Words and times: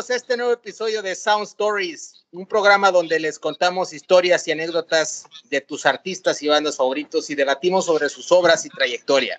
bienvenidos 0.00 0.10
a 0.10 0.16
este 0.16 0.36
nuevo 0.38 0.52
episodio 0.52 1.02
de 1.02 1.14
Sound 1.14 1.44
Stories, 1.44 2.24
un 2.32 2.46
programa 2.46 2.90
donde 2.90 3.20
les 3.20 3.38
contamos 3.38 3.92
historias 3.92 4.48
y 4.48 4.52
anécdotas 4.52 5.26
de 5.50 5.60
tus 5.60 5.84
artistas 5.84 6.42
y 6.42 6.48
bandas 6.48 6.76
favoritos 6.76 7.28
y 7.28 7.34
debatimos 7.34 7.84
sobre 7.84 8.08
sus 8.08 8.32
obras 8.32 8.64
y 8.64 8.70
trayectoria. 8.70 9.38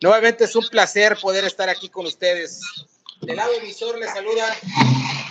Nuevamente 0.00 0.44
es 0.44 0.56
un 0.56 0.66
placer 0.68 1.18
poder 1.20 1.44
estar 1.44 1.68
aquí 1.68 1.90
con 1.90 2.06
ustedes. 2.06 2.60
Del 3.20 3.36
lado 3.36 3.52
emisor 3.52 3.98
les 3.98 4.10
saluda 4.10 4.46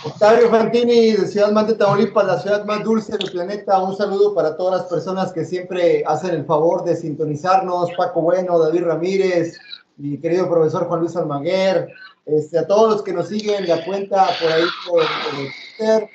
Octavio 0.04 0.48
Fantini 0.50 1.12
de 1.12 1.26
Ciudad 1.26 1.50
Mante, 1.50 1.74
Tamaulipas, 1.74 2.24
la 2.24 2.40
ciudad 2.40 2.64
más 2.64 2.84
dulce 2.84 3.16
del 3.16 3.32
planeta. 3.32 3.82
Un 3.82 3.96
saludo 3.96 4.34
para 4.34 4.56
todas 4.56 4.82
las 4.82 4.90
personas 4.90 5.32
que 5.32 5.44
siempre 5.44 6.04
hacen 6.06 6.30
el 6.30 6.44
favor 6.44 6.84
de 6.84 6.94
sintonizarnos. 6.94 7.90
Paco 7.96 8.22
Bueno, 8.22 8.60
David 8.60 8.84
Ramírez, 8.84 9.58
mi 9.96 10.18
querido 10.18 10.48
profesor 10.48 10.86
Juan 10.86 11.00
Luis 11.00 11.16
Almaguer, 11.16 11.88
este, 12.26 12.58
a 12.58 12.66
todos 12.66 12.92
los 12.92 13.02
que 13.02 13.12
nos 13.12 13.28
siguen 13.28 13.68
la 13.68 13.84
cuenta 13.84 14.26
por 14.40 14.52
ahí 14.52 14.64
por, 14.88 15.02
Twitter 15.34 16.08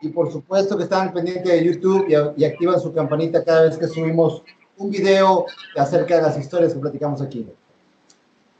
y 0.00 0.08
por 0.08 0.32
supuesto 0.32 0.76
que 0.76 0.84
están 0.84 1.12
pendientes 1.12 1.44
de 1.44 1.64
YouTube 1.64 2.06
y, 2.08 2.44
activan 2.44 2.80
su 2.80 2.92
campanita 2.92 3.44
cada 3.44 3.64
vez 3.64 3.76
que 3.76 3.86
subimos 3.86 4.42
un 4.78 4.90
video 4.90 5.46
acerca 5.76 6.16
de 6.16 6.22
las 6.22 6.38
historias 6.38 6.74
que 6.74 6.80
platicamos 6.80 7.20
aquí. 7.20 7.46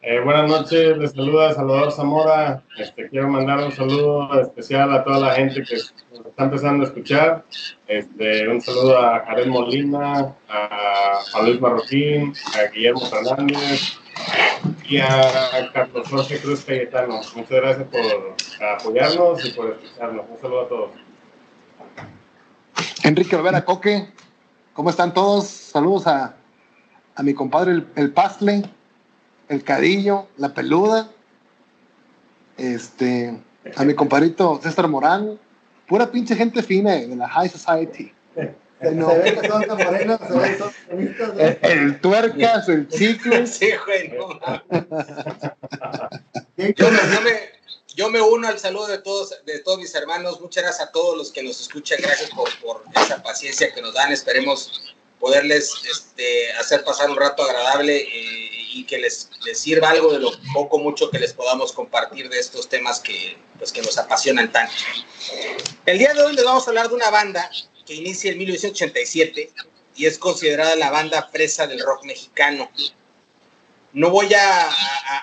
Eh, 0.03 0.21
buenas 0.21 0.51
noches, 0.51 0.99
les 0.99 1.13
saluda 1.13 1.55
Salvador 1.55 1.93
Zamora. 1.93 2.63
Este, 2.77 3.09
quiero 3.09 3.29
mandar 3.29 3.65
un 3.65 3.73
saludo 3.73 4.41
especial 4.41 4.93
a 4.93 5.05
toda 5.05 5.21
la 5.21 5.35
gente 5.35 5.63
que 5.63 5.77
está 5.77 6.45
empezando 6.45 6.85
a 6.85 6.89
escuchar. 6.89 7.45
Este, 7.87 8.49
un 8.49 8.61
saludo 8.61 8.99
a 8.99 9.21
Jared 9.21 9.47
Molina, 9.47 10.35
a, 10.49 11.19
a 11.35 11.43
Luis 11.43 11.61
Marroquín, 11.61 12.35
a 12.57 12.71
Guillermo 12.73 13.07
Fernández, 13.07 13.97
y 14.93 15.01
a 15.01 15.71
Carlos 15.73 16.07
Jorge 16.07 16.39
Cruz 16.39 16.67
Cayetano. 16.67 17.21
Muchas 17.35 17.51
gracias 17.51 17.89
por 17.89 18.37
apoyarnos 18.77 19.43
y 19.43 19.51
por 19.53 19.71
escucharnos. 19.71 20.27
Un 20.29 20.39
saludo 20.39 20.61
a 20.61 20.69
todos. 20.69 20.91
Enrique 23.03 23.35
Olvera 23.35 23.65
Coque, 23.65 24.09
¿cómo 24.75 24.91
están 24.91 25.15
todos? 25.15 25.47
Saludos 25.47 26.07
a, 26.07 26.35
a 27.15 27.23
mi 27.23 27.33
compadre 27.33 27.73
el, 27.73 27.87
el, 27.97 28.13
Pastle, 28.13 28.65
el 29.49 29.65
Cadillo, 29.65 30.27
la 30.37 30.53
Peluda, 30.53 31.09
este, 32.59 33.41
a 33.75 33.85
mi 33.85 33.95
compadrito 33.95 34.61
César 34.63 34.89
Morán, 34.89 35.39
pura 35.89 36.11
pinche 36.11 36.37
gente 36.37 36.63
fina 36.63 36.93
de 36.93 37.17
la 37.17 37.29
High 37.29 37.49
Society. 37.49 38.13
Se 38.91 38.91
ve 38.91 39.39
que 39.41 39.49
son 39.49 39.67
morenos, 39.69 40.21
se 40.27 40.39
ve 40.39 40.51
que 40.51 40.59
son 40.59 40.75
bonitos. 40.91 41.31
El, 41.39 41.59
el, 41.63 42.01
tuercas, 42.01 42.69
el 42.69 42.89
ciclo. 42.91 43.47
Sí, 43.47 43.71
güey, 43.85 44.09
no. 44.09 44.41
yo, 46.57 46.91
me, 46.91 46.99
yo, 47.15 47.21
me, 47.21 47.53
yo, 47.95 48.11
me, 48.11 48.21
uno 48.21 48.49
al 48.49 48.59
saludo 48.59 48.89
de 48.89 48.99
todos, 48.99 49.35
de 49.47 49.61
todos 49.61 49.79
mis 49.79 49.95
hermanos. 49.95 50.41
Muchas 50.41 50.65
gracias 50.65 50.89
a 50.89 50.93
todos 50.93 51.17
los 51.17 51.31
que 51.31 51.43
nos 51.43 51.61
escuchan. 51.61 51.99
Gracias 52.03 52.31
por, 52.31 52.49
por 52.61 52.85
esa 52.97 53.23
paciencia 53.23 53.73
que 53.73 53.83
nos 53.83 53.95
dan. 53.95 54.11
Esperemos 54.11 54.95
poderles 55.21 55.73
este, 55.89 56.53
hacer 56.55 56.83
pasar 56.83 57.09
un 57.09 57.17
rato 57.17 57.45
agradable 57.45 57.99
eh, 57.99 58.51
y 58.75 58.85
que 58.85 58.99
les, 58.99 59.31
les, 59.45 59.61
sirva 59.61 59.91
algo 59.91 60.13
de 60.13 60.19
lo 60.19 60.33
poco 60.53 60.81
mucho 60.81 61.11
que 61.11 61.21
les 61.21 61.33
podamos 61.33 61.71
compartir 61.71 62.29
de 62.29 62.41
estos 62.41 62.69
temas 62.69 62.99
que, 62.99 63.39
pues, 63.59 63.71
que 63.71 63.83
nos 63.83 63.97
apasionan 63.99 64.51
tanto. 64.51 64.75
El 65.87 65.99
día 65.99 66.13
de 66.15 66.23
hoy 66.23 66.35
les 66.35 66.45
vamos 66.45 66.67
a 66.67 66.71
hablar 66.71 66.89
de 66.89 66.95
una 66.97 67.11
banda 67.11 67.49
que 67.93 67.99
inicia 67.99 68.33
en 68.33 68.39
1987 68.39 69.51
y 69.97 70.07
es 70.07 70.17
considerada 70.17 70.77
la 70.77 70.91
banda 70.91 71.29
fresa 71.31 71.67
del 71.67 71.81
rock 71.81 72.05
mexicano. 72.05 72.71
No 73.93 74.09
voy 74.09 74.33
a, 74.33 74.71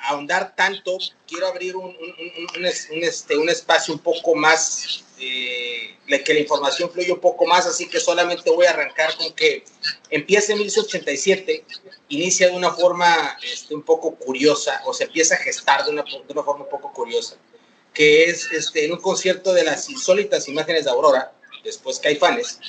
ahondar 0.10 0.56
tanto, 0.56 1.00
quiero 1.28 1.48
abrir 1.48 1.76
un, 1.76 1.86
un, 1.88 2.66
este, 3.06 3.36
un, 3.36 3.50
espacio 3.50 3.96
un 3.96 4.00
poco 4.00 4.36
más, 4.36 5.04
eh, 5.20 5.96
que 6.24 6.34
la 6.36 6.40
información 6.40 6.92
fluya 6.92 7.16
un 7.16 7.20
poco 7.20 7.48
más, 7.48 7.66
así 7.66 7.90
que 7.90 8.00
solamente 8.00 8.52
voy 8.52 8.68
a 8.68 8.70
arrancar 8.70 9.18
con 9.18 9.34
que 9.34 9.64
empieza 10.12 10.52
en 10.52 10.60
1987, 10.60 11.66
inicia 12.10 12.50
de 12.50 12.56
una 12.56 12.72
forma 12.72 13.40
este, 13.52 13.74
un 13.74 13.82
poco 13.82 14.14
curiosa, 14.14 14.84
o 14.86 14.94
se 14.94 15.06
empieza 15.06 15.34
a 15.34 15.40
gestar 15.40 15.84
de 15.84 15.90
una, 15.90 16.04
de 16.04 16.34
una 16.34 16.44
forma 16.44 16.66
un 16.66 16.70
poco 16.70 16.94
curiosa, 16.94 17.38
que 17.92 18.26
es 18.26 18.52
este, 18.52 18.86
en 18.86 18.92
un 18.92 19.02
concierto 19.02 19.52
de 19.52 19.64
las 19.64 19.90
insólitas 19.90 20.48
imágenes 20.48 20.86
de 20.86 20.92
Aurora, 20.92 21.34
después 21.64 22.00
Caifanes, 22.00 22.60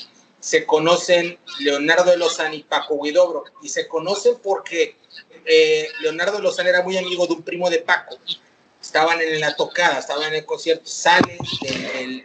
se 0.40 0.64
conocen 0.64 1.38
Leonardo 1.60 2.10
de 2.10 2.16
Lozán 2.16 2.54
y 2.54 2.62
Paco 2.62 3.00
Guidobro. 3.00 3.44
Y 3.62 3.68
se 3.68 3.86
conocen 3.86 4.38
porque 4.42 4.96
eh, 5.44 5.88
Leonardo 6.00 6.38
de 6.38 6.42
Lozán 6.42 6.66
era 6.66 6.82
muy 6.82 6.96
amigo 6.96 7.26
de 7.26 7.34
un 7.34 7.42
primo 7.42 7.68
de 7.68 7.80
Paco. 7.80 8.18
Estaban 8.80 9.20
en 9.20 9.40
la 9.40 9.54
tocada, 9.54 9.98
estaban 9.98 10.28
en 10.28 10.36
el 10.36 10.46
concierto, 10.46 10.86
sale 10.86 11.36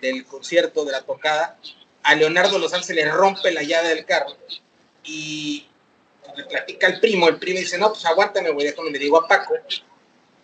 del, 0.02 0.26
concierto, 0.26 0.86
de 0.86 0.94
la 0.94 1.02
tocada. 1.02 1.60
A 2.04 2.16
Leonardo 2.16 2.58
Lozán 2.58 2.84
se 2.84 2.94
le 2.94 3.10
rompe 3.12 3.52
la 3.52 3.64
llave 3.64 3.90
del 3.90 4.06
carro 4.06 4.38
y 5.04 5.68
le 6.38 6.44
platica 6.46 6.88
al 6.88 7.02
primo. 7.02 7.28
El 7.28 7.38
primo 7.38 7.60
dice: 7.60 7.78
No, 7.78 7.92
pues 7.92 8.06
aguántame, 8.06 8.52
voy 8.52 8.64
déjame, 8.64 8.92
le 8.92 9.00
digo 9.00 9.18
a 9.18 9.28
Paco. 9.28 9.56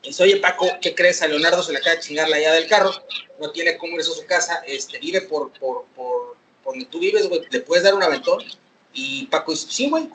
Dice, 0.04 0.24
oye 0.24 0.38
Paco, 0.38 0.68
¿qué 0.82 0.96
crees? 0.96 1.22
A 1.22 1.28
Leonardo 1.28 1.62
se 1.62 1.72
le 1.72 1.78
acaba 1.78 1.96
de 1.96 2.02
chingar 2.02 2.28
la 2.28 2.40
llave 2.40 2.56
del 2.56 2.68
carro, 2.68 2.92
no 3.40 3.52
tiene 3.52 3.78
cómo 3.78 3.96
irse 3.98 4.12
a 4.12 4.16
su 4.16 4.26
casa, 4.26 4.64
este, 4.66 4.98
vive 5.00 5.22
por, 5.22 5.52
por, 5.54 5.86
por, 5.96 6.38
donde 6.66 6.86
tú 6.86 7.00
vives, 7.00 7.28
güey, 7.28 7.42
¿le 7.50 7.60
puedes 7.62 7.84
dar 7.84 7.94
un 7.94 8.04
aventón? 8.04 8.44
Y 8.94 9.28
Paco 9.28 9.52
dice, 9.52 9.68
sí, 9.70 9.90
güey. 9.90 10.10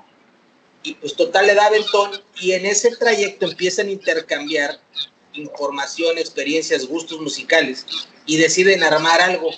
Y 0.83 0.95
pues 0.95 1.15
total 1.15 1.47
le 1.47 1.55
da 1.55 1.67
aventón 1.67 2.13
y 2.41 2.53
en 2.53 2.67
ese 2.67 2.95
trayecto 2.97 3.47
empiezan 3.47 3.89
a 3.89 3.91
intercambiar 3.91 4.81
información, 5.33 6.19
experiencias, 6.19 6.87
gustos 6.87 7.21
musicales 7.21 7.87
y 8.25 8.37
deciden 8.37 8.83
armar 8.83 9.21
algo. 9.21 9.51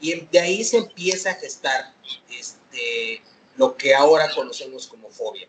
Y 0.00 0.20
de 0.20 0.40
ahí 0.40 0.64
se 0.64 0.78
empieza 0.78 1.30
a 1.30 1.34
gestar 1.34 1.94
este, 2.30 3.22
lo 3.56 3.76
que 3.76 3.94
ahora 3.94 4.30
conocemos 4.34 4.86
como 4.86 5.10
fobia. 5.10 5.48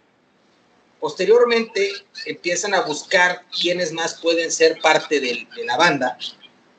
Posteriormente 1.01 1.91
empiezan 2.27 2.75
a 2.75 2.81
buscar 2.81 3.43
quiénes 3.59 3.91
más 3.91 4.21
pueden 4.21 4.51
ser 4.51 4.79
parte 4.81 5.19
de, 5.19 5.47
la 5.65 5.75
banda 5.75 6.15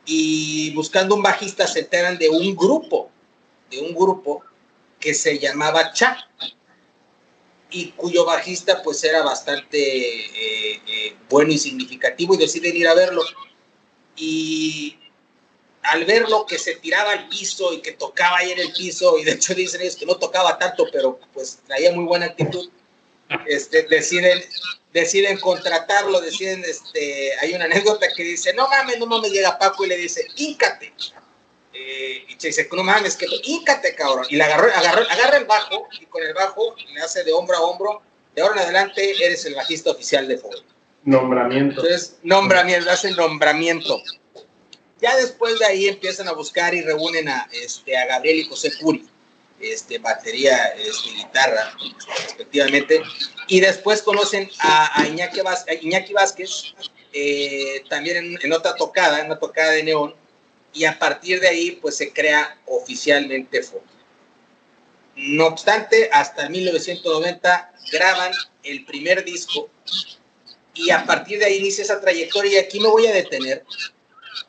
y 0.07 0.73
buscando 0.77 1.17
un 1.17 1.23
bajista 1.23 1.67
se 1.67 1.81
enteran 1.81 2.17
de 2.19 2.29
un 2.31 2.55
grupo, 2.55 3.11
de 3.69 3.81
un 3.81 3.93
grupo 3.93 4.45
que 5.01 5.13
se 5.13 5.41
llamaba 5.41 5.93
Cha 5.93 6.29
y 7.69 7.91
cuyo 7.97 8.25
bajista 8.25 8.81
pues 8.85 9.03
era 9.03 9.25
bastante 9.25 9.79
eh, 9.81 10.83
eh, 10.87 11.17
bueno 11.29 11.53
y 11.53 11.59
significativo 11.59 12.35
y 12.35 12.39
deciden 12.39 12.77
ir 12.77 12.87
a 12.87 12.95
verlo. 12.95 13.25
Y 14.15 15.01
al 15.83 16.05
verlo 16.05 16.47
que 16.47 16.61
se 16.61 16.77
tiraba 16.77 17.11
al 17.11 17.29
piso 17.29 17.73
y 17.73 17.81
que 17.81 17.91
tocaba 17.91 18.39
ahí 18.39 18.53
en 18.53 18.61
el 18.61 18.73
piso, 18.73 19.19
y 19.19 19.25
de 19.25 19.33
hecho 19.33 19.53
dicen 19.53 19.81
ellos 19.81 19.97
que 19.97 20.07
no 20.07 20.15
tocaba 20.15 20.59
tanto, 20.59 20.87
pero 20.93 21.19
pues 21.33 21.61
traía 21.67 21.91
muy 21.91 22.05
buena 22.05 22.27
actitud, 22.27 22.71
este, 23.47 23.83
deciden, 23.85 24.43
deciden 24.93 25.39
contratarlo, 25.39 26.21
deciden, 26.21 26.65
este, 26.65 27.33
hay 27.41 27.55
una 27.55 27.65
anécdota 27.65 28.09
que 28.15 28.23
dice, 28.23 28.53
no 28.55 28.69
mames, 28.69 28.99
no 28.99 29.07
mames, 29.07 29.33
llega 29.33 29.59
Paco 29.59 29.85
y 29.85 29.89
le 29.89 29.97
dice, 29.97 30.27
íncate. 30.37 30.93
Eh, 31.75 32.25
y 32.29 32.35
dice, 32.37 32.69
no 32.73 32.83
mames, 32.83 33.17
que 33.17 33.27
íncate, 33.45 33.95
cabrón. 33.95 34.27
Y 34.29 34.37
le 34.37 34.45
agarró, 34.45 34.69
agarró, 34.75 35.03
agarra 35.11 35.37
el 35.39 35.45
bajo 35.47 35.89
y 36.01 36.07
con 36.07 36.23
el 36.23 36.35
bajo 36.35 36.75
le 36.93 37.01
hace 37.01 37.25
de 37.25 37.33
hombro 37.33 37.57
a 37.57 37.61
hombro. 37.63 38.03
De 38.35 38.43
ahora 38.43 38.55
en 38.55 38.61
adelante 38.63 39.25
eres 39.25 39.45
el 39.45 39.55
bajista 39.55 39.91
oficial 39.91 40.27
de 40.27 40.39
Fuego. 40.39 40.63
Nombramiento. 41.05 41.83
Entonces, 41.83 42.19
nombramiento, 42.23 42.91
hace 42.91 43.11
nombramiento. 43.11 44.01
Ya 45.01 45.17
después 45.17 45.59
de 45.59 45.67
ahí 45.67 45.89
empiezan 45.89 46.29
a 46.29 46.33
buscar 46.33 46.75
y 46.75 46.83
reúnen 46.83 47.29
a, 47.29 47.49
este, 47.53 47.97
a 47.97 48.07
Gabriel 48.07 48.39
y 48.39 48.45
José 48.45 48.71
Puri 48.81 49.12
este, 49.63 49.99
batería, 49.99 50.57
este, 50.77 51.11
guitarra, 51.11 51.73
respectivamente. 52.27 53.03
Y 53.49 53.61
después 53.61 54.03
conocen 54.03 54.51
a, 54.61 55.07
Iñaki, 55.07 56.13
Vázquez, 56.13 56.75
eh, 57.13 57.85
también 57.89 58.39
en, 58.43 58.53
otra 58.53 58.75
tocada, 58.75 59.21
en 59.21 59.27
una 59.27 59.39
tocada 59.39 59.73
de 59.73 59.83
neón, 59.83 60.15
y 60.73 60.85
a 60.85 60.99
partir 60.99 61.41
de 61.41 61.49
ahí, 61.49 61.73
pues 61.83 61.97
se 61.97 62.13
crea 62.13 62.59
oficialmente 62.67 63.63
Foto. 63.63 63.85
No 65.15 65.47
obstante, 65.47 66.09
hasta 66.11 66.49
1990 66.49 67.73
graban 67.93 68.33
el 68.63 68.85
primer 68.87 69.25
disco 69.25 69.69
y 70.75 70.91
a 70.91 71.05
partir 71.05 71.39
de 71.39 71.45
ahí 71.45 71.57
inicia 71.59 71.85
esa 71.85 72.01
trayectoria 72.01 72.53
y 72.53 72.65
aquí 72.65 72.81
me 72.81 72.89
voy 72.89 73.07
a 73.07 73.13
detener 73.13 73.63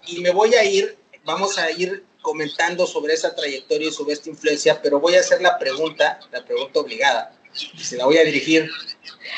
y 0.08 0.22
me 0.22 0.32
voy 0.32 0.56
a 0.56 0.64
ir, 0.64 0.98
vamos 1.26 1.58
a 1.58 1.70
ir 1.72 2.06
comentando 2.24 2.88
sobre 2.88 3.14
esa 3.14 3.36
trayectoria 3.36 3.90
y 3.90 3.92
sobre 3.92 4.14
esta 4.14 4.30
influencia, 4.30 4.82
pero 4.82 5.00
voy 5.00 5.14
a 5.16 5.20
hacer 5.20 5.42
la 5.42 5.60
pregunta, 5.60 6.20
la 6.32 6.44
pregunta 6.44 6.80
obligada, 6.80 7.38
y 7.76 7.84
se 7.84 7.98
la 7.98 8.06
voy 8.06 8.18
a 8.18 8.24
dirigir 8.24 8.68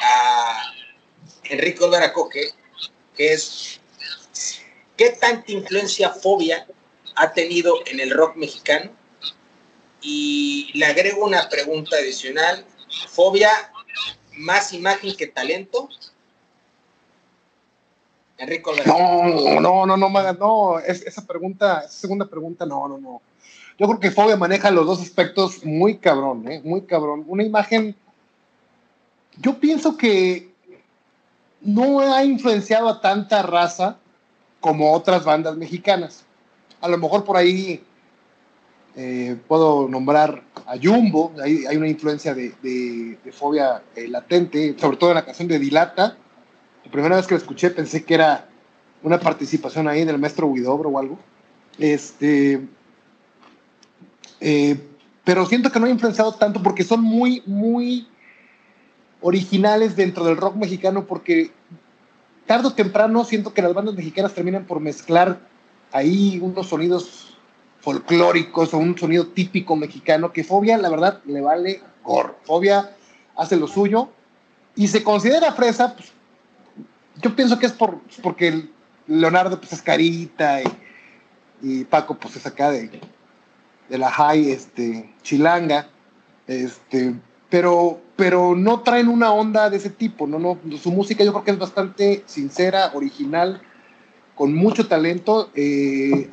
a 0.01 0.73
Enrique 1.43 1.83
Olvera 1.83 2.13
Coque, 2.13 2.51
que 3.17 3.33
es, 3.33 3.81
¿qué 4.95 5.09
tanta 5.09 5.51
influencia 5.51 6.11
fobia 6.11 6.65
ha 7.15 7.33
tenido 7.33 7.75
en 7.87 7.99
el 7.99 8.11
rock 8.11 8.35
mexicano? 8.35 8.91
Y 10.01 10.71
le 10.75 10.85
agrego 10.85 11.25
una 11.25 11.49
pregunta 11.49 11.97
adicional, 11.97 12.65
¿fobia 13.09 13.71
más 14.33 14.73
imagen 14.73 15.15
que 15.15 15.27
talento? 15.27 15.89
Enrico 18.37 18.71
No, 18.85 19.59
no, 19.61 19.85
no, 19.85 19.97
no, 19.97 20.33
no, 20.33 20.79
esa 20.79 21.25
pregunta, 21.25 21.81
esa 21.81 21.89
segunda 21.91 22.25
pregunta, 22.25 22.65
no, 22.65 22.87
no, 22.87 22.97
no. 22.97 23.21
Yo 23.77 23.87
creo 23.87 23.99
que 23.99 24.11
Fobia 24.11 24.37
maneja 24.37 24.71
los 24.71 24.85
dos 24.85 25.01
aspectos 25.01 25.65
muy 25.65 25.97
cabrón, 25.97 26.49
¿eh? 26.49 26.61
muy 26.63 26.81
cabrón. 26.81 27.25
Una 27.27 27.43
imagen, 27.43 27.95
yo 29.37 29.59
pienso 29.59 29.97
que 29.97 30.49
no 31.61 31.99
ha 31.99 32.23
influenciado 32.23 32.87
a 32.87 33.01
tanta 33.01 33.41
raza 33.41 33.97
como 34.61 34.93
otras 34.93 35.25
bandas 35.25 35.57
mexicanas. 35.57 36.23
A 36.79 36.87
lo 36.87 36.97
mejor 36.97 37.25
por 37.25 37.35
ahí 37.35 37.83
eh, 38.95 39.35
puedo 39.47 39.89
nombrar 39.89 40.41
a 40.65 40.77
Jumbo, 40.81 41.33
hay, 41.43 41.65
hay 41.65 41.75
una 41.75 41.89
influencia 41.89 42.33
de, 42.33 43.17
fobia 43.33 43.83
eh, 43.95 44.07
latente, 44.07 44.75
sobre 44.79 44.97
todo 44.97 45.09
en 45.11 45.15
la 45.15 45.25
canción 45.25 45.49
de 45.49 45.59
Dilata. 45.59 46.17
La 46.85 46.91
primera 46.91 47.15
vez 47.15 47.27
que 47.27 47.33
lo 47.33 47.39
escuché 47.39 47.71
pensé 47.71 48.03
que 48.03 48.13
era 48.13 48.47
una 49.03 49.19
participación 49.19 49.87
ahí 49.87 50.05
del 50.05 50.19
maestro 50.19 50.47
Huidobro 50.47 50.89
o 50.89 50.99
algo. 50.99 51.19
Este, 51.77 52.67
eh, 54.39 54.79
pero 55.23 55.45
siento 55.45 55.71
que 55.71 55.79
no 55.79 55.87
ha 55.87 55.89
influenciado 55.89 56.33
tanto 56.33 56.61
porque 56.61 56.83
son 56.83 57.01
muy, 57.01 57.43
muy 57.45 58.07
originales 59.21 59.95
dentro 59.95 60.23
del 60.23 60.37
rock 60.37 60.55
mexicano 60.55 61.05
porque 61.05 61.51
tarde 62.45 62.67
o 62.67 62.73
temprano 62.73 63.25
siento 63.25 63.53
que 63.53 63.61
las 63.61 63.73
bandas 63.73 63.95
mexicanas 63.95 64.33
terminan 64.33 64.65
por 64.65 64.79
mezclar 64.79 65.39
ahí 65.91 66.39
unos 66.41 66.67
sonidos 66.67 67.37
folclóricos 67.79 68.73
o 68.73 68.77
un 68.77 68.97
sonido 68.97 69.27
típico 69.27 69.75
mexicano 69.75 70.31
que 70.31 70.43
Fobia, 70.43 70.77
la 70.77 70.89
verdad, 70.89 71.21
le 71.25 71.41
vale 71.41 71.81
gorro. 72.03 72.35
Fobia 72.43 72.95
hace 73.35 73.55
lo 73.55 73.67
suyo 73.67 74.09
y 74.75 74.87
se 74.87 75.03
considera 75.03 75.53
fresa, 75.53 75.95
pues, 75.95 76.11
yo 77.21 77.35
pienso 77.35 77.59
que 77.59 77.65
es 77.65 77.71
por, 77.71 77.99
porque 78.21 78.67
Leonardo 79.07 79.59
pues, 79.59 79.73
es 79.73 79.81
carita 79.81 80.61
y, 81.61 81.83
Paco 81.85 82.15
pues 82.15 82.35
es 82.35 82.45
acá 82.45 82.69
de, 82.69 83.01
de 83.89 83.97
la 83.97 84.11
high 84.11 84.51
este, 84.51 85.11
chilanga, 85.23 85.87
este, 86.47 87.15
pero, 87.49 87.99
pero 88.15 88.55
no 88.55 88.81
traen 88.81 89.07
una 89.07 89.31
onda 89.31 89.69
de 89.69 89.77
ese 89.77 89.89
tipo, 89.89 90.27
¿no? 90.27 90.37
No, 90.37 90.59
su 90.77 90.91
música 90.91 91.23
yo 91.23 91.31
creo 91.31 91.43
que 91.43 91.51
es 91.51 91.57
bastante 91.57 92.23
sincera, 92.25 92.91
original, 92.93 93.61
con 94.35 94.53
mucho 94.53 94.87
talento. 94.87 95.49
Eh, 95.55 96.29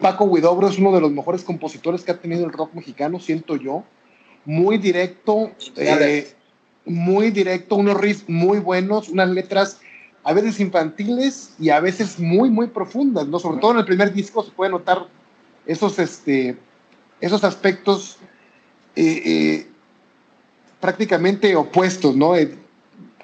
Paco 0.00 0.24
Huidobro 0.24 0.68
es 0.68 0.78
uno 0.78 0.92
de 0.92 1.00
los 1.00 1.12
mejores 1.12 1.44
compositores 1.44 2.02
que 2.02 2.12
ha 2.12 2.20
tenido 2.20 2.44
el 2.44 2.52
rock 2.52 2.74
mexicano, 2.74 3.20
siento 3.20 3.56
yo. 3.56 3.84
Muy 4.44 4.78
directo, 4.78 5.52
eh, 5.76 6.34
muy 6.84 7.30
directo, 7.30 7.76
unos 7.76 7.98
riffs 7.98 8.28
muy 8.28 8.58
buenos, 8.58 9.08
unas 9.08 9.28
letras 9.30 9.80
a 10.22 10.32
veces 10.32 10.58
infantiles 10.60 11.54
y 11.58 11.70
a 11.70 11.80
veces 11.80 12.18
muy, 12.18 12.50
muy 12.50 12.68
profundas, 12.68 13.26
¿no? 13.26 13.38
Sobre 13.38 13.60
todo 13.60 13.72
en 13.72 13.78
el 13.78 13.84
primer 13.84 14.12
disco 14.12 14.42
se 14.42 14.50
puede 14.50 14.70
notar 14.70 15.06
esos, 15.66 15.98
este, 15.98 16.56
esos 17.20 17.44
aspectos 17.44 18.18
eh, 18.96 19.22
eh, 19.24 19.66
prácticamente 20.80 21.54
opuestos, 21.56 22.16
¿no? 22.16 22.34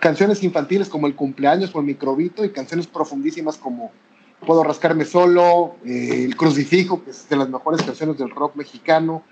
canciones 0.00 0.42
infantiles 0.42 0.88
como 0.88 1.06
El 1.06 1.14
cumpleaños 1.14 1.74
o 1.74 1.80
El 1.80 1.86
microbito 1.86 2.44
y 2.44 2.50
canciones 2.50 2.86
profundísimas 2.86 3.56
como 3.56 3.92
Puedo 4.46 4.64
rascarme 4.64 5.04
solo, 5.04 5.76
eh, 5.84 6.24
El 6.24 6.34
crucifijo, 6.34 7.04
que 7.04 7.10
es 7.10 7.28
de 7.28 7.36
las 7.36 7.50
mejores 7.50 7.82
canciones 7.82 8.16
del 8.16 8.30
rock 8.30 8.56
mexicano, 8.56 9.22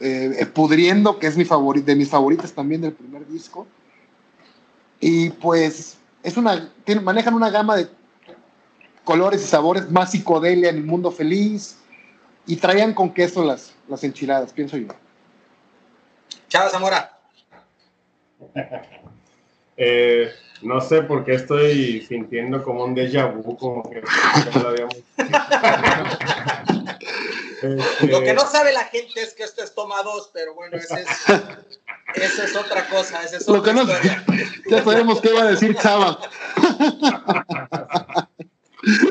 eh, 0.00 0.46
Pudriendo, 0.52 1.18
que 1.18 1.26
es 1.26 1.36
mi 1.36 1.44
favorito, 1.44 1.86
de 1.86 1.96
mis 1.96 2.08
favoritas 2.08 2.52
también 2.52 2.80
del 2.80 2.92
primer 2.92 3.26
disco. 3.26 3.66
Y 5.00 5.30
pues 5.30 5.98
es 6.22 6.36
una, 6.36 6.70
manejan 7.02 7.34
una 7.34 7.50
gama 7.50 7.76
de 7.76 7.88
colores 9.04 9.42
y 9.42 9.46
sabores, 9.46 9.90
más 9.90 10.10
psicodelia 10.10 10.70
en 10.70 10.76
el 10.76 10.84
mundo 10.84 11.10
feliz, 11.10 11.78
y 12.46 12.56
traían 12.56 12.94
con 12.94 13.12
queso 13.12 13.44
las, 13.44 13.74
las 13.88 14.02
enchiladas, 14.04 14.52
pienso 14.52 14.76
yo. 14.76 14.88
Chao, 16.48 16.68
Zamora. 16.70 17.18
eh, 19.76 20.30
no 20.62 20.80
sé 20.80 21.02
por 21.02 21.24
qué 21.24 21.34
estoy 21.34 22.02
sintiendo 22.02 22.62
como 22.62 22.84
un 22.84 22.94
déjà 22.94 23.32
vu, 23.32 23.56
como 23.56 23.88
que 23.88 24.02
lo 24.60 24.68
habíamos... 24.68 24.96
Este, 27.62 28.06
lo 28.06 28.22
que 28.22 28.34
no 28.34 28.46
sabe 28.46 28.72
la 28.72 28.84
gente 28.84 29.20
es 29.20 29.34
que 29.34 29.42
esto 29.42 29.62
es 29.62 29.74
toma 29.74 30.02
dos, 30.02 30.30
pero 30.32 30.54
bueno, 30.54 30.76
esa 30.76 31.00
es, 31.00 32.38
es 32.38 32.56
otra 32.56 32.88
cosa. 32.88 33.22
Esa 33.22 33.38
es 33.38 33.48
otra 33.48 33.56
lo 33.56 33.62
que 33.62 33.72
no, 33.72 33.86
ya 34.70 34.84
sabemos 34.84 35.20
qué 35.20 35.30
iba 35.30 35.42
a 35.42 35.50
decir 35.50 35.76
Chava. 35.76 36.18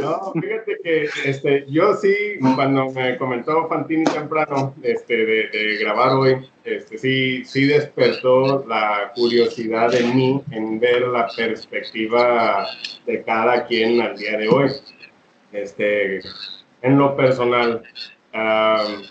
No, 0.01 0.31
fíjate 0.33 0.77
que 0.81 1.09
este, 1.25 1.65
yo 1.67 1.93
sí, 1.95 2.15
cuando 2.55 2.89
me 2.91 3.17
comentó 3.17 3.67
Fantini 3.67 4.05
temprano 4.05 4.73
este, 4.81 5.25
de, 5.25 5.77
grabar 5.81 6.13
hoy, 6.13 6.49
este, 6.63 6.97
sí, 6.97 7.43
sí 7.43 7.65
despertó 7.65 8.65
la 8.65 9.11
curiosidad 9.13 9.91
de 9.91 10.03
mí 10.03 10.41
en 10.51 10.79
ver 10.79 11.01
la 11.09 11.27
perspectiva 11.35 12.65
de 13.05 13.23
cada 13.23 13.65
quien 13.65 14.01
al 14.01 14.17
día 14.17 14.37
de 14.37 14.47
hoy. 14.47 14.71
Este, 15.51 16.21
en 16.81 16.97
lo 16.97 17.15
personal, 17.15 17.83
um, 18.33 19.03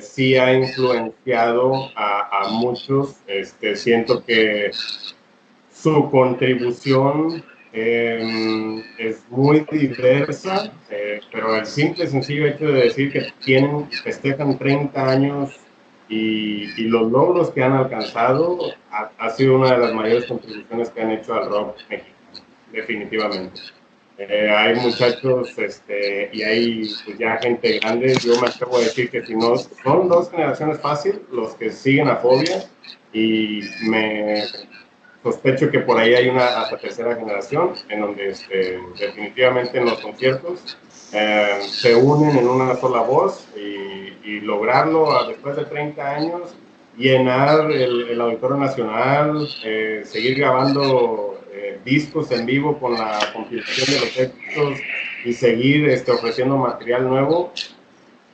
sí 0.00 0.36
ha 0.36 0.52
influenciado 0.54 1.90
a, 1.96 2.48
muchos. 2.50 3.16
Este, 3.26 3.76
siento 3.76 4.24
que 4.24 4.70
su 5.72 6.10
contribución 6.10 7.42
Em, 7.76 8.84
es 8.98 9.28
muy 9.30 9.66
diversa, 9.68 10.72
eh, 10.88 11.20
pero 11.32 11.56
el 11.56 11.66
simple 11.66 12.06
sencillo 12.06 12.46
hecho 12.46 12.66
de 12.66 12.84
decir 12.84 13.12
que 13.12 13.32
tienen, 13.44 13.90
festejan 13.90 14.56
30 14.56 15.10
años 15.10 15.58
y, 16.08 16.70
y 16.80 16.84
los 16.84 17.10
logros 17.10 17.50
que 17.50 17.64
han 17.64 17.72
alcanzado 17.72 18.60
ha, 18.92 19.30
sido 19.30 19.56
una 19.56 19.72
de 19.72 19.78
las 19.78 19.92
mayores 19.92 20.26
contribuciones 20.26 20.90
que 20.90 21.02
han 21.02 21.10
hecho 21.10 21.34
al 21.34 21.50
rock 21.50 21.78
mexicano, 21.90 22.46
definitivamente. 22.70 23.60
Eh, 24.16 24.48
hay 24.48 24.76
muchachos 24.76 25.58
este, 25.58 26.30
y 26.32 26.42
hay 26.42 26.88
pues, 27.04 27.18
ya 27.18 27.36
gente 27.38 27.80
grande, 27.80 28.14
yo 28.22 28.40
me 28.40 28.46
atrevo 28.46 28.76
a 28.76 28.80
decir 28.80 29.10
que 29.10 29.26
si 29.26 29.34
no, 29.34 29.56
son 29.56 30.08
dos 30.08 30.30
generaciones 30.30 30.80
fáciles 30.80 31.18
los 31.32 31.54
que 31.54 31.72
siguen 31.72 32.08
a 32.08 32.16
Fobia 32.16 32.64
y 33.12 33.62
me 33.88 34.44
sospecho 35.24 35.68
que 35.70 35.80
por 35.80 35.98
ahí 35.98 36.14
hay 36.14 36.28
una 36.28 36.46
hasta 36.46 36.78
tercera 36.78 37.16
generación 37.16 37.72
en 37.88 38.02
donde 38.02 38.28
este, 38.28 38.78
definitivamente 39.00 39.78
en 39.78 39.86
los 39.86 39.98
conciertos 39.98 40.78
eh, 41.12 41.60
se 41.68 41.96
unen 41.96 42.36
en 42.36 42.46
una 42.46 42.76
sola 42.76 43.00
voz 43.00 43.48
y, 43.56 43.94
lograrlo 44.40 45.16
a, 45.16 45.28
después 45.28 45.56
de 45.56 45.64
30 45.64 46.10
años, 46.10 46.54
llenar 46.96 47.70
el, 47.70 48.08
el 48.08 48.20
Auditorio 48.20 48.56
Nacional, 48.56 49.48
eh, 49.64 50.02
seguir 50.04 50.38
grabando 50.38 51.33
eh, 51.74 51.80
discos 51.84 52.30
en 52.30 52.46
vivo 52.46 52.78
con 52.78 52.94
la 52.94 53.18
compilación 53.32 53.86
de 53.86 54.06
los 54.06 54.18
éxitos 54.18 54.78
y 55.24 55.32
seguir 55.32 55.88
este, 55.88 56.12
ofreciendo 56.12 56.56
material 56.56 57.08
nuevo, 57.08 57.52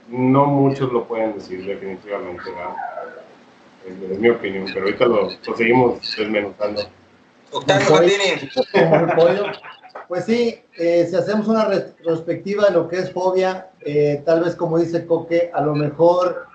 no 0.08 0.46
muchos 0.46 0.92
lo 0.92 1.06
pueden 1.06 1.34
decir 1.34 1.64
definitivamente. 1.64 2.50
¿verdad? 2.50 2.74
es 3.86 4.18
mi 4.18 4.28
opinión, 4.28 4.66
pero 4.72 4.86
ahorita 4.86 5.06
lo, 5.06 5.30
seguimos 5.56 6.00
desmenuzando. 6.16 6.82
Pues 10.08 10.24
sí, 10.24 10.60
eh, 10.76 11.06
si 11.08 11.14
hacemos 11.14 11.46
una 11.46 11.66
retrospectiva 11.66 12.66
de 12.66 12.72
lo 12.72 12.88
que 12.88 12.96
es 12.96 13.12
fobia, 13.12 13.70
eh, 13.80 14.22
tal 14.26 14.42
vez 14.42 14.56
como 14.56 14.78
dice 14.78 15.06
Coque, 15.06 15.52
a 15.54 15.60
lo 15.60 15.74
mejor 15.74 16.48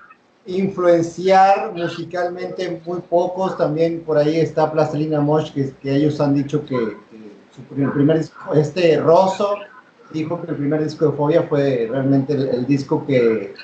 influenciar 0.46 1.72
musicalmente 1.74 2.80
muy 2.84 3.00
pocos, 3.00 3.56
también 3.56 4.02
por 4.02 4.16
ahí 4.18 4.36
está 4.36 4.70
Plastilina 4.70 5.20
Mosh, 5.20 5.52
que, 5.52 5.74
ellos 5.82 6.20
han 6.20 6.34
dicho 6.34 6.64
que, 6.64 6.96
su 7.54 7.62
primer, 7.62 8.18
disco, 8.18 8.54
este 8.54 9.00
Rosso, 9.00 9.56
dijo 10.12 10.40
que 10.42 10.50
el 10.50 10.56
primer 10.56 10.84
disco 10.84 11.10
de 11.10 11.16
Fobia 11.16 11.42
fue 11.44 11.88
realmente 11.90 12.34
el 12.34 12.66
disco 12.66 13.04
que, 13.06 13.54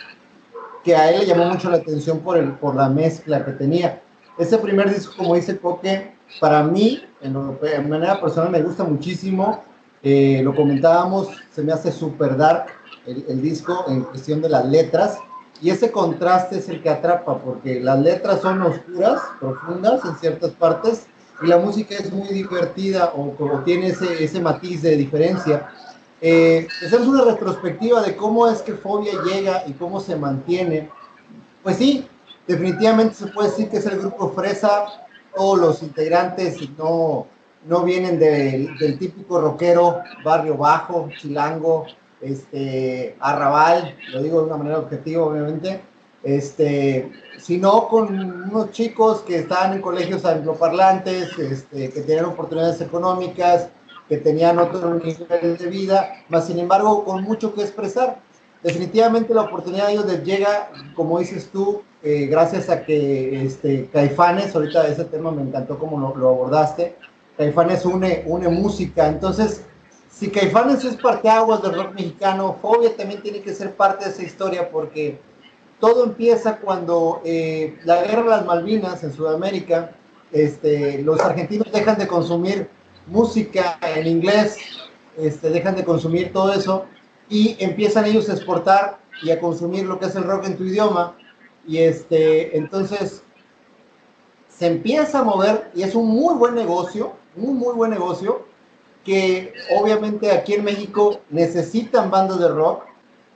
que 0.83 0.97
a 0.97 1.11
él 1.11 1.21
le 1.21 1.27
llamó 1.27 1.47
mucho 1.47 1.71
la 1.71 1.77
atención 1.77 2.21
por, 2.21 2.37
el, 2.37 2.53
por 2.53 2.75
la 2.75 2.89
mezcla 2.89 3.45
que 3.45 3.53
tenía. 3.53 4.03
Ese 4.39 4.59
primer 4.59 4.93
disco, 4.93 5.15
como 5.17 5.35
dice 5.35 5.59
Coque, 5.59 6.13
para 6.41 6.63
mí, 6.63 7.03
en 7.21 7.35
de 7.35 7.81
manera 7.81 8.21
personal, 8.21 8.51
me 8.51 8.63
gusta 8.63 8.85
muchísimo. 8.85 9.63
Eh, 10.03 10.41
lo 10.43 10.55
comentábamos, 10.55 11.29
se 11.53 11.63
me 11.63 11.73
hace 11.73 11.93
súper 11.93 12.37
dark 12.37 12.67
el, 13.07 13.41
disco 13.41 13.85
en 13.89 14.03
cuestión 14.03 14.41
de 14.41 14.49
las 14.49 14.67
letras. 14.67 15.19
Y 15.63 15.71
ese 15.71 15.93
contraste 15.93 16.59
es 16.59 16.69
el 16.69 16.83
que 16.83 16.91
atrapa, 16.91 17.39
porque 17.39 17.81
las 17.81 18.01
letras 18.01 18.41
son 18.41 18.61
oscuras, 18.63 19.21
profundas 19.39 20.05
en 20.05 20.17
ciertas 20.17 20.51
partes, 20.51 21.07
y 21.41 21.47
la 21.47 21.59
música 21.59 21.95
es 21.95 22.13
muy 22.13 22.29
divertida 22.29 23.13
o, 23.17 23.35
o 23.39 23.59
tiene 23.61 23.89
ese, 23.89 24.25
ese 24.25 24.41
matiz 24.41 24.83
de 24.83 24.97
diferencia. 24.97 25.71
Eh, 26.21 26.67
hacemos 26.85 27.07
una 27.07 27.25
retrospectiva 27.25 28.03
de 28.03 28.17
cómo 28.17 28.49
es 28.49 28.61
que 28.61 28.75
Fobia 28.75 29.13
llega 29.25 29.63
y 29.67 29.73
cómo 29.73 30.01
se 30.01 30.17
mantiene. 30.17 30.91
Pues 31.63 31.77
sí, 31.77 32.09
definitivamente 32.47 33.15
se 33.15 33.27
puede 33.29 33.49
decir 33.49 33.69
que 33.69 33.77
es 33.77 33.87
el 33.87 34.01
grupo 34.01 34.33
Fresa, 34.33 34.87
todos 35.35 35.59
los 35.59 35.83
integrantes, 35.83 36.59
no 36.77 37.27
no 37.67 37.85
vienen 37.85 38.19
del 38.19 38.99
típico 38.99 39.41
rockero, 39.41 40.01
barrio 40.25 40.57
bajo, 40.57 41.09
chilango, 41.19 41.87
este, 42.23 43.17
arrabal, 43.21 43.97
lo 44.13 44.23
digo 44.23 44.41
de 44.41 44.47
una 44.47 44.57
manera 44.57 44.79
objetiva, 44.79 45.25
obviamente, 45.25 45.81
este, 46.23 47.11
sino 47.39 47.89
con 47.89 48.09
unos 48.51 48.71
chicos 48.71 49.21
que 49.23 49.39
estaban 49.39 49.75
en 49.75 49.83
colegios 49.83 50.25
angloparlantes, 50.25 51.37
este, 51.39 51.91
que 51.91 52.01
tenían 52.03 52.27
oportunidades 52.27 52.81
económicas, 52.81 53.69
que 54.09 54.19
tenían 54.19 54.59
otro 54.59 54.95
nivel 54.95 55.57
de 55.59 55.67
vida, 55.69 56.25
más 56.29 56.47
sin 56.47 56.59
embargo 56.59 57.05
con 57.05 57.25
mucho 57.25 57.55
que 57.55 57.63
expresar. 57.63 58.21
Definitivamente 58.63 59.35
la 59.35 59.43
oportunidad 59.43 59.87
de 59.87 59.95
ellos 59.95 60.07
les 60.07 60.23
llega, 60.23 60.71
como 60.95 61.19
dices 61.19 61.51
tú, 61.53 61.83
eh, 62.05 62.27
gracias 62.27 62.69
a 62.69 62.85
que 62.85 63.45
este, 63.45 63.89
Caifanes, 63.93 64.55
ahorita 64.55 64.87
ese 64.87 65.05
tema 65.07 65.33
me 65.33 65.43
encantó 65.43 65.79
como 65.79 65.99
lo, 65.99 66.17
lo 66.17 66.29
abordaste, 66.29 66.95
Caifanes 67.37 67.85
une, 67.85 68.23
une 68.27 68.49
música, 68.49 69.09
entonces 69.09 69.65
si 70.13 70.31
Caifanes 70.31 70.85
es 70.85 70.97
parte 70.97 71.29
aguas 71.29 71.63
del 71.63 71.75
rock 71.75 71.95
mexicano, 71.95 72.59
Fobia 72.61 72.95
también 72.97 73.23
tiene 73.23 73.41
que 73.41 73.55
ser 73.55 73.75
parte 73.75 74.05
de 74.05 74.11
esa 74.11 74.23
historia 74.23 74.71
porque 74.71 75.19
todo 75.81 76.05
empieza 76.05 76.59
cuando 76.59 77.23
eh, 77.25 77.79
la 77.85 78.03
guerra 78.03 78.23
de 78.23 78.29
las 78.29 78.47
Malvinas 78.47 79.03
en 79.03 79.13
Sudamérica, 79.13 79.93
este, 80.31 81.03
los 81.03 81.19
argentinos 81.21 81.73
dejan 81.73 81.99
de 81.99 82.07
consumir 82.07 82.69
música 83.07 83.79
en 83.83 84.07
inglés, 84.07 84.59
este, 85.17 85.51
dejan 85.51 85.77
de 85.77 85.85
consumir 85.85 86.33
todo 86.33 86.53
eso 86.53 86.85
y 87.29 87.57
empiezan 87.59 88.05
ellos 88.05 88.29
a 88.29 88.35
exportar 88.35 88.99
y 89.23 89.31
a 89.31 89.41
consumir 89.41 89.87
lo 89.87 89.99
que 89.99 90.07
es 90.07 90.15
el 90.15 90.25
rock 90.25 90.45
en 90.45 90.57
tu 90.57 90.65
idioma. 90.65 91.17
Y 91.67 91.79
este, 91.79 92.57
entonces 92.57 93.23
se 94.49 94.67
empieza 94.67 95.21
a 95.21 95.25
mover 95.25 95.71
y 95.75 95.83
es 95.83 95.95
un 95.95 96.07
muy 96.07 96.35
buen 96.35 96.55
negocio, 96.55 97.15
un 97.35 97.57
muy 97.57 97.75
buen 97.75 97.91
negocio 97.91 98.52
que 99.05 99.53
obviamente 99.77 100.31
aquí 100.31 100.55
en 100.55 100.65
México 100.65 101.21
necesitan 101.31 102.11
bandas 102.11 102.39
de 102.39 102.49
rock 102.49 102.85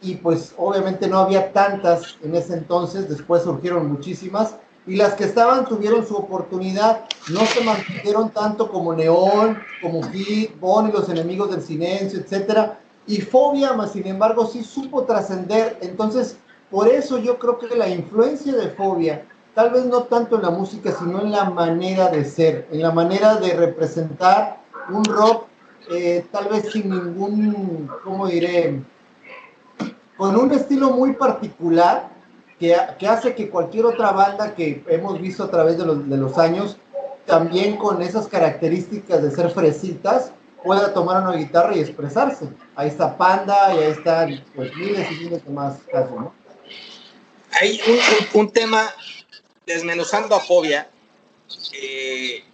y 0.01 0.17
pues 0.17 0.55
obviamente 0.57 1.09
no 1.09 1.19
había 1.19 1.53
tantas 1.53 2.17
en 2.23 2.35
ese 2.35 2.55
entonces, 2.55 3.09
después 3.09 3.43
surgieron 3.43 3.91
muchísimas 3.91 4.57
y 4.87 4.95
las 4.95 5.15
que 5.15 5.25
estaban 5.25 5.67
tuvieron 5.67 6.07
su 6.07 6.15
oportunidad, 6.15 7.05
no 7.33 7.45
se 7.45 7.61
mantuvieron 7.65 8.31
tanto 8.31 8.71
como 8.71 8.95
Neón, 8.95 9.59
como 9.83 10.03
Hit, 10.11 10.59
Bon 10.61 10.89
y 10.89 10.93
los 10.93 11.09
enemigos 11.09 11.51
del 11.51 11.63
silencio, 11.63 12.21
etcétera, 12.21 12.79
y 13.07 13.21
Fobia, 13.21 13.73
más 13.73 13.93
sin 13.93 14.07
embargo, 14.07 14.47
sí 14.47 14.63
supo 14.63 15.05
trascender, 15.05 15.79
entonces 15.81 16.37
por 16.71 16.89
eso 16.89 17.19
yo 17.19 17.39
creo 17.39 17.59
que 17.59 17.75
la 17.75 17.89
influencia 17.89 18.55
de 18.55 18.69
Fobia, 18.71 19.25
tal 19.55 19.71
vez 19.71 19.87
no 19.87 20.05
tanto 20.05 20.37
en 20.37 20.43
la 20.43 20.51
música, 20.51 20.95
sino 20.97 21.21
en 21.21 21.33
la 21.33 21.51
manera 21.51 22.09
de 22.09 22.25
ser, 22.25 22.69
en 22.71 22.83
la 22.83 22.93
manera 22.93 23.37
de 23.37 23.55
representar 23.55 24.61
un 24.91 25.05
rock 25.05 25.47
eh, 25.91 26.25
tal 26.33 26.49
vez 26.49 26.73
sin 26.73 26.91
ningún, 26.91 27.89
¿cómo 28.03 28.27
diré? 28.27 28.81
Con 30.17 30.37
un 30.37 30.53
estilo 30.53 30.91
muy 30.91 31.13
particular 31.13 32.09
que, 32.59 32.77
que, 32.99 33.07
hace 33.07 33.35
que 33.35 33.51
cualquier 33.51 33.87
otra 33.87 34.13
banda 34.13 34.55
que 34.55 34.83
hemos 34.89 35.21
visto 35.21 35.45
a 35.45 35.51
través 35.51 35.79
de 35.79 35.87
los, 35.87 36.09
de 36.09 36.17
los 36.17 36.39
años, 36.39 36.77
también 37.27 37.77
con 37.77 38.03
esas 38.03 38.27
características 38.27 39.23
de 39.23 39.31
ser 39.31 39.51
fresitas, 39.51 40.33
pueda 40.65 40.93
tomar 40.93 41.23
una 41.23 41.37
guitarra 41.37 41.77
y 41.77 41.81
expresarse. 41.81 42.49
Ahí 42.75 42.89
está 42.89 43.17
Panda 43.17 43.75
y 43.75 43.79
ahí 43.79 43.93
están 43.93 44.45
pues 44.55 44.75
miles 44.75 45.11
y 45.13 45.25
miles 45.25 45.45
de 45.45 45.51
más 45.51 45.79
casos, 45.93 46.13
¿no? 46.13 46.35
Hay 47.61 47.81
un, 48.35 48.51
tema 48.51 48.91
desmenuzando 49.65 50.35
a 50.35 50.41
Fobia, 50.41 50.91
eh, 51.81 52.45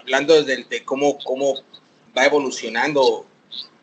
hablando 0.00 0.42
de, 0.42 0.64
de 0.64 0.84
cómo, 0.84 1.18
cómo 1.22 1.54
va 2.18 2.26
evolucionando. 2.26 3.26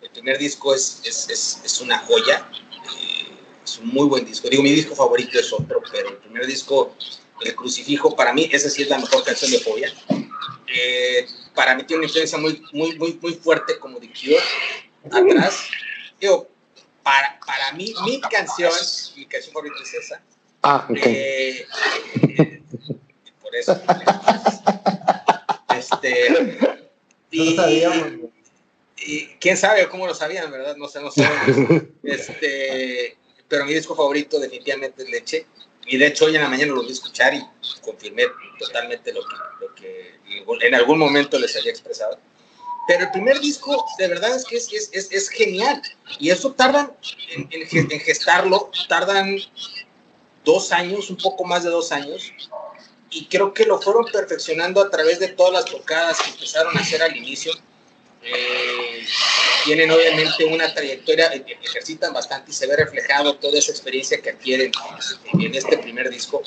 El 0.01 0.09
primer 0.09 0.37
disco 0.37 0.75
es, 0.75 1.01
es, 1.05 1.29
es, 1.29 1.61
es 1.63 1.81
una 1.81 1.97
joya, 1.99 2.47
eh, 2.51 3.31
es 3.63 3.79
un 3.79 3.87
muy 3.87 4.07
buen 4.07 4.25
disco. 4.25 4.49
Digo, 4.49 4.63
mi 4.63 4.71
disco 4.71 4.95
favorito 4.95 5.39
es 5.39 5.51
otro, 5.51 5.81
pero 5.91 6.09
el 6.09 6.17
primer 6.17 6.45
disco, 6.45 6.95
El 7.41 7.55
Crucifijo, 7.55 8.15
para 8.15 8.33
mí, 8.33 8.49
esa 8.51 8.69
sí 8.69 8.83
es 8.83 8.89
la 8.89 8.99
mejor 8.99 9.23
canción 9.23 9.51
de 9.51 9.59
Fobia. 9.59 9.93
Eh, 10.67 11.27
para 11.53 11.75
mí 11.75 11.83
tiene 11.83 11.99
una 11.99 12.07
influencia 12.07 12.37
muy, 12.37 12.61
muy, 12.73 12.97
muy, 12.97 13.17
muy 13.21 13.33
fuerte 13.35 13.79
como 13.79 13.99
de 13.99 14.09
Cure 14.09 14.39
atrás. 15.11 15.67
Digo, 16.19 16.47
para, 17.03 17.39
para 17.45 17.71
mí, 17.73 17.93
mi 18.03 18.19
canción, 18.21 18.71
mi 19.15 19.25
canción 19.25 19.53
favorita 19.53 19.77
es 19.81 19.93
esa. 19.93 20.21
Ah, 20.61 20.85
ok. 20.89 20.97
Eh, 21.03 21.67
por 23.41 23.55
eso. 23.55 23.81
Este, 25.75 26.57
y, 27.35 28.29
y, 28.97 29.27
quién 29.39 29.57
sabe 29.57 29.87
cómo 29.87 30.07
lo 30.07 30.13
sabían, 30.13 30.51
¿verdad? 30.51 30.75
No 30.77 30.87
sé, 30.87 31.01
no 31.01 31.11
sé. 31.11 31.23
este, 32.03 33.17
pero 33.47 33.65
mi 33.65 33.73
disco 33.73 33.95
favorito 33.95 34.39
definitivamente 34.39 35.03
es 35.03 35.09
Leche. 35.09 35.45
Y 35.87 35.97
de 35.97 36.07
hecho 36.07 36.25
hoy 36.25 36.35
en 36.35 36.41
la 36.41 36.49
mañana 36.49 36.73
lo 36.73 36.81
vi 36.81 36.91
escuchar 36.91 37.33
y 37.33 37.45
confirmé 37.81 38.23
totalmente 38.57 39.13
lo 39.13 39.21
que, 39.21 39.35
lo 39.59 39.75
que 39.75 40.65
en 40.65 40.75
algún 40.75 40.97
momento 40.97 41.37
les 41.37 41.55
había 41.55 41.71
expresado. 41.71 42.17
Pero 42.87 43.05
el 43.05 43.11
primer 43.11 43.39
disco, 43.39 43.83
de 43.97 44.07
verdad 44.07 44.35
es 44.35 44.45
que 44.45 44.57
es, 44.57 44.69
es, 44.91 45.11
es 45.11 45.29
genial. 45.29 45.81
Y 46.19 46.29
eso 46.29 46.53
tardan 46.53 46.91
en, 47.35 47.49
en, 47.51 47.91
en, 47.91 47.99
gestarlo, 47.99 48.69
tardan 48.87 49.37
dos 50.43 50.71
años, 50.71 51.09
un 51.09 51.17
poco 51.17 51.43
más 51.45 51.63
de 51.63 51.71
dos 51.71 51.91
años. 51.91 52.31
Y 53.15 53.25
creo 53.25 53.53
que 53.53 53.65
lo 53.65 53.81
fueron 53.81 54.05
perfeccionando 54.05 54.81
a 54.81 54.89
través 54.89 55.19
de 55.19 55.29
todas 55.29 55.53
las 55.53 55.65
tocadas 55.65 56.21
que 56.21 56.31
empezaron 56.31 56.77
a 56.77 56.81
hacer 56.81 57.01
al 57.01 57.15
inicio 57.15 57.53
eh, 58.25 59.05
tienen 59.63 59.91
obviamente 59.91 60.45
una 60.45 60.73
trayectoria, 60.73 61.27
ejercitan 61.63 62.11
bastante 62.11 62.51
y 62.51 62.53
se 62.53 62.67
ve 62.67 62.75
reflejado 62.75 63.35
toda 63.35 63.57
esa 63.57 63.71
experiencia 63.71 64.19
que 64.21 64.31
adquieren 64.31 64.71
en 65.39 65.55
este 65.55 65.77
primer 65.77 66.09
disco. 66.09 66.41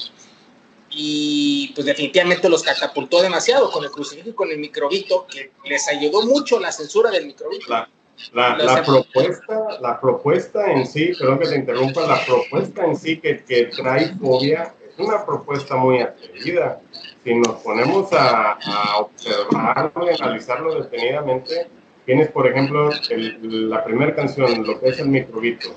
Y 0.91 1.73
pues 1.75 1.87
definitivamente 1.87 2.49
los 2.49 2.63
catapultó 2.63 3.23
demasiado 3.23 3.71
con 3.71 3.85
el 3.85 3.91
crucifijo 3.91 4.31
y 4.31 4.33
con 4.33 4.51
el 4.51 4.59
microbito, 4.59 5.27
que 5.27 5.53
les 5.65 5.87
ayudó 5.89 6.23
mucho 6.23 6.59
la 6.59 6.73
censura 6.73 7.11
del 7.11 7.27
microbito. 7.27 7.69
La, 7.69 7.89
la, 8.33 8.57
la 8.57 8.83
propuesta, 8.83 9.81
la 9.81 10.01
propuesta 10.01 10.73
en 10.73 10.87
sí, 10.87 11.13
perdón 11.17 11.39
que 11.39 11.49
te 11.49 11.57
interrumpa, 11.57 12.07
la 12.07 12.25
propuesta 12.25 12.85
en 12.85 12.97
sí 12.97 13.21
que, 13.21 13.45
que 13.45 13.67
trae 13.67 14.13
Fobia 14.17 14.75
una 14.99 15.25
propuesta 15.25 15.77
muy 15.77 16.01
atrevida 16.01 16.81
si 17.25 17.35
nos 17.35 17.57
ponemos 17.63 18.13
a, 18.13 18.53
a 18.53 18.99
observarlo 18.99 20.11
y 20.11 20.15
analizarlo 20.15 20.83
detenidamente, 20.83 21.69
tienes, 22.07 22.29
por 22.29 22.47
ejemplo, 22.47 22.91
el, 23.11 23.69
la 23.69 23.85
primera 23.85 24.15
canción, 24.15 24.67
lo 24.67 24.81
que 24.81 24.89
es 24.89 24.99
el 24.99 25.09
microbito, 25.09 25.75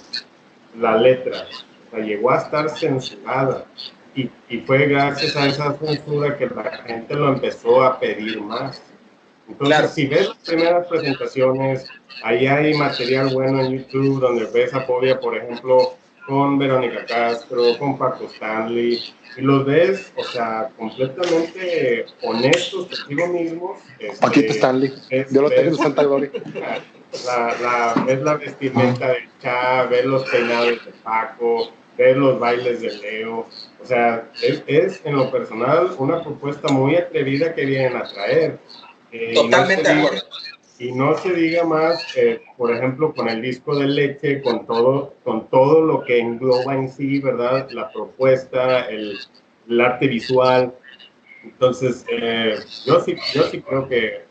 la 0.79 0.95
letra, 0.95 1.45
o 1.87 1.95
sea, 1.95 2.05
llegó 2.05 2.31
a 2.31 2.37
estar 2.37 2.69
censurada 2.69 3.65
y, 4.15 4.29
y, 4.49 4.59
fue 4.59 4.87
gracias 4.87 5.35
a 5.35 5.47
esa 5.47 5.73
censura 5.77 6.37
que 6.37 6.47
la 6.47 6.63
gente 6.85 7.15
lo 7.15 7.29
empezó 7.29 7.83
a 7.83 7.99
pedir 7.99 8.41
más. 8.41 8.81
Entonces, 9.47 9.77
claro. 9.77 9.87
si 9.89 10.07
ves 10.07 10.29
las 10.29 10.37
primeras 10.37 10.87
presentaciones, 10.87 11.87
ahí 12.23 12.47
hay 12.47 12.73
material 12.73 13.33
bueno 13.33 13.61
en 13.61 13.79
YouTube 13.79 14.19
donde 14.19 14.45
ves 14.45 14.73
a 14.73 14.81
Fobia, 14.81 15.19
por 15.19 15.35
ejemplo, 15.35 15.95
con 16.25 16.57
Verónica 16.57 17.05
Castro, 17.05 17.77
con 17.77 17.97
Paco 17.97 18.25
Stanley, 18.25 19.01
y 19.37 19.41
los 19.41 19.65
ves, 19.65 20.11
o 20.15 20.23
sea, 20.23 20.69
completamente 20.77 22.05
honestos 22.21 22.87
contigo 22.99 23.27
mismos. 23.27 23.79
Este, 23.99 24.17
Paquito 24.17 24.53
Stanley, 24.53 24.93
es, 25.09 25.31
yo 25.31 25.41
lo 25.41 25.49
tengo 25.49 25.69
en 25.69 25.77
Santa 25.77 26.03
Gloria. 26.03 26.31
La, 27.25 27.53
la, 27.61 28.03
ves 28.05 28.21
la 28.21 28.35
vestimenta 28.35 29.09
de 29.09 29.27
Cha, 29.41 29.83
ves 29.83 30.05
los 30.05 30.23
peinados 30.29 30.85
de 30.85 30.93
Paco, 31.03 31.69
ves 31.97 32.15
los 32.15 32.39
bailes 32.39 32.79
de 32.79 32.89
Leo, 32.99 33.47
o 33.81 33.85
sea, 33.85 34.29
es, 34.41 34.63
es 34.65 35.01
en 35.03 35.17
lo 35.17 35.29
personal 35.29 35.93
una 35.97 36.23
propuesta 36.23 36.69
muy 36.69 36.95
atrevida 36.95 37.53
que 37.53 37.65
vienen 37.65 37.97
a 37.97 38.03
traer. 38.03 38.59
Eh, 39.11 39.33
Totalmente 39.33 39.93
no 39.93 40.09
y 40.81 40.91
no 40.93 41.15
se 41.15 41.31
diga 41.31 41.63
más, 41.63 42.03
eh, 42.17 42.41
por 42.57 42.71
ejemplo, 42.71 43.13
con 43.13 43.29
el 43.29 43.39
disco 43.39 43.77
de 43.77 43.85
leche, 43.85 44.41
con 44.41 44.65
todo, 44.65 45.13
con 45.23 45.45
todo 45.47 45.79
lo 45.85 46.03
que 46.03 46.19
engloba 46.19 46.73
en 46.73 46.89
sí, 46.89 47.19
¿verdad? 47.19 47.69
La 47.69 47.91
propuesta, 47.91 48.88
el, 48.89 49.19
el 49.69 49.79
arte 49.79 50.07
visual. 50.07 50.73
Entonces, 51.43 52.03
eh, 52.09 52.55
yo, 52.83 53.00
sí, 53.00 53.15
yo 53.31 53.43
sí 53.43 53.61
creo 53.61 53.88
que 53.88 54.25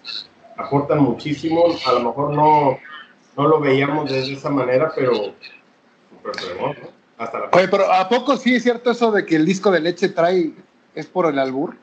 aportan 0.56 0.98
muchísimo. 0.98 1.66
A 1.86 1.92
lo 1.92 2.00
mejor 2.00 2.34
no, 2.34 2.80
no 3.36 3.46
lo 3.46 3.60
veíamos 3.60 4.10
de 4.10 4.32
esa 4.32 4.50
manera, 4.50 4.90
pero 4.92 5.14
súper 5.14 6.60
¿no? 6.60 6.74
Hasta 7.16 7.38
la 7.38 7.50
Oye, 7.52 7.68
pero 7.68 7.92
¿a 7.92 8.08
poco 8.08 8.36
sí 8.36 8.56
es 8.56 8.64
cierto 8.64 8.90
eso 8.90 9.12
de 9.12 9.24
que 9.24 9.36
el 9.36 9.46
disco 9.46 9.70
de 9.70 9.78
leche 9.78 10.08
trae, 10.08 10.50
es 10.96 11.06
por 11.06 11.26
el 11.26 11.38
albur? 11.38 11.76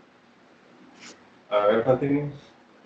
A 1.49 1.67
ver, 1.67 1.85
Fantini. 1.85 2.33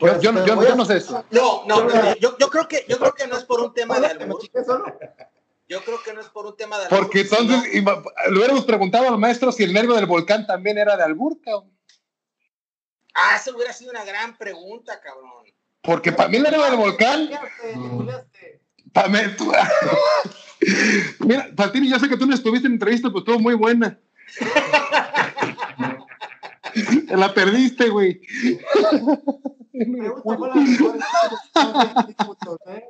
Pues, 0.02 0.20
yo, 0.20 0.32
yo, 0.34 0.46
yo, 0.48 0.64
yo, 0.68 0.76
no 0.76 0.84
sé 0.84 0.98
eso. 0.98 1.24
No, 1.30 1.64
no, 1.68 1.88
yo, 2.16 2.36
yo, 2.40 2.50
creo 2.50 2.68
que, 2.68 2.86
yo 2.90 2.98
creo 2.98 3.14
que 3.14 3.28
no 3.28 3.38
es 3.38 3.44
por 3.44 3.62
un 3.62 3.72
tema 3.76 4.00
de. 4.00 4.18
Yo 5.70 5.82
creo 5.84 6.02
que 6.04 6.12
no 6.14 6.22
es 6.22 6.28
por 6.28 6.48
un 6.48 6.58
tema 6.58 6.80
de 6.80 6.86
albur. 6.86 7.00
Porque 7.02 7.22
entonces 7.22 7.62
sino... 7.72 8.04
le 8.32 8.38
hubiéramos 8.38 8.66
preguntado 8.66 9.08
al 9.08 9.20
maestro 9.20 9.52
si 9.52 9.64
el 9.64 9.72
nervio 9.72 9.94
del 9.94 10.08
volcán 10.08 10.48
también 10.48 10.80
era 10.80 10.98
de 10.98 11.04
albur, 11.04 11.40
cabrón. 11.40 11.72
Ah, 13.14 13.36
eso 13.40 13.56
hubiera 13.56 13.72
sido 13.74 13.92
una 13.92 14.04
gran 14.04 14.36
pregunta, 14.38 15.00
cabrón. 15.00 15.30
Porque 15.84 16.12
para 16.12 16.30
mí 16.30 16.38
el 16.38 16.48
héroe 16.48 16.66
del 16.66 16.78
volcán. 16.78 17.30
Para 18.92 19.08
mí, 19.08 19.20
tú- 19.38 19.54
Mira, 21.20 21.48
Fantini, 21.56 21.90
yo 21.90 22.00
sé 22.00 22.10
que 22.10 22.18
tú 22.18 22.26
no 22.26 22.34
estuviste 22.34 22.66
en 22.68 22.74
entrevista, 22.74 23.10
pero 23.10 23.20
estuvo 23.20 23.40
muy 23.40 23.54
buena. 23.54 24.00
Te 27.08 27.18
la 27.18 27.34
perdiste, 27.34 27.90
güey. 27.90 28.22
¿eh? 32.68 32.88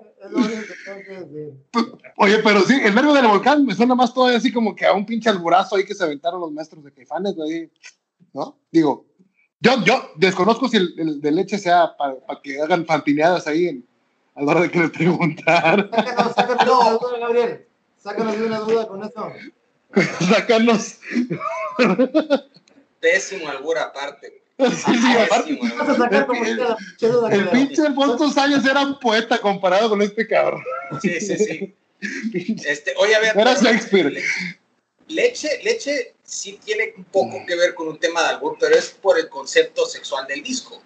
Oye, 2.17 2.39
pero 2.43 2.61
sí, 2.61 2.79
el 2.83 2.93
verbo 2.93 3.13
del 3.13 3.27
volcán 3.27 3.65
me 3.65 3.75
suena 3.75 3.95
más 3.95 4.13
todavía 4.13 4.37
así 4.37 4.51
como 4.51 4.75
que 4.75 4.85
a 4.85 4.93
un 4.93 5.05
pinche 5.05 5.29
alburazo 5.29 5.75
ahí 5.75 5.85
que 5.85 5.95
se 5.95 6.03
aventaron 6.03 6.41
los 6.41 6.51
maestros 6.51 6.83
de 6.83 6.91
Caifanes, 6.91 7.35
güey. 7.35 7.71
¿No? 8.33 8.57
Digo, 8.71 9.05
yo, 9.59 9.83
yo 9.83 10.11
desconozco 10.15 10.67
si 10.67 10.77
el, 10.77 10.93
el 10.97 11.21
de 11.21 11.31
leche 11.31 11.57
sea 11.57 11.95
para 11.97 12.15
que 12.41 12.61
hagan 12.61 12.85
fantineadas 12.85 13.47
ahí 13.47 13.67
en, 13.67 13.85
a 14.35 14.43
la 14.43 14.51
hora 14.51 14.61
de 14.61 14.71
que 14.71 14.79
les 14.79 14.91
preguntar. 14.91 15.89
Sácanos, 15.91 16.33
sácanos 16.33 16.79
una 16.79 16.91
duda, 16.91 17.19
Gabriel. 17.19 17.67
Sácanos 17.97 18.39
de 18.39 18.45
una 18.45 18.59
duda 18.59 18.87
con 18.87 19.03
eso. 19.03 19.31
Sacarnos. 20.29 20.99
Pésimo 23.01 23.49
albur 23.49 23.77
aparte. 23.77 24.41
Sí, 24.61 24.93
sí, 24.95 25.17
aparte, 25.17 25.55
Pésimo 25.55 25.75
Vas 25.75 25.89
a 25.89 25.91
albur. 25.91 25.97
sacar 26.05 26.27
como 26.27 26.43
quiera 26.43 26.69
la 26.69 26.75
pinche 26.77 27.07
duda 27.07 27.29
que 27.29 27.35
el 27.35 27.45
le- 27.45 27.51
pinche 27.51 27.81
Alfonso 27.81 28.29
Sayas 28.31 28.65
era 28.65 28.81
un 28.81 28.99
poeta 28.99 29.37
comparado 29.39 29.89
con 29.89 30.01
este 30.01 30.25
cabrón. 30.27 30.63
Sí, 31.01 31.19
sí, 31.19 31.37
sí. 31.37 31.75
Este, 32.65 32.93
oye, 32.97 33.13
a 33.15 33.19
ver. 33.19 33.37
Era 33.37 33.53
Shakespeare. 33.55 34.11
Le- 34.11 34.23
Leche, 35.07 35.59
leche 35.63 36.13
sí 36.23 36.57
tiene 36.63 36.93
un 36.95 37.03
poco 37.03 37.43
que 37.45 37.55
ver 37.55 37.75
con 37.75 37.87
un 37.89 37.99
tema 37.99 38.21
de 38.23 38.29
albur, 38.29 38.55
pero 38.59 38.75
es 38.75 38.89
por 38.91 39.19
el 39.19 39.27
concepto 39.29 39.85
sexual 39.85 40.25
del 40.27 40.41
disco. 40.41 40.81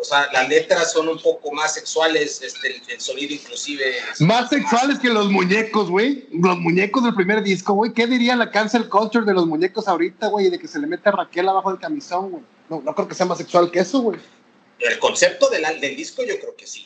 O 0.00 0.04
sea, 0.04 0.28
las 0.32 0.48
letras 0.48 0.92
son 0.92 1.08
un 1.08 1.18
poco 1.18 1.50
más 1.50 1.74
sexuales, 1.74 2.40
este, 2.40 2.68
el, 2.68 2.82
el 2.88 3.00
sonido 3.00 3.34
inclusive. 3.34 3.84
es 4.12 4.20
Más 4.20 4.48
sexuales 4.48 5.00
que 5.00 5.08
los 5.08 5.28
muñecos, 5.28 5.90
güey. 5.90 6.28
Los 6.32 6.56
muñecos 6.58 7.02
del 7.02 7.14
primer 7.14 7.42
disco, 7.42 7.74
güey. 7.74 7.92
¿Qué 7.92 8.06
diría 8.06 8.36
la 8.36 8.50
cancel 8.50 8.88
culture 8.88 9.24
de 9.26 9.34
los 9.34 9.46
muñecos 9.46 9.88
ahorita, 9.88 10.28
güey? 10.28 10.50
De 10.50 10.58
que 10.58 10.68
se 10.68 10.78
le 10.78 10.86
mete 10.86 11.08
a 11.08 11.12
Raquel 11.12 11.48
abajo 11.48 11.70
del 11.70 11.80
camisón, 11.80 12.30
güey. 12.30 12.42
No, 12.68 12.80
no 12.80 12.94
creo 12.94 13.08
que 13.08 13.14
sea 13.16 13.26
más 13.26 13.38
sexual 13.38 13.70
que 13.72 13.80
eso, 13.80 14.00
güey. 14.00 14.20
El 14.78 14.98
concepto 15.00 15.50
del, 15.50 15.64
del 15.80 15.96
disco 15.96 16.22
yo 16.22 16.38
creo 16.38 16.54
que 16.54 16.66
sí. 16.66 16.84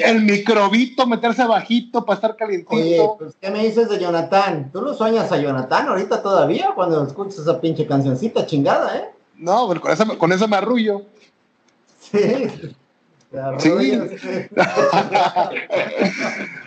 El, 0.00 0.22
microbito, 0.22 1.06
meterse 1.06 1.42
abajito 1.42 2.04
para 2.04 2.16
estar 2.16 2.30
Oye, 2.32 2.38
calientito. 2.38 3.16
pues, 3.16 3.36
¿qué 3.40 3.50
me 3.50 3.64
dices 3.64 3.88
de 3.88 4.00
Jonathan? 4.00 4.70
¿Tú 4.72 4.80
lo 4.80 4.94
sueñas 4.94 5.30
a 5.30 5.36
Jonathan 5.36 5.88
ahorita 5.88 6.20
todavía 6.20 6.72
cuando 6.74 7.06
escuchas 7.06 7.38
esa 7.38 7.60
pinche 7.60 7.86
cancioncita 7.86 8.44
chingada, 8.44 8.96
eh? 8.98 9.04
No, 9.36 9.66
bueno, 9.66 9.80
con 9.80 9.92
eso, 9.92 10.18
con 10.18 10.32
eso 10.32 10.48
me 10.48 10.56
arrullo. 10.56 11.02
Sí. 12.10 12.74
Sí. 13.58 13.70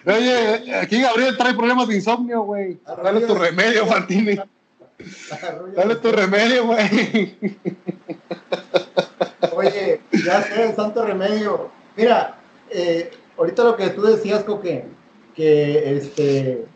Oye, 0.05 0.75
aquí 0.79 1.01
Gabriel 1.01 1.36
trae 1.38 1.55
problemas 1.55 1.88
de 1.88 1.95
insomnio, 1.95 2.43
güey. 2.43 2.77
Dale 3.03 3.21
tu 3.21 3.33
remedio, 3.33 3.83
arrollas. 3.91 4.45
Dale 5.75 5.95
tu 5.95 6.12
remedio, 6.12 6.67
güey. 6.67 7.36
Oye, 9.55 10.01
ya 10.24 10.44
sé, 10.44 10.70
el 10.70 10.75
santo 10.75 11.03
remedio. 11.03 11.72
Mira, 11.98 12.37
eh, 12.70 13.09
ahorita 13.37 13.63
lo 13.63 13.75
que 13.75 13.89
tú 13.89 14.03
decías, 14.03 14.44
Coque, 14.44 14.85
que 15.35 15.98
este. 15.98 16.68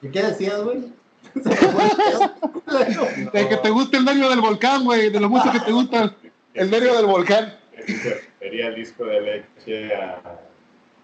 ¿Qué 0.00 0.22
decías, 0.22 0.62
güey? 0.62 0.92
De 3.32 3.48
que 3.48 3.56
te 3.58 3.70
guste 3.70 3.98
el 3.98 4.06
nervio 4.06 4.30
del 4.30 4.40
volcán, 4.40 4.84
güey. 4.84 5.10
De 5.10 5.20
lo 5.20 5.28
mucho 5.28 5.52
que 5.52 5.60
te 5.60 5.72
gusta 5.72 6.14
el 6.54 6.70
nervio 6.70 6.94
del 6.96 7.06
volcán. 7.06 7.57
Sería 8.38 8.68
el 8.68 8.74
disco 8.74 9.04
de 9.04 9.20
leche 9.20 9.94
a... 9.94 10.40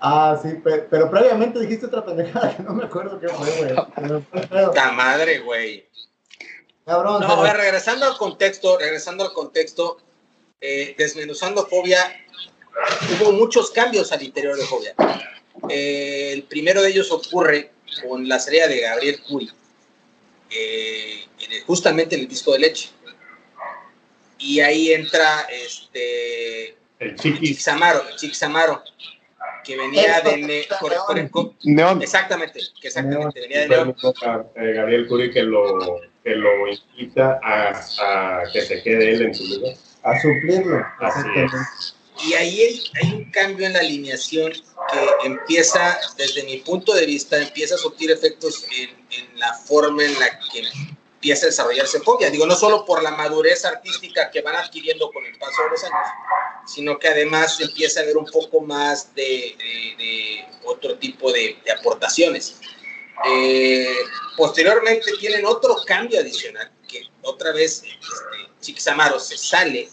Ah, 0.01 0.39
sí, 0.43 0.49
pe- 0.63 0.87
pero 0.91 1.11
previamente 1.11 1.59
dijiste 1.61 1.87
otra 1.87 2.05
pendejada 2.05 2.57
que 2.57 2.63
no 2.63 2.75
me 2.75 2.85
acuerdo 2.85 3.19
qué 3.21 3.29
fue, 3.29 3.51
güey. 3.59 3.75
Se 3.95 4.01
me 4.03 4.21
fue 4.21 4.41
el 4.41 4.49
pedo. 4.49 4.71
¡Ta 4.73 4.93
madre, 4.93 5.39
güey! 5.39 5.87
Cabrón, 6.85 7.23
No, 7.23 7.43
regresando 7.55 8.05
al 8.05 8.17
contexto, 8.19 8.77
regresando 8.79 9.25
al 9.25 9.33
contexto, 9.33 9.97
eh, 10.61 10.95
desmenuzando 10.99 11.67
Fobia, 11.67 11.99
hubo 13.21 13.33
muchos 13.33 13.71
cambios 13.71 14.13
al 14.13 14.23
interior 14.23 14.57
de 14.57 14.65
Fobia. 14.67 14.95
Eh, 15.71 16.33
el 16.35 16.43
primero 16.43 16.83
de 16.83 16.91
ellos 16.91 17.11
ocurre 17.11 17.71
con 18.07 18.29
la 18.29 18.39
serie 18.39 18.69
de 18.69 18.81
Gabriel 18.81 19.23
Curi, 19.23 19.51
eh, 20.51 21.25
justamente 21.67 22.17
en 22.17 22.23
el 22.23 22.29
disco 22.29 22.53
de 22.53 22.59
leche. 22.59 22.91
Y 24.45 24.61
ahí 24.61 24.93
entra 24.93 25.47
este 25.51 26.77
El 26.99 27.15
Chiquis. 27.17 27.41
Chiquis 27.41 27.69
Amaro, 27.69 28.05
Chiquis 28.17 28.43
Amaro, 28.43 28.83
que 29.65 29.77
venía 29.77 30.21
de 30.21 30.37
Ne- 30.37 30.67
Neón. 31.65 32.03
exactamente, 32.03 32.61
que 32.81 32.89
exactamente, 32.89 33.41
venía 33.41 33.61
de 33.61 33.65
eh, 34.57 34.73
Gabriel 34.75 35.07
Curi 35.09 35.31
que 35.33 35.43
lo, 35.43 36.01
que 36.23 36.31
lo 36.37 36.69
invita 36.69 37.41
a, 37.43 37.71
a 37.71 38.43
que 38.53 38.61
se 38.61 38.83
quede 38.83 39.13
él 39.15 39.23
en 39.23 39.35
su 39.35 39.45
lugar. 39.47 39.75
A 40.03 40.21
suplirlo. 40.21 40.85
Así. 41.01 41.27
Y 42.29 42.35
ahí 42.35 42.61
hay, 42.61 42.83
hay 43.03 43.13
un 43.15 43.31
cambio 43.31 43.67
en 43.67 43.73
la 43.73 43.81
alineación 43.81 44.53
que 44.53 45.27
empieza, 45.27 45.99
desde 46.19 46.43
mi 46.45 46.59
punto 46.59 46.93
de 46.95 47.07
vista, 47.07 47.41
empieza 47.41 47.75
a 47.77 47.79
surtir 47.79 48.11
efectos 48.11 48.67
en, 48.79 48.91
en 48.91 49.39
la 49.41 49.55
forma 49.55 50.05
en 50.05 50.13
la 50.21 50.39
que 50.53 50.63
empieza 51.25 51.47
a 51.47 51.49
desarrollarse 51.49 52.01
Fobia. 52.01 52.29
Digo, 52.29 52.45
no 52.45 52.55
solo 52.55 52.85
por 52.85 53.03
la 53.03 53.11
madurez 53.13 53.65
artística 53.65 54.31
que 54.31 54.43
van 54.43 54.57
adquiriendo 54.57 55.11
con 55.11 55.25
el 55.25 55.35
paso 55.39 55.63
de 55.63 55.71
los 55.71 55.83
años, 55.83 56.07
sino 56.67 56.99
que 56.99 57.09
además 57.09 57.59
empieza 57.63 58.01
a 58.01 58.03
haber 58.03 58.19
un 58.19 58.27
poco 58.27 58.61
más 58.61 59.15
de, 59.15 59.57
otro 60.65 60.99
tipo 60.99 61.33
de, 61.33 61.57
aportaciones. 61.79 62.61
Eh, 63.27 63.97
posteriormente 64.37 65.13
tienen 65.19 65.47
otro 65.47 65.77
cambio 65.87 66.21
adicional, 66.21 66.71
que 66.87 67.05
otra 67.23 67.53
vez 67.53 67.83
este, 67.85 68.53
Chiquis 68.61 68.85
se 69.21 69.39
sale 69.39 69.89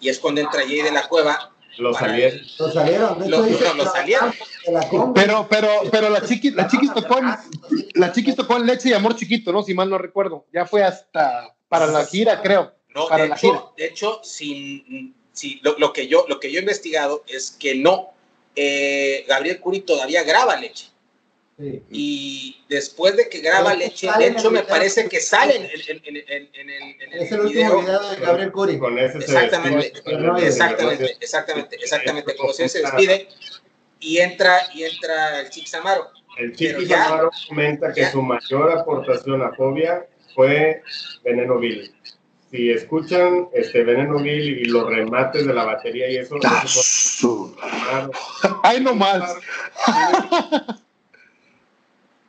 y 0.00 0.08
es 0.08 0.18
cuando 0.18 0.40
entra 0.40 0.62
Jay 0.62 0.82
de 0.82 0.90
la 0.90 1.06
Cueva. 1.06 1.52
Lo 1.78 1.92
salieron. 1.94 2.40
Lo 2.58 2.70
salieron, 2.70 3.18
de 3.18 3.26
hecho 3.26 3.30
Lo- 3.36 3.74
lo 3.74 3.84
que 3.84 3.90
salieron. 3.90 4.34
Pero, 5.14 5.46
pero, 5.48 5.68
pero 5.90 6.08
la 6.10 6.22
chiquis, 6.24 6.54
la 6.54 6.66
chiquis 6.68 6.92
tocó 6.92 7.18
en, 7.18 7.26
la 7.94 8.12
chiquis 8.12 8.34
tocó 8.36 8.56
en 8.56 8.66
leche 8.66 8.88
y 8.88 8.92
amor 8.94 9.14
chiquito, 9.16 9.52
¿no? 9.52 9.62
Si 9.62 9.74
mal 9.74 9.88
no 9.90 9.98
recuerdo. 9.98 10.46
Ya 10.52 10.66
fue 10.66 10.82
hasta 10.82 11.54
para 11.68 11.86
la 11.86 12.04
gira, 12.06 12.40
creo. 12.42 12.72
No, 12.94 13.08
Para 13.08 13.24
de 13.24 13.28
la 13.28 13.34
hecho, 13.36 13.46
gira. 13.52 13.62
de 13.76 13.86
hecho 13.86 14.20
sin, 14.22 15.14
sin- 15.32 15.60
lo, 15.62 15.78
lo 15.78 15.92
que 15.92 16.06
yo, 16.08 16.24
lo 16.28 16.40
que 16.40 16.50
yo 16.50 16.58
he 16.58 16.62
investigado 16.62 17.24
es 17.28 17.50
que 17.50 17.74
no. 17.74 18.10
eh, 18.54 19.24
Gabriel 19.28 19.60
Curi 19.60 19.80
todavía 19.80 20.22
graba 20.22 20.56
leche. 20.56 20.86
Sí. 21.58 21.82
Y 21.90 22.64
después 22.68 23.16
de 23.16 23.30
que 23.30 23.40
graba 23.40 23.74
leche, 23.74 24.08
de 24.18 24.26
hecho 24.26 24.50
me 24.50 24.62
parece 24.62 25.08
que 25.08 25.20
sale 25.20 25.56
en, 25.56 25.64
en- 25.64 26.02
en- 26.04 26.16
en- 26.28 26.48
en 26.52 26.70
el, 26.70 26.82
en 27.00 27.12
el 27.14 27.22
Es 27.22 27.32
el 27.32 27.40
último 27.40 27.80
video 27.80 28.10
de 28.10 28.16
Gabriel 28.16 28.52
Curi. 28.52 28.78
Con 28.78 28.98
ese 28.98 29.12
se 29.22 29.24
Exactamente, 29.24 29.86
exactamente, 30.46 31.16
exactamente, 31.18 31.76
exactamente. 31.76 32.36
Como 32.36 32.52
si 32.52 32.68
se 32.68 32.80
despide 32.82 33.28
y 34.00 34.18
entra, 34.18 34.58
y 34.74 34.84
entra 34.84 35.40
el 35.40 35.48
Chiquis 35.48 35.72
Amaro. 35.74 36.10
El 36.36 36.52
Pero 36.52 36.74
Chiquis 36.74 36.88
ya- 36.88 37.06
Amaro 37.06 37.30
comenta 37.48 37.92
que 37.94 38.02
ya- 38.02 38.12
su 38.12 38.20
mayor 38.20 38.72
aportación 38.78 39.40
a 39.42 39.52
Fobia 39.54 40.06
fue 40.34 40.82
Veneno 41.24 41.58
Bill. 41.58 41.90
Si 42.50 42.70
escuchan 42.70 43.48
este 43.54 43.82
Veneno 43.82 44.18
Bill 44.18 44.58
y 44.60 44.64
los 44.66 44.86
remates 44.88 45.46
de 45.46 45.54
la 45.54 45.64
batería 45.64 46.10
y 46.10 46.16
eso, 46.18 46.36
eso 46.36 47.54
fue. 47.56 48.10
Ay, 48.62 48.80
no 48.82 48.94
más. 48.94 49.34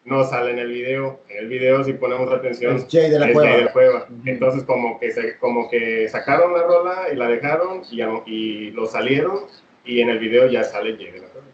No 0.07 0.23
sale 0.23 0.51
en 0.51 0.59
el 0.59 0.71
video. 0.71 1.19
En 1.27 1.37
el 1.39 1.47
video, 1.49 1.83
si 1.83 1.91
ponemos 1.93 2.31
atención, 2.31 2.77
Es 2.77 2.87
Jay 2.89 3.09
de 3.11 3.19
la 3.19 3.27
es 3.27 3.33
Cueva. 3.33 3.49
Jay 3.49 3.59
de 3.59 3.65
la 3.65 3.73
Cueva. 3.73 4.07
Entonces, 4.25 4.63
como 4.63 4.97
que, 4.99 5.11
se, 5.11 5.37
como 5.37 5.69
que 5.69 6.07
sacaron 6.07 6.53
la 6.53 6.63
rola 6.63 7.07
y 7.11 7.15
la 7.17 7.27
dejaron 7.27 7.81
y, 7.91 8.01
y 8.25 8.71
lo 8.71 8.85
salieron 8.87 9.41
y 9.83 9.99
en 9.99 10.09
el 10.09 10.19
video 10.19 10.47
ya 10.47 10.63
sale 10.63 10.95
Jay 10.95 11.11
de 11.11 11.19
la 11.19 11.27
Cueva. 11.27 11.47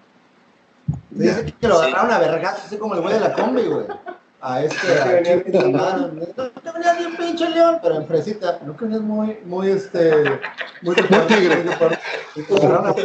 Dice 1.10 1.54
que 1.60 1.68
lo 1.68 1.80
Sí. 1.80 1.88
agarraron 1.88 2.12
a 2.12 2.20
vergazos, 2.20 2.66
así 2.66 2.78
como 2.78 2.94
el 2.94 3.02
güey 3.02 3.16
de 3.16 3.20
la 3.22 3.34
combi, 3.34 3.64
güey. 3.64 3.86
A 4.46 4.62
este, 4.62 5.00
a 5.00 5.24
Chiquis 5.24 5.56
Amaro. 5.56 6.10
No 6.10 6.26
te 6.26 6.72
venías 6.74 6.98
bien 6.98 7.16
pinche 7.16 7.50
león, 7.50 7.80
pero 7.82 7.96
en 7.96 8.06
fresita. 8.06 8.60
No 8.66 8.76
que 8.76 8.84
venías 8.84 9.02
muy, 9.02 9.40
muy, 9.46 9.70
este, 9.72 10.12
muy 10.82 10.96
tigre. 10.96 11.64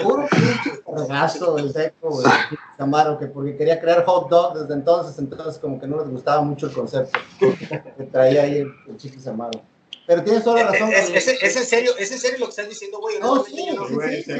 Puro 0.03 0.27
pinche 0.29 0.83
vergazo 0.87 1.59
el 1.59 1.73
seco, 1.73 2.11
güey. 2.11 2.27
Chiquis 2.49 2.59
Amaro, 2.79 3.19
que 3.21 3.27
porque 3.27 3.57
quería 3.57 3.79
crear 3.81 4.05
hot 4.05 4.29
dog 4.29 4.59
desde 4.59 4.75
entonces, 4.75 5.17
entonces 5.21 5.59
como 5.59 5.79
que 5.81 5.87
no 5.87 5.99
les 6.01 6.09
gustaba 6.11 6.43
mucho 6.43 6.67
el 6.67 6.73
concepto 6.73 7.21
que 7.39 8.05
traía 8.11 8.43
ahí 8.43 8.57
el, 8.59 8.73
el 8.89 8.97
Chiquis 8.97 9.27
Amaro. 9.29 9.61
Pero 10.09 10.25
tienes 10.25 10.43
toda 10.43 10.65
la 10.65 10.73
razón. 10.73 10.91
¿Es, 10.91 11.29
es- 11.29 11.43
es 11.43 11.57
en 11.57 11.65
serio, 11.67 11.93
¿Es 11.99 12.11
en 12.11 12.19
serio 12.19 12.39
lo 12.41 12.47
que 12.47 12.51
estás 12.51 12.69
diciendo, 12.69 12.99
güey? 12.99 13.21
No, 13.21 13.33
Honestamente, 13.33 13.71
sí, 13.71 13.77
yo 13.77 13.83
no- 13.83 13.89
sí, 13.89 13.95
güey, 13.95 14.23
sí, 14.25 14.33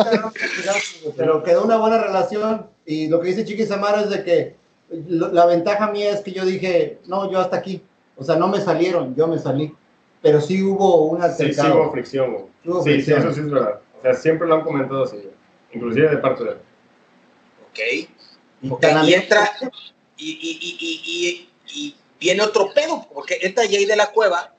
sí, 0.00 1.12
Pero 1.16 1.42
quedó 1.42 1.64
una 1.64 1.76
buena 1.76 1.98
relación 1.98 2.66
y 2.86 3.08
lo 3.08 3.20
que 3.20 3.28
dice 3.28 3.44
Chiquis 3.44 3.70
Amaro 3.70 3.98
es 4.02 4.08
de 4.10 4.24
que 4.24 4.61
la 5.08 5.46
ventaja 5.46 5.90
mía 5.90 6.10
es 6.10 6.20
que 6.20 6.32
yo 6.32 6.44
dije, 6.44 6.98
no, 7.06 7.30
yo 7.30 7.40
hasta 7.40 7.56
aquí. 7.56 7.82
O 8.16 8.24
sea, 8.24 8.36
no 8.36 8.48
me 8.48 8.60
salieron, 8.60 9.14
yo 9.14 9.26
me 9.26 9.38
salí. 9.38 9.74
Pero 10.20 10.40
sí 10.40 10.62
hubo 10.62 11.06
un 11.06 11.22
Sí, 11.32 11.52
sí 11.52 11.60
hubo 11.60 11.90
fricción. 11.90 12.46
Hubo 12.64 12.82
Sí, 12.82 13.02
sí, 13.02 13.12
eso 13.12 13.32
sí 13.32 13.40
es 13.40 13.50
verdad. 13.50 13.80
O 13.98 14.02
sea, 14.02 14.14
siempre 14.14 14.46
lo 14.46 14.56
han 14.56 14.62
comentado 14.62 15.04
así, 15.04 15.16
inclusive 15.72 16.08
de 16.08 16.18
parte 16.18 16.44
de 16.44 16.50
él. 16.50 16.56
Ok. 18.62 18.72
okay. 18.72 19.08
Y 19.08 19.14
entra, 19.14 19.50
y, 20.16 20.30
y, 20.30 20.76
y, 20.80 21.48
y, 21.74 21.96
viene 22.20 22.42
otro 22.42 22.72
pedo, 22.74 23.08
porque 23.12 23.38
entra 23.42 23.64
Jay 23.64 23.84
de 23.84 23.96
la 23.96 24.12
Cueva, 24.12 24.54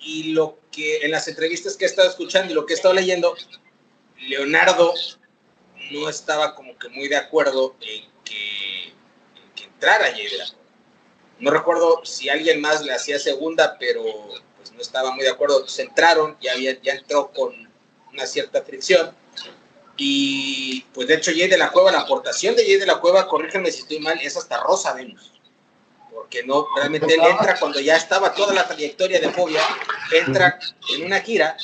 y 0.00 0.32
lo 0.32 0.58
que 0.70 0.98
en 0.98 1.10
las 1.10 1.28
entrevistas 1.28 1.76
que 1.76 1.84
he 1.84 1.88
estado 1.88 2.08
escuchando 2.08 2.52
y 2.52 2.54
lo 2.54 2.66
que 2.66 2.74
he 2.74 2.76
estado 2.76 2.94
leyendo, 2.94 3.34
Leonardo 4.28 4.92
no 5.92 6.08
estaba 6.08 6.54
como 6.54 6.76
que 6.78 6.88
muy 6.88 7.08
de 7.08 7.16
acuerdo 7.16 7.74
en 7.80 8.04
que, 8.24 8.34
en 9.76 9.80
que 9.80 9.86
entrara 9.86 10.12
Jay 10.12 10.28
Cueva. 10.28 10.56
No 11.38 11.50
recuerdo 11.50 12.00
si 12.04 12.28
alguien 12.28 12.60
más 12.60 12.82
le 12.82 12.92
hacía 12.92 13.18
segunda, 13.18 13.76
pero 13.78 14.02
pues 14.56 14.72
no 14.72 14.80
estaba 14.80 15.10
muy 15.12 15.24
de 15.24 15.30
acuerdo. 15.30 15.56
Entonces 15.56 15.86
entraron, 15.86 16.36
ya, 16.40 16.52
había, 16.52 16.80
ya 16.80 16.94
entró 16.94 17.30
con 17.30 17.54
una 18.12 18.26
cierta 18.26 18.62
fricción. 18.62 19.14
Y 19.96 20.82
pues 20.92 21.08
de 21.08 21.14
hecho 21.14 21.30
Jay 21.30 21.48
de 21.48 21.58
la 21.58 21.70
Cueva, 21.70 21.92
la 21.92 22.00
aportación 22.00 22.54
de 22.54 22.64
Jay 22.64 22.76
de 22.76 22.86
la 22.86 23.00
Cueva, 23.00 23.28
corrígeme 23.28 23.70
si 23.70 23.80
estoy 23.80 23.98
mal, 24.00 24.18
es 24.20 24.36
hasta 24.36 24.60
Rosa 24.62 24.94
Venus. 24.94 25.32
Porque 26.12 26.42
no, 26.44 26.66
realmente 26.74 27.14
él 27.14 27.20
entra 27.22 27.58
cuando 27.58 27.78
ya 27.80 27.96
estaba 27.96 28.34
toda 28.34 28.54
la 28.54 28.66
trayectoria 28.66 29.20
de 29.20 29.30
Fobia, 29.30 29.62
entra 30.12 30.58
en 30.94 31.04
una 31.04 31.20
gira. 31.20 31.56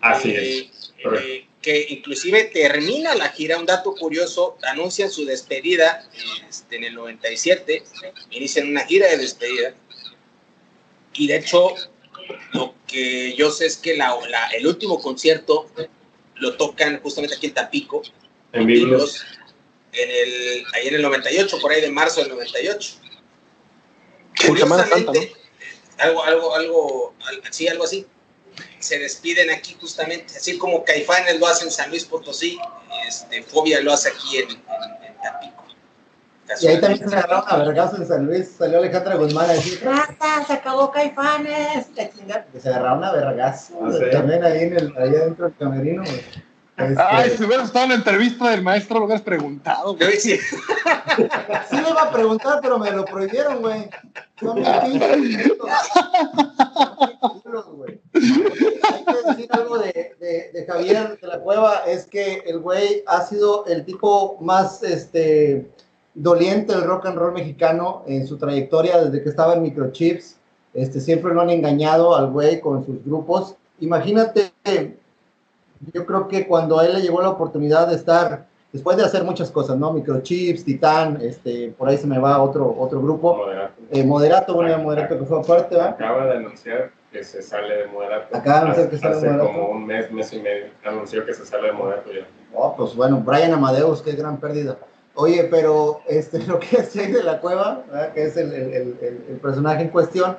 Así 0.00 0.30
eh, 0.30 0.70
es. 0.70 0.92
Eh, 0.98 1.48
que 1.68 1.86
inclusive 1.90 2.44
termina 2.44 3.14
la 3.14 3.28
gira, 3.28 3.58
un 3.58 3.66
dato 3.66 3.94
curioso, 3.94 4.56
anuncian 4.62 5.10
su 5.10 5.26
despedida 5.26 6.08
este, 6.48 6.76
en 6.76 6.84
el 6.84 6.94
97, 6.94 7.82
inician 8.30 8.68
una 8.68 8.86
gira 8.86 9.06
de 9.08 9.18
despedida, 9.18 9.74
y 11.12 11.26
de 11.26 11.36
hecho 11.36 11.74
lo 12.54 12.74
que 12.86 13.36
yo 13.36 13.50
sé 13.50 13.66
es 13.66 13.76
que 13.76 13.98
la, 13.98 14.18
la, 14.30 14.46
el 14.46 14.66
último 14.66 14.98
concierto 14.98 15.70
lo 16.36 16.56
tocan 16.56 17.02
justamente 17.02 17.36
aquí 17.36 17.48
en 17.48 17.52
Tampico, 17.52 18.00
en 18.52 18.64
Biblos, 18.64 19.26
en 19.92 20.08
el, 20.08 20.64
ahí 20.72 20.88
en 20.88 20.94
el 20.94 21.02
98, 21.02 21.58
por 21.60 21.70
ahí 21.70 21.82
de 21.82 21.90
marzo 21.90 22.20
del 22.20 22.30
98. 22.30 22.94
Curiosamente, 24.46 25.04
Santa, 25.04 25.12
¿no? 25.12 25.20
algo, 25.98 26.24
algo, 26.24 26.54
algo, 26.54 27.14
sí, 27.50 27.68
algo 27.68 27.84
así 27.84 28.06
se 28.78 28.98
despiden 28.98 29.50
aquí 29.50 29.76
justamente, 29.80 30.36
así 30.36 30.58
como 30.58 30.84
Caifanes 30.84 31.38
lo 31.38 31.46
hace 31.46 31.64
en 31.64 31.70
San 31.70 31.90
Luis 31.90 32.04
Potosí, 32.04 32.58
este, 33.06 33.42
Fobia 33.42 33.80
lo 33.80 33.92
hace 33.92 34.10
aquí 34.10 34.38
en, 34.38 34.50
en, 34.50 35.04
en 35.06 35.14
Tampico. 35.22 35.64
Y 36.60 36.66
ahí 36.66 36.80
también 36.80 37.06
se 37.08 37.14
agarraron 37.14 37.44
a 37.46 37.56
vergazo 37.58 37.96
en 37.96 38.08
San 38.08 38.24
Luis, 38.26 38.52
salió 38.56 38.78
Alejandra 38.78 39.16
Guzmán 39.16 39.50
a 39.50 39.52
decir, 39.52 39.80
¡Rata, 39.84 40.44
se 40.46 40.52
acabó 40.54 40.90
Caifanes! 40.90 41.86
Que 41.94 42.60
se 42.60 42.68
agarraron 42.70 43.04
a 43.04 43.12
vergazo, 43.12 43.78
Ah, 43.84 43.90
¿sí? 43.92 44.04
también 44.10 44.42
ahí, 44.44 44.62
en 44.62 44.76
el, 44.78 44.94
ahí 44.96 45.08
adentro 45.10 45.46
del 45.46 45.56
camerino, 45.58 46.02
güey. 46.04 46.22
Este, 46.78 47.02
Ay, 47.02 47.30
si 47.36 47.42
hubieras 47.42 47.66
estado 47.66 47.86
en 47.86 47.90
la 47.90 47.96
entrevista 47.96 48.50
del 48.50 48.62
maestro, 48.62 49.00
lo 49.00 49.06
hubieras 49.06 49.22
preguntado. 49.22 49.96
Güey. 49.96 50.12
decía, 50.12 50.36
Sí 51.68 51.76
le 51.76 51.90
iba 51.90 52.02
a 52.02 52.12
preguntar, 52.12 52.60
pero 52.62 52.78
me 52.78 52.92
lo 52.92 53.04
prohibieron, 53.04 53.60
güey. 53.60 53.90
Son. 54.38 54.62
Culos, 57.42 57.66
güey. 57.72 58.00
Hay 58.14 59.04
que 59.04 59.28
decir 59.28 59.48
algo 59.50 59.78
de, 59.78 60.16
de, 60.20 60.50
de 60.52 60.66
Javier 60.66 61.18
de 61.20 61.26
la 61.26 61.40
Cueva, 61.40 61.82
es 61.86 62.06
que 62.06 62.44
el 62.46 62.60
güey 62.60 63.02
ha 63.08 63.22
sido 63.22 63.66
el 63.66 63.84
tipo 63.84 64.38
más 64.40 64.84
este, 64.84 65.68
doliente 66.14 66.74
del 66.74 66.84
rock 66.84 67.06
and 67.06 67.18
roll 67.18 67.32
mexicano 67.32 68.04
en 68.06 68.24
su 68.24 68.36
trayectoria 68.36 69.02
desde 69.02 69.20
que 69.20 69.30
estaba 69.30 69.54
en 69.54 69.62
Microchips. 69.62 70.36
Este, 70.74 71.00
siempre 71.00 71.34
lo 71.34 71.40
han 71.40 71.50
engañado 71.50 72.14
al 72.14 72.28
güey 72.28 72.60
con 72.60 72.86
sus 72.86 73.04
grupos. 73.04 73.56
Imagínate, 73.80 74.52
yo 75.92 76.04
creo 76.06 76.28
que 76.28 76.46
cuando 76.46 76.78
a 76.78 76.86
él 76.86 76.94
le 76.94 77.00
llegó 77.02 77.20
la 77.22 77.30
oportunidad 77.30 77.88
de 77.88 77.94
estar 77.96 78.46
después 78.72 78.96
de 78.96 79.04
hacer 79.04 79.24
muchas 79.24 79.50
cosas, 79.50 79.76
¿no? 79.78 79.92
Microchips, 79.92 80.64
Titán, 80.64 81.18
este, 81.22 81.74
por 81.76 81.88
ahí 81.88 81.96
se 81.96 82.06
me 82.06 82.18
va 82.18 82.42
otro, 82.42 82.74
otro 82.78 83.00
grupo. 83.00 83.36
Moderato. 83.36 83.74
Eh, 83.90 84.04
Moderato, 84.04 84.54
bueno, 84.54 84.78
Moderato 84.78 85.18
que 85.18 85.24
fue 85.24 85.38
aparte, 85.40 85.76
¿va? 85.76 85.86
Acaba 85.90 86.26
de 86.26 86.32
anunciar 86.38 86.90
que 87.10 87.24
se 87.24 87.40
sale 87.40 87.74
de 87.76 87.86
Moderato. 87.86 88.36
Acaba 88.36 88.56
de 88.58 88.62
anunciar 88.64 88.90
que 88.90 88.96
Hace- 88.96 89.02
sale 89.02 89.14
de 89.14 89.18
hace 89.20 89.26
Moderato. 89.30 89.52
como 89.52 89.68
un 89.70 89.86
mes, 89.86 90.12
mes 90.12 90.32
y 90.32 90.40
medio, 90.40 90.66
anunció 90.84 91.24
que 91.24 91.32
se 91.34 91.46
sale 91.46 91.68
de 91.68 91.72
Moderato 91.72 92.12
ya. 92.12 92.26
Oh, 92.54 92.74
pues 92.76 92.94
bueno, 92.94 93.22
Brian 93.24 93.52
Amadeus, 93.54 94.02
qué 94.02 94.12
gran 94.12 94.38
pérdida. 94.38 94.76
Oye, 95.14 95.44
pero 95.50 96.00
este, 96.06 96.38
lo 96.46 96.58
que 96.60 96.76
es 96.76 96.92
Jay 96.92 97.10
de 97.10 97.22
la 97.24 97.40
Cueva, 97.40 97.82
¿verdad? 97.88 98.12
que 98.12 98.24
es 98.24 98.36
el- 98.36 98.52
el- 98.52 98.72
el- 99.00 99.24
el 99.30 99.36
personaje 99.40 99.82
en 99.82 99.88
cuestión, 99.88 100.36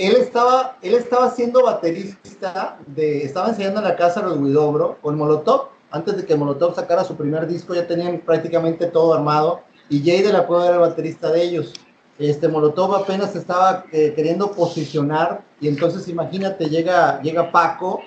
él 0.00 0.16
estaba, 0.16 0.78
él 0.80 0.94
estaba 0.94 1.30
siendo 1.30 1.62
baterista, 1.62 2.78
de, 2.86 3.22
estaba 3.22 3.50
enseñando 3.50 3.80
en 3.80 3.84
la 3.84 3.96
casa 3.96 4.22
los 4.22 4.38
Widobro 4.38 4.96
con 5.02 5.18
Molotov. 5.18 5.68
Antes 5.90 6.16
de 6.16 6.24
que 6.24 6.34
Molotov 6.34 6.74
sacara 6.74 7.04
su 7.04 7.16
primer 7.16 7.46
disco, 7.46 7.74
ya 7.74 7.86
tenían 7.86 8.20
prácticamente 8.20 8.86
todo 8.86 9.12
armado. 9.12 9.60
Y 9.90 10.02
Jay 10.02 10.22
de 10.22 10.32
la 10.32 10.46
Cueva 10.46 10.66
era 10.66 10.74
el 10.76 10.80
baterista 10.80 11.30
de 11.30 11.42
ellos. 11.42 11.74
Este 12.18 12.48
Molotov 12.48 12.94
apenas 12.94 13.36
estaba 13.36 13.84
eh, 13.92 14.14
queriendo 14.16 14.52
posicionar. 14.52 15.42
Y 15.60 15.68
entonces, 15.68 16.08
imagínate, 16.08 16.70
llega, 16.70 17.20
llega 17.20 17.52
Paco, 17.52 18.00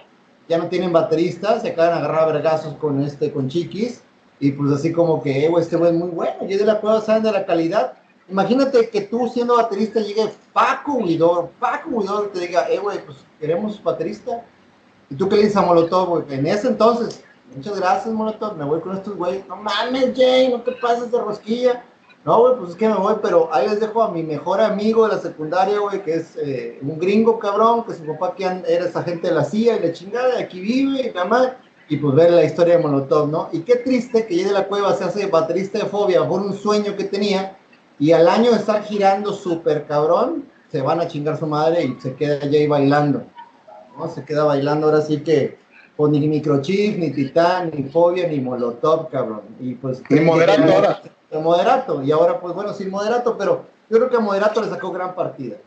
ya 0.49 0.57
no 0.57 0.69
tienen 0.69 0.91
bateristas, 0.91 1.61
se 1.61 1.69
acaban 1.69 1.91
de 1.91 1.99
agarrar 1.99 2.23
a 2.23 2.33
vergazos 2.33 2.73
con, 2.77 3.03
este, 3.03 3.31
con 3.31 3.49
Chiquis. 3.49 4.01
Y 4.39 4.53
pues 4.53 4.71
así 4.71 4.91
como 4.91 5.21
que, 5.21 5.45
eh, 5.45 5.51
este 5.59 5.75
güey 5.75 5.91
es 5.91 5.97
muy 5.99 6.09
bueno. 6.09 6.37
Jay 6.39 6.57
de 6.57 6.65
la 6.65 6.81
Cueva 6.81 7.01
saben 7.01 7.21
de 7.21 7.31
la 7.31 7.45
calidad. 7.45 7.93
Imagínate 8.29 8.89
que 8.89 9.01
tú 9.01 9.29
siendo 9.31 9.57
baterista 9.57 9.99
llegue 9.99 10.31
Paco 10.53 10.93
Huidor, 10.93 11.49
Paco 11.59 11.89
Huidor 11.91 12.29
te 12.33 12.41
diga, 12.41 12.69
eh, 12.69 12.77
güey, 12.79 13.03
pues 13.05 13.17
queremos 13.39 13.81
baterista. 13.83 14.43
¿Y 15.09 15.15
tú 15.15 15.27
qué 15.29 15.35
le 15.35 15.41
dices 15.43 15.57
a 15.57 15.61
Molotov, 15.63 16.09
güey? 16.09 16.23
En 16.29 16.45
ese 16.47 16.67
entonces, 16.67 17.23
muchas 17.55 17.79
gracias, 17.79 18.13
Molotov, 18.13 18.55
me 18.57 18.65
voy 18.65 18.79
con 18.81 18.95
estos 18.95 19.15
güeyes. 19.15 19.45
No 19.47 19.55
mames, 19.55 20.13
Jay, 20.15 20.49
no 20.49 20.61
te 20.61 20.71
pases 20.73 21.11
de 21.11 21.19
rosquilla. 21.19 21.83
No, 22.25 22.39
güey, 22.39 22.55
pues 22.57 22.69
es 22.71 22.75
que 22.77 22.87
me 22.87 22.95
voy, 22.95 23.15
pero 23.21 23.49
ahí 23.53 23.67
les 23.67 23.81
dejo 23.81 24.01
a 24.01 24.09
mi 24.09 24.23
mejor 24.23 24.61
amigo 24.61 25.05
de 25.07 25.15
la 25.15 25.21
secundaria, 25.21 25.77
güey, 25.79 26.01
que 26.03 26.13
es 26.15 26.37
eh, 26.37 26.79
un 26.81 26.97
gringo 26.97 27.37
cabrón, 27.37 27.83
que 27.83 27.93
su 27.93 28.05
papá 28.05 28.33
an- 28.47 28.63
era 28.65 28.85
esa 28.85 29.03
gente 29.03 29.27
de 29.27 29.33
la 29.33 29.43
CIA 29.43 29.75
y 29.75 29.79
la 29.87 29.91
chingada, 29.91 30.39
aquí 30.39 30.61
vive, 30.61 31.09
y 31.09 31.13
nada 31.13 31.25
más. 31.25 31.49
Y 31.89 31.97
pues 31.97 32.15
ver 32.15 32.31
la 32.31 32.45
historia 32.45 32.77
de 32.77 32.83
Molotov, 32.83 33.27
¿no? 33.27 33.49
Y 33.51 33.59
qué 33.59 33.75
triste 33.75 34.25
que 34.25 34.35
Jay 34.35 34.45
de 34.45 34.51
la 34.53 34.67
Cueva 34.67 34.93
se 34.93 35.03
hace 35.03 35.25
baterista 35.25 35.79
de 35.79 35.85
Fobia 35.85 36.25
por 36.25 36.39
un 36.39 36.53
sueño 36.53 36.95
que 36.95 37.03
tenía, 37.03 37.57
y 37.99 38.11
al 38.11 38.27
año 38.27 38.51
de 38.51 38.57
estar 38.57 38.83
girando 38.83 39.33
súper 39.33 39.85
cabrón, 39.87 40.49
se 40.71 40.81
van 40.81 40.99
a 40.99 41.07
chingar 41.07 41.37
su 41.37 41.45
madre 41.45 41.83
y 41.83 42.01
se 42.01 42.15
queda 42.15 42.39
Jay 42.39 42.67
bailando. 42.67 43.23
¿no? 43.97 44.09
Se 44.09 44.25
queda 44.25 44.43
bailando 44.43 44.87
ahora 44.87 45.01
sí 45.01 45.19
que, 45.21 45.57
pues 45.95 46.11
ni 46.11 46.27
microchip, 46.27 46.97
ni 46.97 47.11
titán, 47.11 47.71
ni 47.75 47.83
fobia, 47.89 48.27
ni 48.27 48.39
molotov, 48.39 49.09
cabrón. 49.09 49.43
Y 49.59 49.75
pues. 49.75 50.01
Ni 50.09 50.19
moderato 50.21 50.63
ahora. 50.63 51.01
De 51.29 51.37
moderato. 51.39 52.03
Y 52.03 52.11
ahora, 52.11 52.39
pues 52.39 52.55
bueno, 52.55 52.73
sin 52.73 52.89
moderato, 52.89 53.37
pero 53.37 53.65
yo 53.89 53.97
creo 53.97 54.09
que 54.09 54.17
a 54.17 54.19
moderato 54.19 54.61
le 54.61 54.69
sacó 54.69 54.91
gran 54.91 55.13
partida. 55.13 55.57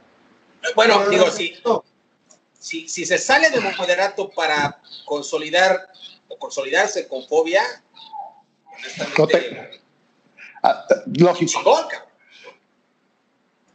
bueno, 0.75 0.95
Pero, 0.99 1.11
digo, 1.11 1.31
si, 1.31 1.55
no, 1.65 1.85
si, 2.59 2.89
si 2.89 3.07
se 3.07 3.19
sale 3.19 3.51
de 3.51 3.61
moderato 3.79 4.31
para 4.31 4.81
consolidar 5.05 5.89
o 6.29 6.37
consolidarse 6.37 7.07
con 7.07 7.23
fobia, 7.29 7.63
honestamente, 8.77 9.15
No 9.19 9.27
te- 9.29 9.81
Ah, 10.63 10.85
lógico. 11.17 11.53
chingón, 11.53 11.83
cabrón. 11.89 12.06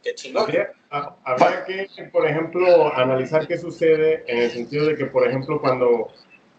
Qué 0.02 0.14
chingón. 0.14 0.42
Habría, 0.44 0.72
ha- 0.90 1.16
habría 1.24 1.64
que, 1.64 1.86
por 2.12 2.26
ejemplo, 2.26 2.92
analizar 2.96 3.46
qué 3.46 3.56
sucede 3.56 4.24
en 4.26 4.38
el 4.38 4.50
sentido 4.50 4.86
de 4.86 4.96
que, 4.96 5.06
por 5.06 5.26
ejemplo, 5.26 5.60
cuando... 5.60 6.08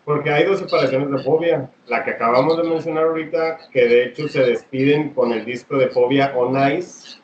Porque 0.06 0.30
hay 0.30 0.44
dos 0.44 0.60
separaciones 0.60 1.10
de 1.12 1.24
fobia. 1.24 1.70
La 1.88 2.04
que 2.04 2.12
acabamos 2.12 2.58
de 2.58 2.64
mencionar 2.70 3.06
ahorita, 3.06 3.58
que 3.72 3.86
de 3.88 4.06
hecho 4.06 4.28
se 4.28 4.44
despiden 4.44 5.14
con 5.14 5.32
el 5.32 5.46
disco 5.46 5.78
de 5.78 5.88
fobia 5.90 6.34
On 6.36 6.56
Ice. 6.74 7.20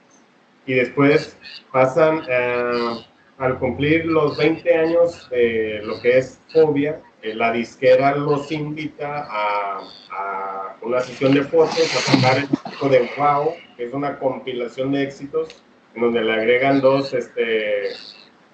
Y 0.65 0.75
después 0.75 1.37
pasan, 1.71 2.21
eh, 2.29 2.99
al 3.37 3.57
cumplir 3.59 4.05
los 4.05 4.37
20 4.37 4.73
años 4.75 5.29
de 5.29 5.81
lo 5.83 5.99
que 6.01 6.17
es 6.19 6.39
fobia, 6.53 7.01
eh, 7.21 7.33
la 7.33 7.51
disquera 7.51 8.15
los 8.15 8.49
invita 8.51 9.27
a, 9.29 9.81
a 10.11 10.75
una 10.81 10.99
sesión 11.01 11.33
de 11.33 11.43
fotos, 11.43 11.79
a 11.95 12.11
sacar 12.13 12.37
el 12.37 12.47
disco 12.49 12.87
de 12.87 13.09
Wow, 13.17 13.55
que 13.75 13.85
es 13.85 13.93
una 13.93 14.17
compilación 14.19 14.91
de 14.93 15.03
éxitos 15.03 15.63
en 15.95 16.01
donde 16.01 16.21
le 16.21 16.33
agregan 16.33 16.81
dos, 16.81 17.13
este, 17.13 17.89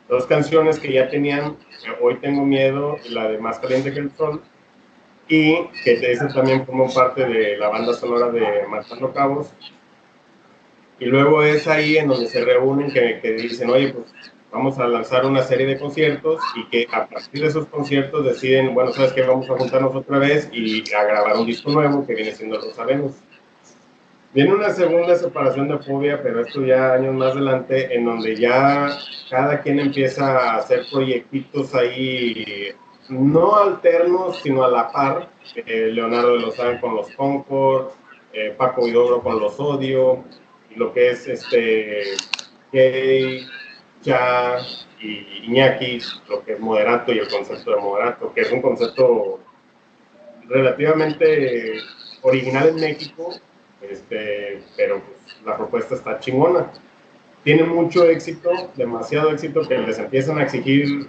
dos 0.08 0.26
canciones 0.26 0.80
que 0.80 0.94
ya 0.94 1.10
tenían, 1.10 1.58
Hoy 2.02 2.16
Tengo 2.16 2.46
Miedo 2.46 2.98
y 3.04 3.10
la 3.10 3.28
de 3.30 3.38
Más 3.38 3.60
Caliente 3.60 3.94
que 3.94 4.00
el 4.00 4.12
Sol, 4.12 4.42
y 5.28 5.56
que 5.84 5.94
ese 6.12 6.28
también 6.28 6.66
formó 6.66 6.92
parte 6.94 7.26
de 7.26 7.58
la 7.58 7.70
banda 7.70 7.94
sonora 7.94 8.30
de 8.30 8.68
Matando 8.68 9.12
Cabos. 9.14 9.52
Y 11.00 11.06
luego 11.06 11.44
es 11.44 11.68
ahí 11.68 11.98
en 11.98 12.08
donde 12.08 12.28
se 12.28 12.44
reúnen 12.44 12.92
que, 12.92 13.20
que 13.22 13.34
dicen, 13.34 13.70
oye, 13.70 13.90
pues 13.90 14.06
vamos 14.56 14.80
a 14.80 14.88
lanzar 14.88 15.26
una 15.26 15.44
serie 15.44 15.66
de 15.66 15.78
conciertos 15.78 16.42
y 16.56 16.66
que 16.70 16.88
a 16.90 17.08
partir 17.08 17.42
de 17.42 17.48
esos 17.48 17.66
conciertos 17.68 18.24
deciden, 18.24 18.74
bueno, 18.74 18.94
sabes 18.94 19.12
que 19.12 19.22
vamos 19.22 19.50
a 19.50 19.58
juntarnos 19.58 19.94
otra 19.94 20.18
vez 20.18 20.50
y 20.54 20.82
a 20.94 21.04
grabar 21.04 21.38
un 21.38 21.46
disco 21.46 21.70
nuevo 21.72 22.06
que 22.08 22.16
viene 22.16 22.32
siendo 22.32 22.62
Rosa 22.62 22.86
Venus. 22.86 23.16
Viene 24.36 24.54
una 24.54 24.70
segunda 24.72 25.16
separación 25.16 25.70
de 25.70 25.78
fobia, 25.78 26.22
pero 26.22 26.42
esto 26.42 26.66
ya 26.66 26.96
años 26.96 27.16
más 27.16 27.32
adelante, 27.32 27.96
en 27.96 28.04
donde 28.04 28.36
ya 28.36 28.90
cada 29.30 29.62
quien 29.62 29.80
empieza 29.80 30.38
a 30.38 30.58
hacer 30.58 30.82
proyectitos 30.92 31.74
ahí 31.74 32.74
no 33.08 33.56
alternos, 33.56 34.42
sino 34.42 34.66
a 34.66 34.68
la 34.68 34.92
par. 34.92 35.30
Eh, 35.56 35.90
Leonardo 35.94 36.34
de 36.34 36.40
Lozán 36.40 36.80
con 36.80 36.96
los 36.96 37.12
Concord, 37.12 37.92
eh, 38.34 38.54
Paco 38.58 38.84
Vidobro 38.84 39.24
con 39.24 39.40
los 39.40 39.58
Odio, 39.58 40.26
y 40.70 40.76
lo 40.76 40.92
que 40.92 41.12
es 41.12 41.26
este 41.30 42.04
Kay, 42.74 43.48
Ya 44.04 44.58
y 45.00 45.46
Iñaki, 45.46 46.02
lo 46.28 46.44
que 46.44 46.56
es 46.56 46.60
moderato 46.60 47.14
y 47.14 47.20
el 47.20 47.30
concepto 47.30 47.72
de 47.74 47.78
moderato, 47.80 48.34
que 48.34 48.42
es 48.42 48.52
un 48.52 48.62
concepto 48.62 49.40
relativamente 50.50 51.78
original 52.22 52.68
en 52.68 52.76
México, 52.76 53.34
este, 53.82 54.64
pero 54.78 55.02
pues, 55.02 55.38
la 55.46 55.58
propuesta 55.58 55.96
está 55.96 56.20
chingona. 56.20 56.72
Tiene 57.44 57.64
mucho 57.64 58.06
éxito, 58.06 58.50
demasiado 58.76 59.32
éxito, 59.32 59.62
que 59.68 59.78
les 59.78 60.00
empiezan 60.00 60.40
a 60.40 60.44
exigir 60.44 61.08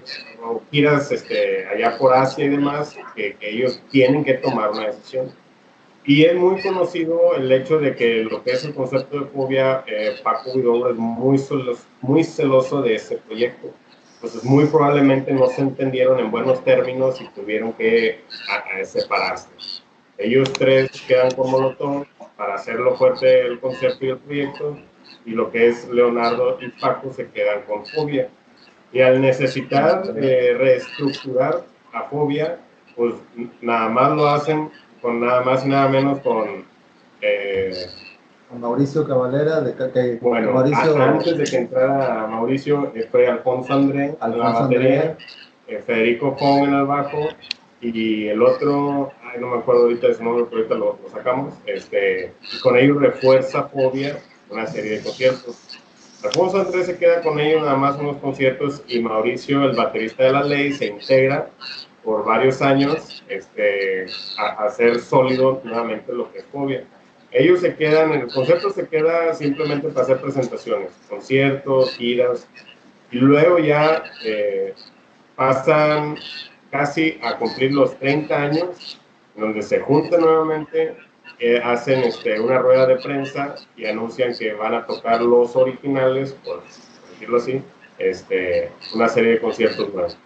giras 0.70 1.10
este, 1.10 1.66
allá 1.66 1.96
por 1.96 2.12
Asia 2.12 2.44
y 2.44 2.48
demás, 2.50 2.94
que, 3.14 3.36
ellos 3.40 3.82
tienen 3.90 4.22
que 4.22 4.34
tomar 4.34 4.70
una 4.70 4.86
decisión. 4.88 5.32
Y 6.04 6.24
es 6.24 6.36
muy 6.36 6.60
conocido 6.60 7.34
el 7.34 7.50
hecho 7.50 7.78
de 7.78 7.96
que 7.96 8.22
lo 8.22 8.44
que 8.44 8.52
es 8.52 8.64
el 8.64 8.74
concepto 8.74 9.20
de 9.20 9.26
fobia, 9.26 9.82
eh, 9.86 10.16
Paco 10.22 10.52
Vidobro 10.54 10.90
es 10.90 10.96
muy 10.96 11.38
celoso, 11.38 11.82
muy 12.00 12.22
celoso 12.22 12.82
de 12.82 12.94
ese 12.94 13.16
proyecto. 13.16 13.72
Entonces, 14.16 14.44
muy 14.44 14.66
probablemente 14.66 15.32
no 15.32 15.46
se 15.48 15.62
entendieron 15.62 16.20
en 16.20 16.30
buenos 16.30 16.62
términos 16.64 17.20
y 17.20 17.28
tuvieron 17.28 17.72
que 17.72 18.20
separarse. 18.84 19.48
Ellos 20.18 20.52
tres 20.52 20.90
quedan 21.06 21.30
con 21.32 21.50
Molotov 21.50 22.06
para 22.36 22.54
hacerlo 22.54 22.96
fuerte 22.96 23.40
el 23.40 23.58
concepto 23.60 24.04
y 24.04 24.10
el 24.10 24.18
proyecto, 24.18 24.78
y 25.24 25.30
lo 25.30 25.50
que 25.50 25.68
es 25.68 25.88
Leonardo 25.88 26.58
y 26.60 26.68
Paco 26.80 27.12
se 27.12 27.28
quedan 27.28 27.62
con 27.62 27.86
Fobia. 27.86 28.28
Y 28.92 29.00
al 29.00 29.20
necesitar 29.20 30.04
eh, 30.16 30.54
reestructurar 30.56 31.64
a 31.92 32.02
Fobia, 32.04 32.58
pues 32.94 33.14
nada 33.60 33.88
más 33.88 34.12
lo 34.12 34.28
hacen 34.28 34.70
con 35.02 35.20
nada 35.20 35.42
más 35.42 35.64
y 35.64 35.68
nada 35.68 35.88
menos 35.88 36.20
con... 36.20 36.64
Eh, 37.20 37.86
Mauricio 38.58 39.06
Cavalera, 39.06 39.60
de 39.60 39.74
que, 39.74 40.18
bueno, 40.20 40.52
Mauricio, 40.52 41.02
antes 41.02 41.36
de 41.36 41.44
que 41.44 41.56
entrara 41.56 42.26
Mauricio, 42.28 42.92
eh, 42.94 43.08
fue 43.10 43.26
Alfonso 43.26 43.72
André 43.72 44.16
en 44.22 44.38
la 44.38 44.50
batería, 44.50 45.16
Federico 45.84 46.36
Fong 46.36 46.68
en 46.68 46.74
el 46.74 46.86
bajo 46.86 47.28
y 47.80 48.28
el 48.28 48.40
otro, 48.40 49.12
no 49.38 49.48
me 49.48 49.58
acuerdo 49.58 49.82
ahorita 49.82 50.08
de 50.08 50.14
su 50.14 50.24
nombre, 50.24 50.46
pero 50.48 50.62
ahorita 50.62 50.74
lo, 50.74 50.98
sacamos, 51.10 51.54
este, 51.66 52.32
con 52.62 52.76
ellos 52.76 53.00
refuerza 53.00 53.64
Fobia 53.64 54.18
una 54.50 54.66
serie 54.66 54.92
de 54.92 55.02
conciertos. 55.02 55.78
Alfonso 56.22 56.60
Andrés 56.60 56.86
se 56.86 56.96
queda 56.96 57.20
con 57.22 57.38
ellos 57.38 57.62
nada 57.62 57.76
más 57.76 57.98
unos 57.98 58.16
conciertos 58.18 58.82
y 58.88 59.00
Mauricio, 59.00 59.64
el 59.64 59.76
baterista 59.76 60.24
de 60.24 60.32
la 60.32 60.42
ley, 60.42 60.72
se 60.72 60.86
integra 60.86 61.50
por 62.02 62.24
varios 62.24 62.62
años 62.62 63.24
este, 63.28 64.06
a, 64.38 64.64
hacer 64.64 65.00
sólido 65.00 65.60
nuevamente 65.64 66.12
lo 66.12 66.32
que 66.32 66.38
es 66.38 66.44
Fobia. 66.46 66.84
Ellos 67.32 67.60
se 67.60 67.74
quedan, 67.74 68.12
el 68.12 68.28
concierto 68.28 68.70
se 68.70 68.88
queda 68.88 69.34
simplemente 69.34 69.88
para 69.88 70.02
hacer 70.02 70.20
presentaciones, 70.20 70.90
conciertos, 71.08 71.94
giras, 71.96 72.48
y 73.10 73.18
luego 73.18 73.58
ya 73.58 74.04
eh, 74.24 74.74
pasan 75.34 76.16
casi 76.70 77.18
a 77.22 77.36
cumplir 77.36 77.72
los 77.72 77.96
30 77.98 78.36
años, 78.36 79.00
donde 79.36 79.62
se 79.62 79.80
juntan 79.80 80.20
nuevamente, 80.20 80.96
eh, 81.38 81.60
hacen 81.62 82.00
este, 82.00 82.40
una 82.40 82.58
rueda 82.58 82.86
de 82.86 82.96
prensa 82.96 83.56
y 83.76 83.86
anuncian 83.86 84.34
que 84.34 84.54
van 84.54 84.74
a 84.74 84.86
tocar 84.86 85.20
los 85.20 85.54
originales, 85.54 86.32
por, 86.44 86.62
decirlo 87.10 87.36
así, 87.36 87.62
este, 87.98 88.70
una 88.94 89.08
serie 89.08 89.32
de 89.32 89.40
conciertos 89.40 89.92
nuevos. 89.92 90.16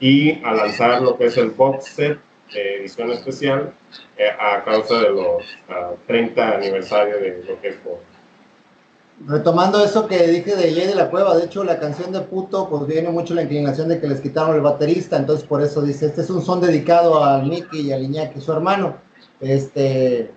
Y 0.00 0.42
a 0.44 0.52
lanzar 0.52 1.02
lo 1.02 1.16
que 1.16 1.26
es 1.26 1.36
el 1.36 1.50
box 1.50 1.84
set 1.84 2.18
de 2.52 2.76
edición 2.76 3.10
especial 3.10 3.72
eh, 4.16 4.28
a 4.38 4.62
causa 4.64 5.00
de 5.00 5.10
los 5.10 5.44
30 6.06 6.42
ah, 6.42 6.56
aniversarios 6.56 7.20
de 7.20 7.44
lo 7.46 7.60
que 7.60 7.74
retomando 9.26 9.82
eso 9.82 10.08
que 10.08 10.26
dije 10.26 10.56
de 10.56 10.74
Jay 10.74 10.86
de 10.86 10.94
la 10.94 11.10
Cueva, 11.10 11.36
de 11.36 11.44
hecho 11.44 11.64
la 11.64 11.78
canción 11.78 12.12
de 12.12 12.20
Puto 12.20 12.68
pues 12.68 12.86
viene 12.86 13.10
mucho 13.10 13.34
la 13.34 13.42
inclinación 13.42 13.88
de 13.88 14.00
que 14.00 14.08
les 14.08 14.20
quitaron 14.20 14.56
el 14.56 14.60
baterista, 14.60 15.16
entonces 15.16 15.46
por 15.46 15.62
eso 15.62 15.82
dice, 15.82 16.06
este 16.06 16.22
es 16.22 16.30
un 16.30 16.44
son 16.44 16.60
dedicado 16.60 17.24
al 17.24 17.48
Nicky 17.48 17.80
y 17.80 17.92
al 17.92 18.02
Iñaki, 18.02 18.40
su 18.40 18.52
hermano. 18.52 18.98
Este, 19.40 20.30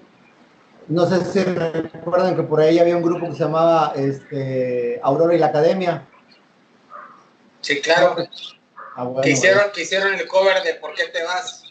no 0.87 1.05
sé 1.05 1.23
si 1.25 1.43
recuerdan 1.43 2.35
que 2.35 2.43
por 2.43 2.61
ahí 2.61 2.79
había 2.79 2.95
un 2.95 3.03
grupo 3.03 3.27
que 3.27 3.33
se 3.33 3.39
llamaba 3.39 3.93
este, 3.95 4.99
Aurora 5.03 5.35
y 5.35 5.39
la 5.39 5.47
Academia. 5.47 6.05
Sí, 7.61 7.81
claro. 7.81 8.15
Ah, 8.95 9.11
que, 9.21 9.31
hicieron, 9.31 9.63
que 9.73 9.83
hicieron 9.83 10.13
el 10.13 10.27
cover 10.27 10.63
de 10.63 10.75
¿Por 10.75 10.93
qué 10.93 11.03
te 11.13 11.23
vas? 11.23 11.63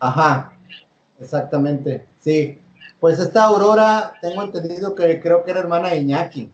Ajá, 0.00 0.52
exactamente, 1.20 2.06
sí. 2.20 2.58
Pues 3.00 3.18
esta 3.20 3.44
Aurora, 3.44 4.14
tengo 4.20 4.42
entendido 4.42 4.94
que 4.94 5.20
creo 5.20 5.44
que 5.44 5.52
era 5.52 5.60
hermana 5.60 5.90
de 5.90 5.98
Iñaki. 5.98 6.50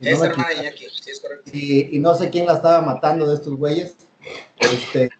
Es 0.00 0.20
hermana 0.20 0.48
de 0.48 0.54
Iñaki, 0.56 0.86
sí, 0.90 1.10
es 1.10 1.20
correcto. 1.20 1.50
Y, 1.52 1.98
no 1.98 2.14
sé 2.14 2.30
quién 2.30 2.46
la 2.46 2.54
estaba 2.54 2.80
matando 2.82 3.26
de 3.26 3.34
estos 3.34 3.56
güeyes. 3.56 3.96
Este, 4.58 5.10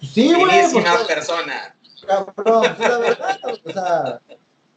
sí, 0.00 0.32
güey. 0.34 0.62
Pues, 0.62 0.74
una 0.74 0.96
persona. 1.06 1.74
Cabrón, 2.06 2.62
la 2.78 2.98
verdad, 2.98 3.38
o 3.64 3.70
sea, 3.70 4.20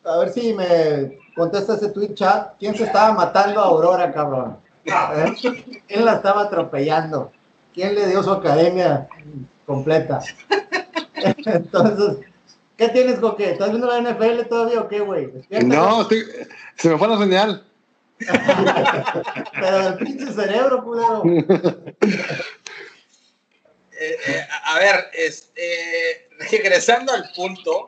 a 0.04 0.18
ver 0.18 0.30
si 0.32 0.54
me 0.54 1.20
contesta 1.36 1.76
ese 1.76 1.90
tweet 1.90 2.16
chat. 2.16 2.54
¿Quién 2.60 2.76
se 2.76 2.84
estaba 2.86 3.14
matando 3.14 3.62
a 3.62 3.66
Aurora, 3.66 4.12
cabrón? 4.12 4.58
¿Eh? 4.86 5.34
¿Quién 5.88 6.06
la 6.06 6.16
estaba 6.16 6.44
atropellando? 6.44 7.32
¿Quién 7.74 7.96
le 7.96 8.08
dio 8.08 8.22
su 8.24 8.32
academia 8.32 9.08
completa? 9.66 10.20
Entonces, 11.16 12.26
¿Qué 12.78 12.90
tienes, 12.90 13.20
Coque? 13.20 13.52
¿Estás 13.52 13.70
viendo 13.70 13.88
la 13.88 14.02
NFL 14.02 14.48
todavía 14.50 14.82
o 14.82 14.88
qué, 14.88 15.00
güey? 15.00 15.30
No, 15.66 16.08
se 16.08 16.90
me 16.90 16.98
fue 16.98 17.08
la 17.08 17.18
señal. 17.18 17.64
Pero 19.54 19.80
del 19.80 19.96
pinche 19.98 20.32
cerebro, 20.32 20.84
culero. 20.84 21.24
Eh, 23.96 24.18
eh, 24.28 24.48
a 24.66 24.80
ver, 24.80 25.06
este, 25.14 26.28
regresando 26.52 27.14
al 27.14 27.24
punto 27.34 27.86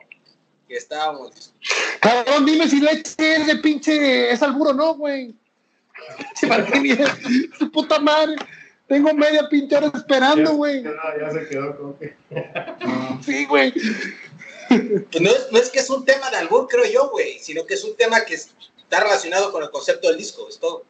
que 0.66 0.76
estábamos. 0.76 1.52
Cabrón, 2.00 2.46
dime 2.46 2.68
si 2.68 2.80
leche 2.80 3.12
es 3.18 3.46
de 3.46 3.56
pinche. 3.56 4.30
Es 4.30 4.42
alburo, 4.42 4.72
¿no, 4.72 4.94
güey? 4.94 5.34
Su 7.58 7.70
puta 7.70 7.98
madre. 7.98 8.36
Tengo 8.86 9.12
media 9.12 9.48
pinche 9.50 9.76
hora 9.76 9.90
esperando, 9.94 10.54
güey. 10.54 10.84
Ya, 10.84 11.30
se 11.32 11.48
quedó, 11.48 11.76
Coque. 11.76 12.16
Sí, 13.22 13.44
güey. 13.46 13.74
No 15.20 15.30
es, 15.30 15.48
no 15.50 15.58
es 15.58 15.70
que 15.70 15.80
es 15.80 15.90
un 15.90 16.04
tema 16.04 16.30
de 16.30 16.36
albur, 16.36 16.66
creo 16.68 16.84
yo, 16.90 17.10
güey, 17.10 17.38
sino 17.40 17.64
que 17.64 17.74
es 17.74 17.84
un 17.84 17.96
tema 17.96 18.24
que 18.24 18.34
está 18.34 19.00
relacionado 19.00 19.52
con 19.52 19.62
el 19.62 19.70
concepto 19.70 20.08
del 20.08 20.18
disco, 20.18 20.48
es 20.48 20.58
todo. 20.58 20.84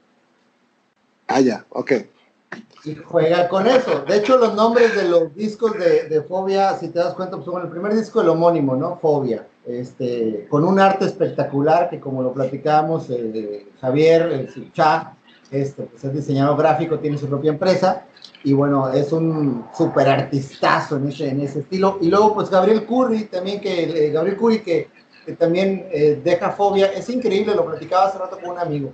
Ah, 1.27 1.41
ya, 1.41 1.65
ok. 1.71 1.93
Y 2.85 2.95
juega 2.95 3.49
con 3.49 3.67
eso. 3.67 4.05
De 4.07 4.19
hecho, 4.19 4.39
los 4.39 4.55
nombres 4.55 4.95
de 4.95 5.09
los 5.09 5.35
discos 5.35 5.73
de, 5.77 6.25
Fobia, 6.29 6.77
si 6.79 6.89
te 6.89 7.01
das 7.01 7.15
cuenta, 7.15 7.37
pues 7.37 7.47
son 7.47 7.63
el 7.63 7.69
primer 7.69 7.95
disco, 7.95 8.21
el 8.21 8.29
homónimo, 8.29 8.77
¿no? 8.77 8.99
Fobia. 9.01 9.47
Este, 9.67 10.47
con 10.49 10.65
un 10.65 10.79
arte 10.79 11.05
espectacular 11.05 11.91
que, 11.91 11.99
como 11.99 12.23
lo 12.23 12.33
platicábamos, 12.33 13.11
eh, 13.11 13.67
Javier, 13.81 14.23
el 14.55 14.73
Cha, 14.73 15.17
este, 15.51 15.83
pues 15.83 16.05
es 16.05 16.15
diseñador 16.15 16.57
gráfico, 16.57 17.01
tiene 17.01 17.19
su 17.19 17.27
propia 17.29 17.51
empresa 17.51 18.07
y 18.47 18.53
bueno, 18.53 18.93
es 18.93 19.11
un 19.11 19.67
súper 19.77 20.09
artistazo 20.09 20.99
en 20.99 21.09
ese, 21.09 21.31
en 21.31 21.41
ese 21.41 21.59
estilo. 21.59 21.99
Y 22.01 22.09
luego, 22.09 22.33
pues 22.33 22.49
Gabriel 22.49 22.87
Curry, 22.87 23.25
también 23.25 23.61
que, 23.61 24.07
eh, 24.07 24.11
Gabriel 24.13 24.37
Curry 24.37 24.63
que, 24.63 24.89
también 25.37 25.89
eh, 25.91 26.21
deja 26.23 26.53
fobia, 26.53 26.87
es 26.93 27.11
increíble, 27.11 27.57
lo 27.57 27.67
platicaba 27.67 28.07
hace 28.07 28.19
rato 28.19 28.39
con 28.39 28.51
un 28.51 28.59
amigo, 28.61 28.93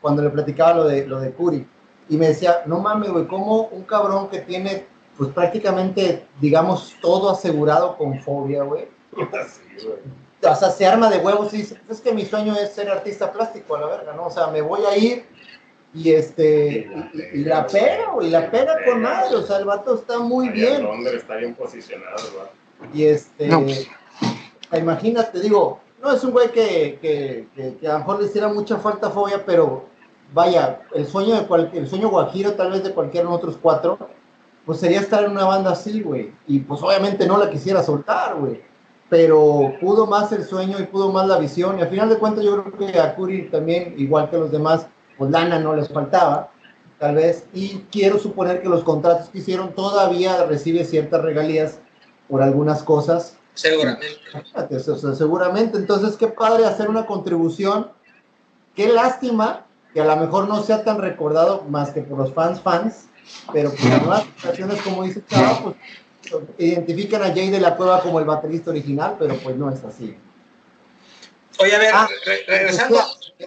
cuando 0.00 0.22
le 0.22 0.30
platicaba 0.30 0.72
lo 0.72 0.84
de, 0.84 1.06
lo 1.06 1.20
de 1.20 1.30
Curry, 1.34 1.68
y 2.08 2.16
me 2.16 2.28
decía, 2.28 2.62
no 2.64 2.78
mames, 2.78 3.10
güey, 3.10 3.26
como 3.26 3.64
un 3.64 3.82
cabrón 3.82 4.30
que 4.30 4.38
tiene, 4.38 4.86
pues 5.18 5.28
prácticamente, 5.28 6.26
digamos, 6.40 6.96
todo 7.02 7.28
asegurado 7.28 7.98
con 7.98 8.18
fobia, 8.20 8.62
güey. 8.64 8.88
O 9.14 10.54
sea, 10.54 10.70
se 10.70 10.86
arma 10.86 11.10
de 11.10 11.18
huevos 11.18 11.52
y 11.52 11.58
dice, 11.58 11.78
es 11.90 12.00
que 12.00 12.14
mi 12.14 12.24
sueño 12.24 12.54
es 12.54 12.72
ser 12.72 12.88
artista 12.88 13.30
plástico, 13.30 13.76
a 13.76 13.80
la 13.80 13.88
verga, 13.88 14.14
¿no? 14.14 14.28
O 14.28 14.30
sea, 14.30 14.46
me 14.46 14.62
voy 14.62 14.80
a 14.86 14.96
ir 14.96 15.26
y 15.94 16.12
este, 16.12 16.90
y, 17.32 17.44
la 17.44 17.66
pega, 17.66 18.12
y 18.20 18.28
la 18.28 18.50
pega 18.50 18.76
con 18.84 19.02
madre, 19.02 19.36
o 19.36 19.42
sea, 19.42 19.58
el 19.58 19.64
vato 19.64 19.94
está 19.94 20.18
muy 20.18 20.50
bien. 20.50 20.86
El 20.86 21.06
está 21.14 21.36
bien 21.36 21.54
posicionado, 21.54 22.16
Y 22.92 23.04
este, 23.04 23.48
pues. 23.48 23.88
imagínate, 24.72 25.40
digo, 25.40 25.80
no 26.02 26.12
es 26.12 26.22
un 26.22 26.32
güey 26.32 26.50
que, 26.52 26.98
que, 27.00 27.46
que, 27.80 27.88
a 27.88 27.94
lo 27.94 27.98
mejor 28.00 28.20
le 28.20 28.26
hiciera 28.26 28.48
mucha 28.48 28.76
falta 28.76 29.10
fobia, 29.10 29.44
pero 29.46 29.86
vaya, 30.34 30.80
el 30.94 31.06
sueño 31.06 31.34
de 31.34 31.46
cualquier, 31.46 31.84
el 31.84 31.88
sueño 31.88 32.10
guajiro 32.10 32.52
tal 32.52 32.72
vez 32.72 32.84
de 32.84 32.92
cualquiera 32.92 33.26
de 33.26 33.32
nosotros 33.32 33.58
cuatro, 33.60 33.98
pues 34.66 34.80
sería 34.80 35.00
estar 35.00 35.24
en 35.24 35.30
una 35.30 35.44
banda 35.44 35.70
así, 35.70 36.02
güey. 36.02 36.32
Y 36.46 36.58
pues 36.58 36.82
obviamente 36.82 37.26
no 37.26 37.38
la 37.38 37.48
quisiera 37.48 37.82
soltar, 37.82 38.34
güey. 38.34 38.60
Pero 39.08 39.74
pudo 39.80 40.06
más 40.06 40.32
el 40.32 40.44
sueño 40.44 40.78
y 40.80 40.82
pudo 40.82 41.12
más 41.12 41.28
la 41.28 41.38
visión. 41.38 41.78
Y 41.78 41.82
al 41.82 41.88
final 41.88 42.08
de 42.08 42.18
cuentas 42.18 42.44
yo 42.44 42.64
creo 42.64 42.76
que 42.76 42.98
a 42.98 43.14
Curi 43.14 43.48
también, 43.48 43.94
igual 43.96 44.28
que 44.28 44.36
los 44.36 44.50
demás, 44.50 44.88
pues 45.18 45.30
lana 45.30 45.58
no 45.58 45.74
les 45.74 45.88
faltaba, 45.88 46.50
tal 46.98 47.16
vez, 47.16 47.44
y 47.52 47.84
quiero 47.90 48.18
suponer 48.18 48.62
que 48.62 48.68
los 48.68 48.84
contratos 48.84 49.28
que 49.28 49.38
hicieron 49.38 49.74
todavía 49.74 50.44
recibe 50.44 50.84
ciertas 50.84 51.22
regalías 51.22 51.78
por 52.28 52.42
algunas 52.42 52.82
cosas. 52.82 53.36
Seguramente. 53.54 54.06
seguramente, 55.16 55.78
entonces 55.78 56.16
qué 56.16 56.28
padre 56.28 56.66
hacer 56.66 56.88
una 56.88 57.06
contribución. 57.06 57.90
Qué 58.74 58.88
lástima 58.88 59.64
que 59.94 60.02
a 60.02 60.04
lo 60.04 60.16
mejor 60.16 60.46
no 60.46 60.62
sea 60.62 60.84
tan 60.84 61.00
recordado 61.00 61.64
más 61.70 61.90
que 61.90 62.02
por 62.02 62.18
los 62.18 62.34
fans 62.34 62.60
fans, 62.60 63.08
pero 63.52 63.70
por 63.70 63.84
las 63.86 64.02
nuevas 64.02 64.24
generaciones, 64.36 64.82
como 64.82 65.04
dice 65.04 65.22
Chava, 65.26 65.62
pues 65.62 65.76
identifican 66.58 67.22
a 67.22 67.28
Jay 67.28 67.50
de 67.50 67.60
la 67.60 67.76
Cueva 67.76 68.02
como 68.02 68.18
el 68.18 68.26
baterista 68.26 68.70
original, 68.70 69.16
pero 69.18 69.36
pues 69.36 69.56
no 69.56 69.70
es 69.70 69.82
así. 69.84 70.16
Oye, 71.58 71.74
a 71.74 71.78
ver, 71.78 71.90
ah, 71.94 72.08
regresando. 72.46 72.98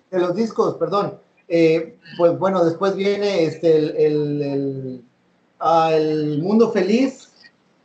De 0.09 0.19
los 0.19 0.35
discos, 0.35 0.75
perdón. 0.75 1.19
Eh, 1.49 1.97
pues 2.17 2.37
bueno, 2.37 2.63
después 2.63 2.95
viene 2.95 3.43
este, 3.43 4.05
el, 4.05 5.03
ah, 5.59 5.91
el, 5.93 6.41
Mundo 6.43 6.71
Feliz, 6.71 7.31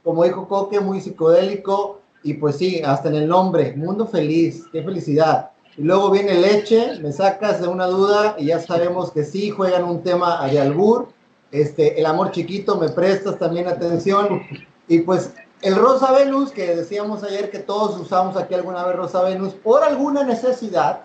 como 0.02 0.24
dijo 0.24 0.46
Coque, 0.46 0.80
muy 0.80 1.00
psicodélico, 1.00 2.00
y 2.22 2.34
pues 2.34 2.56
sí, 2.56 2.82
hasta 2.84 3.08
en 3.08 3.16
el 3.16 3.28
nombre, 3.28 3.74
Mundo 3.74 4.06
Feliz, 4.06 4.64
qué 4.70 4.82
felicidad. 4.82 5.50
Y 5.76 5.82
luego 5.82 6.10
viene 6.10 6.34
Leche, 6.34 7.00
me 7.00 7.10
sacas 7.10 7.60
de 7.62 7.68
una 7.68 7.86
duda 7.86 8.36
y 8.38 8.46
ya 8.46 8.60
sabemos 8.60 9.10
que 9.10 9.24
sí, 9.24 9.50
juegan 9.50 9.84
un 9.84 10.02
tema 10.02 10.46
de 10.46 10.60
albur. 10.60 11.08
Este, 11.50 11.98
el 11.98 12.06
amor 12.06 12.30
chiquito, 12.32 12.76
me 12.76 12.90
prestas 12.90 13.38
también 13.38 13.66
atención. 13.66 14.42
Y 14.88 15.00
pues 15.00 15.32
el 15.62 15.76
Rosa 15.76 16.12
Venus, 16.12 16.52
que 16.52 16.76
decíamos 16.76 17.24
ayer 17.24 17.50
que 17.50 17.58
todos 17.58 17.98
usamos 17.98 18.36
aquí 18.36 18.54
alguna 18.54 18.84
vez 18.84 18.96
Rosa 18.96 19.22
Venus, 19.22 19.54
por 19.54 19.82
alguna 19.82 20.22
necesidad, 20.22 21.00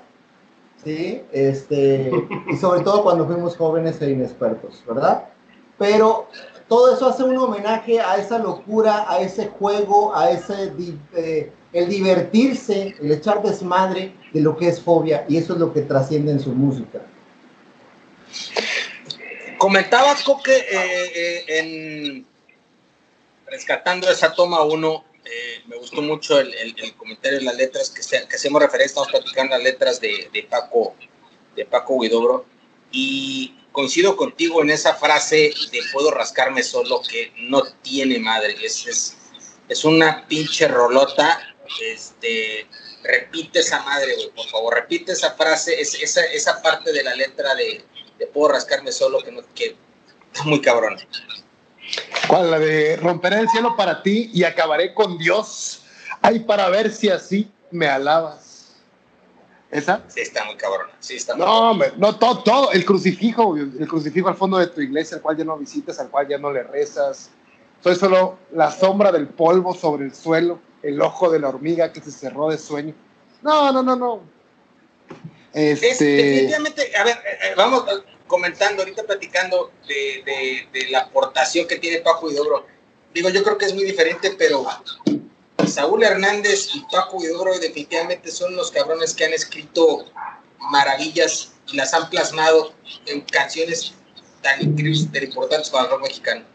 ¿sí? 0.84 1.22
Este, 1.32 2.12
y 2.52 2.58
sobre 2.58 2.82
todo 2.82 3.04
cuando 3.04 3.26
fuimos 3.26 3.56
jóvenes 3.56 4.02
e 4.02 4.12
inexpertos, 4.12 4.84
¿verdad? 4.88 5.26
Pero 5.78 6.28
todo 6.68 6.94
eso 6.94 7.08
hace 7.08 7.24
un 7.24 7.38
homenaje 7.38 8.00
a 8.00 8.18
esa 8.18 8.38
locura, 8.38 9.06
a 9.10 9.20
ese 9.20 9.48
juego, 9.48 10.16
a 10.16 10.32
ese 10.32 10.72
eh, 11.16 11.52
el 11.74 11.90
divertirse, 11.90 12.96
el 13.02 13.12
echar 13.12 13.42
desmadre 13.42 14.14
de 14.34 14.42
lo 14.42 14.58
que 14.58 14.68
es 14.68 14.82
fobia, 14.82 15.26
y 15.28 15.38
eso 15.38 15.54
es 15.54 15.60
lo 15.60 15.74
que 15.74 15.82
trasciende 15.82 16.32
en 16.32 16.40
su 16.40 16.52
música. 16.52 17.00
Comentabas, 19.58 20.24
Coque, 20.24 20.56
eh, 20.56 21.12
eh, 21.16 21.46
en 21.60 22.26
rescatando 23.48 24.10
esa 24.10 24.32
toma 24.32 24.62
uno, 24.62 25.04
eh, 25.32 25.62
me 25.68 25.78
gustó 25.78 26.02
mucho 26.02 26.40
el, 26.40 26.76
comentario 26.98 27.40
de 27.40 27.46
las 27.46 27.56
letras 27.56 27.90
que, 27.90 28.02
hacemos 28.02 28.62
referencia, 28.62 28.88
estamos 28.88 29.10
platicando 29.10 29.56
las 29.56 29.64
letras 29.64 30.02
de, 30.02 30.48
Paco, 30.50 30.96
de 31.56 31.66
Paco 31.66 32.00
Guidobro, 32.00 32.46
y 32.92 33.56
coincido 33.72 34.16
contigo 34.16 34.62
en 34.64 34.72
esa 34.72 34.96
frase 34.96 35.54
de 35.72 35.82
puedo 35.94 36.10
rascarme 36.12 36.64
solo 36.64 37.02
que 37.02 37.32
no 37.38 37.64
tiene 37.84 38.18
madre, 38.20 38.56
es, 38.64 38.88
es, 38.88 39.18
es 39.68 39.86
una 39.86 40.28
pinche 40.28 40.68
rolota, 40.68 41.56
este, 41.80 42.68
repite 43.04 43.60
esa 43.60 43.84
madre, 43.84 44.16
por 44.36 44.48
favor, 44.48 44.74
repite 44.74 45.12
esa 45.12 45.36
frase, 45.36 45.80
es, 45.80 45.94
esa, 46.02 46.24
esa 46.26 46.62
parte 46.62 46.92
de 46.92 47.04
la 47.04 47.14
letra 47.14 47.54
de, 47.54 47.84
de 48.18 48.28
puedo 48.28 48.54
rascarme 48.54 48.92
solo 48.92 49.20
que 49.20 49.32
no, 49.32 49.42
que 49.54 49.76
está 50.34 50.44
muy 50.44 50.62
cabrón. 50.62 50.98
¿Cuál? 52.28 52.52
La 52.52 52.60
de 52.60 52.98
romperé 52.98 53.40
el 53.40 53.50
cielo 53.50 53.76
para 53.76 54.04
ti 54.04 54.30
y 54.34 54.44
acabaré 54.44 54.94
con 54.94 55.18
Dios. 55.18 55.84
Ay, 56.22 56.40
para 56.40 56.70
ver 56.70 56.92
si 56.92 57.10
así 57.10 57.52
me 57.72 57.88
alabas. 57.88 58.76
¿Esa? 59.72 60.02
Sí, 60.08 60.22
está 60.22 60.46
muy 60.46 60.56
cabrón. 60.56 60.88
Sí, 61.00 61.16
está 61.16 61.36
no, 61.36 61.76
no, 61.76 62.16
todo, 62.18 62.40
todo. 62.44 62.72
El 62.72 62.86
crucifijo, 62.86 63.56
el 63.56 63.88
crucifijo 63.88 64.28
al 64.28 64.36
fondo 64.36 64.58
de 64.58 64.68
tu 64.68 64.82
iglesia, 64.82 65.18
al 65.18 65.22
cual 65.22 65.38
ya 65.38 65.44
no 65.44 65.58
visitas, 65.58 66.00
al 66.00 66.10
cual 66.10 66.28
ya 66.28 66.40
no 66.40 66.52
le 66.52 66.64
rezas. 66.64 67.30
Soy 67.84 67.96
solo 67.96 68.38
la 68.52 68.72
sombra 68.72 69.12
del 69.12 69.28
polvo 69.28 69.76
sobre 69.76 70.06
el 70.06 70.16
suelo, 70.16 70.60
el 70.82 71.00
ojo 71.02 71.30
de 71.30 71.40
la 71.40 71.50
hormiga 71.50 71.94
que 71.94 72.02
se 72.02 72.12
cerró 72.12 72.50
de 72.50 72.58
sueño. 72.58 72.96
No, 73.42 73.72
no, 73.72 73.84
no, 73.84 73.96
no. 73.96 74.22
Este... 75.54 76.06
definitivamente, 76.06 76.96
a 76.96 77.04
ver, 77.04 77.18
eh, 77.18 77.38
eh, 77.44 77.54
vamos, 77.56 77.86
comentando, 78.30 78.84
ahorita 78.84 79.04
platicando 79.04 79.74
de, 79.86 80.88
la 80.90 81.00
aportación 81.00 81.68
que 81.68 81.76
tiene 81.76 82.00
Paco 82.00 82.32
Dobro, 82.32 82.66
Digo, 83.14 83.30
yo 83.30 83.44
creo 83.44 83.58
que 83.58 83.66
es 83.66 83.74
muy 83.74 83.86
diferente, 83.86 84.36
pero 84.38 84.68
Saúl 85.68 86.04
Hernández 86.04 86.70
y 86.76 86.82
Paco 86.92 87.18
Dobro 87.22 87.58
definitivamente 87.58 88.32
son 88.32 88.56
los 88.56 88.70
cabrones 88.70 89.16
que 89.16 89.26
han 89.26 89.34
escrito 89.34 90.06
maravillas 90.60 91.54
y 91.68 91.76
las 91.76 91.92
han 91.96 92.08
plasmado 92.12 92.72
en 93.08 93.22
canciones 93.22 93.94
tan 94.44 94.62
increíbles, 94.62 95.12
tan 95.12 95.24
importantes 95.24 95.72
para 95.72 95.86
el 95.86 95.90
rock 95.90 96.04
mexicano. 96.04 96.46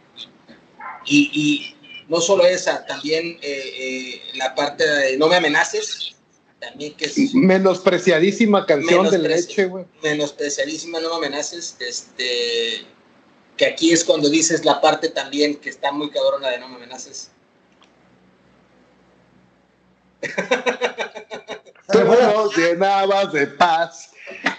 Y, 1.05 1.75
no 2.07 2.21
solo 2.21 2.47
esa, 2.47 2.85
también 2.87 3.39
eh, 3.41 3.73
eh, 3.79 4.23
la 4.35 4.55
parte 4.55 4.87
de 4.87 5.17
No 5.17 5.27
me 5.27 5.37
amenaces, 5.37 6.14
también 6.65 6.95
que 6.95 7.07
es 7.07 7.35
menospreciadísima 7.35 8.67
canción 8.67 9.11
de 9.11 9.19
leche, 9.19 9.67
güey. 9.67 9.85
Menospreciadísima, 10.03 11.01
no 11.01 11.11
me 11.11 11.27
amenaces, 11.27 11.77
este 11.81 12.87
que 13.57 13.67
aquí 13.67 13.93
es 13.93 14.05
cuando 14.05 14.29
dices 14.29 14.65
la 14.65 14.81
parte 14.81 15.09
también 15.09 15.57
que 15.57 15.71
está 15.71 15.93
muy 15.93 16.11
cabrona 16.11 16.49
de 16.49 16.59
no 16.59 16.69
me 16.69 16.77
amenaces. 16.77 17.31
tú 21.93 21.99
nos 21.99 22.57
llenabas 22.57 23.33
de 23.33 23.47
paz 23.47 24.11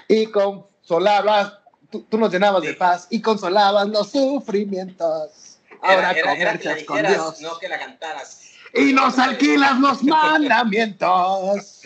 y 0.07 0.27
consolabas, 0.27 1.53
tú, 1.89 2.05
nos 2.17 2.31
llenabas 2.31 2.61
de 2.61 2.75
paz 2.75 3.07
y 3.09 3.21
consolabas 3.21 3.87
los 3.89 4.11
sufrimientos. 4.11 5.59
Ahora 5.81 6.11
era, 6.11 6.85
con 6.85 7.01
Dios. 7.01 7.41
No 7.41 7.59
que 7.59 7.67
la 7.67 7.79
cantaras 7.79 8.44
y 8.75 8.93
nos 8.93 9.17
alquilas 9.17 9.79
los 9.79 10.03
mandamientos. 10.03 11.81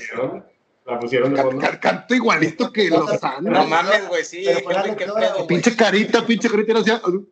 La 0.86 1.00
pusieron 1.00 1.34
de 1.34 1.42
fondo. 1.42 1.68
Canto 1.80 2.16
igualito 2.16 2.74
que 2.74 2.90
los 2.90 3.20
santos. 3.20 3.44
No 3.44 3.66
mames, 3.68 4.08
güey, 4.08 4.26
sí. 4.26 4.46
pinche 5.48 5.76
carita, 5.76 6.26
pinche 6.26 6.50
carita. 6.50 6.74
No 6.74 7.28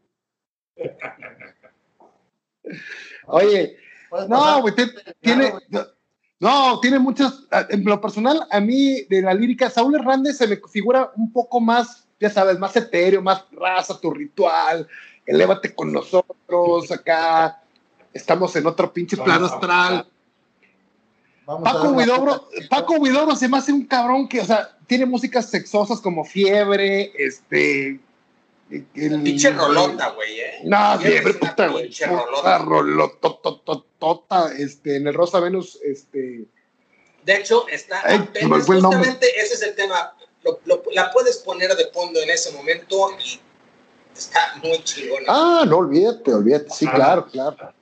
Oye, 3.25 3.77
no, 4.29 4.61
güey, 4.61 4.73
tiene. 5.21 5.53
No, 6.39 6.79
tiene 6.79 6.99
muchas. 6.99 7.47
En 7.69 7.83
lo 7.83 7.99
personal, 7.99 8.45
a 8.51 8.59
mí, 8.59 9.01
de 9.09 9.23
la 9.23 9.33
lírica, 9.33 9.71
Saúl 9.71 9.95
Hernández 9.95 10.37
se 10.37 10.47
me 10.47 10.59
figura 10.71 11.11
un 11.15 11.33
poco 11.33 11.59
más, 11.59 12.07
ya 12.19 12.29
sabes, 12.29 12.59
más 12.59 12.75
etéreo, 12.75 13.23
más 13.23 13.43
raza, 13.51 13.99
tu 13.99 14.11
ritual, 14.11 14.87
elévate 15.25 15.73
con 15.73 15.91
nosotros, 15.91 16.91
acá 16.91 17.59
estamos 18.13 18.55
en 18.55 18.67
otro 18.67 18.91
pinche 18.91 19.17
plano 19.17 19.45
astral. 19.45 20.07
Paco 21.45 21.89
Huidobro, 21.89 22.49
Paco 22.69 22.95
Huidobro 22.95 23.35
se 23.35 23.47
me 23.47 23.57
hace 23.57 23.71
un 23.71 23.85
cabrón 23.85 24.27
que, 24.27 24.41
o 24.41 24.45
sea, 24.45 24.77
tiene 24.85 25.05
músicas 25.05 25.49
sexosas 25.49 26.01
como 26.01 26.25
Fiebre, 26.25 27.11
este... 27.17 27.99
El, 28.69 29.21
pinche 29.23 29.51
rolota, 29.51 30.09
güey, 30.09 30.41
¿eh? 30.41 30.59
No, 30.65 30.99
fiebre, 30.99 31.35
puta, 31.35 31.69
güey. 31.69 31.89
Rolota. 32.05 32.57
rolotototota, 32.57 34.51
este, 34.57 34.97
en 34.97 35.07
el 35.07 35.13
Rosa 35.13 35.39
Venus, 35.39 35.79
este... 35.81 36.43
De 37.23 37.37
hecho, 37.37 37.65
está 37.69 38.01
apenas, 38.01 38.65
justamente 38.65 39.27
ese 39.39 39.53
es 39.53 39.61
el 39.61 39.75
tema. 39.75 40.13
la 40.93 41.11
puedes 41.11 41.37
poner 41.37 41.73
de 41.75 41.87
fondo 41.93 42.21
en 42.21 42.29
ese 42.29 42.51
momento 42.51 43.09
y 43.19 43.39
está 44.17 44.55
muy 44.61 44.83
chingona. 44.83 45.25
Ah, 45.27 45.65
no, 45.65 45.77
olvídate, 45.77 46.33
olvídate. 46.33 46.69
Sí, 46.69 46.87
claro, 46.87 47.25
claro. 47.27 47.73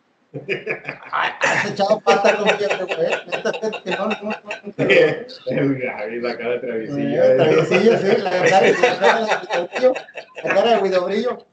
Has 1.12 1.72
echado 1.72 2.00
pata 2.02 2.38
con 2.38 2.48
que 2.58 3.92
no, 3.92 4.08
no, 4.08 4.36
La 6.22 6.38
cara 6.38 6.52
de 6.52 6.60
Travisillo. 6.60 7.36
Travisillo, 7.38 7.98
sí, 7.98 8.22
la 8.22 8.30
cara 8.32 8.62
de 8.62 8.74
Guidobrillo. 8.74 9.94
La 10.44 10.54
cara 10.54 10.76
de 10.76 10.82
Guidobrillo. 10.82 11.46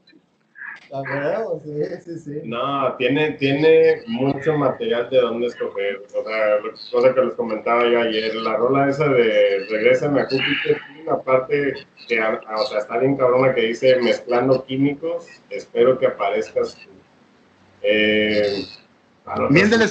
Sí, 1.63 1.85
sí, 2.05 2.19
sí. 2.19 2.41
No, 2.43 2.95
tiene, 2.97 3.31
tiene 3.31 4.03
mucho 4.05 4.53
material 4.53 5.09
de 5.09 5.21
dónde 5.21 5.47
escoger. 5.47 6.03
O 6.15 6.23
sea, 6.23 6.59
cosa 6.91 7.15
que 7.15 7.21
les 7.21 7.33
comentaba 7.33 7.87
yo 7.87 7.99
ayer, 7.99 8.35
la 8.35 8.57
rola 8.57 8.89
esa 8.89 9.07
de 9.07 9.65
Regrésame 9.71 10.21
a 10.21 10.25
Júpiter 10.25 10.77
tiene 10.85 11.09
una 11.09 11.19
parte 11.19 11.73
que, 12.07 12.21
o 12.21 12.65
sea, 12.67 12.79
está 12.79 12.99
bien 12.99 13.17
cabrona 13.17 13.55
que 13.55 13.61
dice 13.61 13.95
mezclando 14.01 14.63
químicos, 14.65 15.25
espero 15.49 15.97
que 15.97 16.05
aparezcas 16.05 16.75
tú. 16.75 16.92
Eh, 17.83 18.65
miel, 19.49 19.69
del 19.69 19.89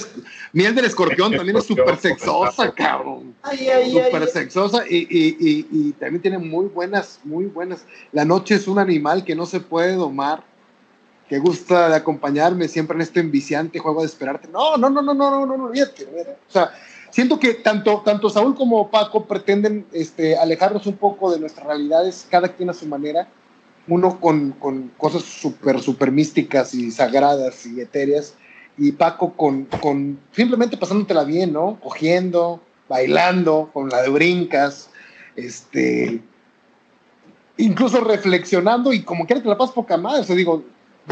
miel, 0.51 0.75
del 0.75 0.85
escorpión 0.85 1.31
también 1.35 1.57
es 1.57 1.65
súper 1.65 1.97
sexosa, 1.97 2.71
cabrón. 2.73 3.35
Súper 3.43 4.27
sexosa 4.27 4.83
y, 4.89 5.07
y, 5.09 5.67
y, 5.71 5.91
también 5.93 6.21
tiene 6.21 6.37
muy 6.37 6.67
buenas, 6.67 7.19
muy 7.23 7.45
buenas. 7.45 7.85
La 8.11 8.25
noche 8.25 8.55
es 8.55 8.67
un 8.67 8.79
animal 8.79 9.23
que 9.23 9.35
no 9.35 9.45
se 9.45 9.59
puede 9.59 9.93
domar, 9.93 10.43
que 11.29 11.39
gusta 11.39 11.89
de 11.89 11.95
acompañarme 11.95 12.67
siempre 12.67 12.95
en 12.95 13.01
este 13.01 13.19
enviciante 13.19 13.79
juego 13.79 14.01
de 14.01 14.07
esperarte. 14.07 14.47
No, 14.47 14.77
no, 14.77 14.89
no, 14.89 15.01
no, 15.01 15.13
no, 15.13 15.31
no, 15.31 15.45
no, 15.45 15.57
no, 15.57 15.65
olvídate. 15.65 16.05
O 16.05 16.51
sea, 16.51 16.71
siento 17.09 17.39
que 17.39 17.55
tanto, 17.55 18.01
tanto 18.03 18.29
Saúl 18.29 18.55
como 18.55 18.89
Paco 18.89 19.25
pretenden 19.25 19.85
este, 19.93 20.37
alejarnos 20.37 20.85
un 20.87 20.97
poco 20.97 21.31
de 21.31 21.39
nuestras 21.39 21.67
realidades, 21.67 22.27
cada 22.29 22.49
quien 22.49 22.69
a 22.69 22.73
su 22.73 22.87
manera 22.87 23.27
uno 23.87 24.19
con, 24.19 24.51
con 24.51 24.89
cosas 24.97 25.23
súper, 25.23 25.79
súper 25.81 26.11
místicas 26.11 26.73
y 26.73 26.91
sagradas 26.91 27.65
y 27.65 27.81
etéreas, 27.81 28.35
y 28.77 28.91
Paco 28.93 29.33
con, 29.33 29.65
con 29.65 30.19
simplemente 30.31 30.77
pasándotela 30.77 31.23
bien, 31.23 31.53
¿no? 31.53 31.79
Cogiendo, 31.79 32.61
bailando, 32.89 33.69
con 33.73 33.89
la 33.89 34.01
de 34.01 34.09
brincas, 34.09 34.89
este, 35.35 36.21
incluso 37.57 38.01
reflexionando 38.01 38.93
y 38.93 39.03
como 39.03 39.25
quiera 39.25 39.41
que 39.41 39.49
la 39.49 39.57
pasas 39.57 39.75
poca 39.75 39.97
madre, 39.97 40.21
o 40.21 40.23
sea, 40.23 40.35
digo, 40.35 40.63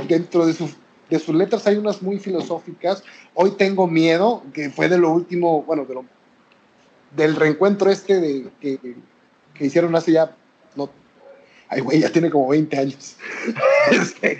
dentro 0.07 0.45
de 0.45 0.53
sus, 0.53 0.75
de 1.09 1.19
sus 1.19 1.35
letras 1.35 1.67
hay 1.67 1.75
unas 1.75 2.01
muy 2.01 2.19
filosóficas, 2.19 3.03
hoy 3.33 3.51
tengo 3.51 3.87
miedo, 3.87 4.43
que 4.53 4.69
fue 4.69 4.89
de 4.89 4.97
lo 4.97 5.11
último, 5.11 5.63
bueno, 5.63 5.85
de 5.85 5.93
lo, 5.93 6.05
del 7.15 7.35
reencuentro 7.35 7.91
este 7.91 8.19
de, 8.19 8.49
que, 8.59 8.79
que 9.53 9.65
hicieron 9.65 9.95
hace 9.95 10.13
ya, 10.13 10.35
ay 11.71 11.79
güey, 11.79 12.01
ya 12.01 12.11
tiene 12.11 12.29
como 12.29 12.49
20 12.49 12.77
años. 12.77 13.15
Este, 13.91 14.35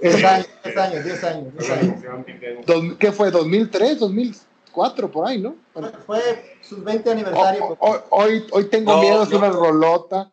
10 0.00 0.24
años, 0.24 0.48
10 0.64 0.76
años, 0.76 1.04
10 1.04 1.24
años. 1.24 1.52
10 1.58 1.70
años. 1.70 2.96
¿Qué 2.98 3.12
fue? 3.12 3.32
¿2003? 3.32 3.96
2004, 3.96 5.10
por 5.10 5.26
ahí, 5.26 5.40
¿no? 5.40 5.56
Bueno, 5.72 5.90
fue 6.06 6.20
su 6.60 6.82
20 6.82 7.10
aniversario. 7.10 7.76
Hoy, 7.78 7.98
hoy, 8.10 8.46
hoy, 8.50 8.64
tengo 8.66 8.94
no, 8.94 9.00
miedo, 9.00 9.22
es 9.22 9.30
no, 9.30 9.38
una 9.38 9.50
rolota. 9.50 10.30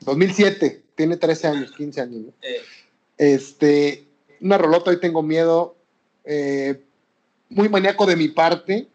2007, 0.00 0.82
tiene 0.94 1.16
13 1.16 1.46
años, 1.48 1.72
15 1.72 2.00
años. 2.00 2.20
¿no? 2.22 2.32
Eh. 2.40 2.62
Este, 3.18 4.06
una 4.40 4.56
rolota, 4.56 4.90
hoy 4.90 5.00
tengo 5.00 5.22
miedo. 5.22 5.76
Eh, 6.24 6.80
muy 7.50 7.68
maníaco 7.68 8.06
de 8.06 8.16
mi 8.16 8.28
parte. 8.28 8.88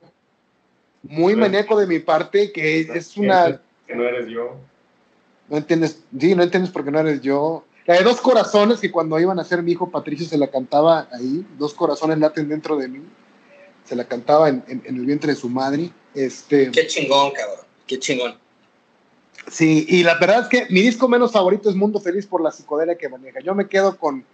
Muy 1.03 1.36
maníaco 1.36 1.80
de 1.80 1.86
mi 1.86 1.99
parte, 1.99 2.51
que 2.51 2.80
es 2.80 3.15
una. 3.17 3.61
Que 3.86 3.95
no 3.95 4.03
eres 4.03 4.28
yo. 4.28 4.57
No 5.49 5.57
entiendes, 5.57 5.99
sí, 6.19 6.35
no 6.35 6.43
entiendes 6.43 6.71
porque 6.71 6.91
no 6.91 6.99
eres 6.99 7.21
yo. 7.21 7.65
La 7.85 7.95
de 7.95 8.03
dos 8.03 8.19
corazones, 8.19 8.79
que 8.79 8.91
cuando 8.91 9.19
iban 9.19 9.39
a 9.39 9.43
ser 9.43 9.61
mi 9.61 9.73
hijo 9.73 9.91
Patricio 9.91 10.25
se 10.25 10.37
la 10.37 10.47
cantaba 10.47 11.07
ahí, 11.11 11.45
dos 11.57 11.73
corazones 11.73 12.17
laten 12.17 12.49
dentro 12.49 12.77
de 12.77 12.87
mí, 12.87 13.01
se 13.83 13.95
la 13.95 14.05
cantaba 14.05 14.49
en, 14.49 14.63
en, 14.67 14.81
en 14.85 14.95
el 14.95 15.05
vientre 15.05 15.33
de 15.33 15.39
su 15.39 15.49
madre. 15.49 15.91
Este, 16.15 16.71
Qué 16.71 16.87
chingón, 16.87 17.31
cabrón, 17.31 17.65
qué 17.85 17.99
chingón. 17.99 18.35
Sí, 19.51 19.85
y 19.87 20.03
la 20.03 20.17
verdad 20.17 20.41
es 20.41 20.47
que 20.47 20.73
mi 20.73 20.81
disco 20.81 21.07
menos 21.07 21.31
favorito 21.31 21.69
es 21.69 21.75
Mundo 21.75 21.99
Feliz 21.99 22.25
por 22.25 22.41
la 22.41 22.51
psicodelia 22.51 22.97
que 22.97 23.09
maneja. 23.09 23.39
Yo 23.41 23.53
me 23.53 23.67
quedo 23.67 23.97
con, 23.97 24.25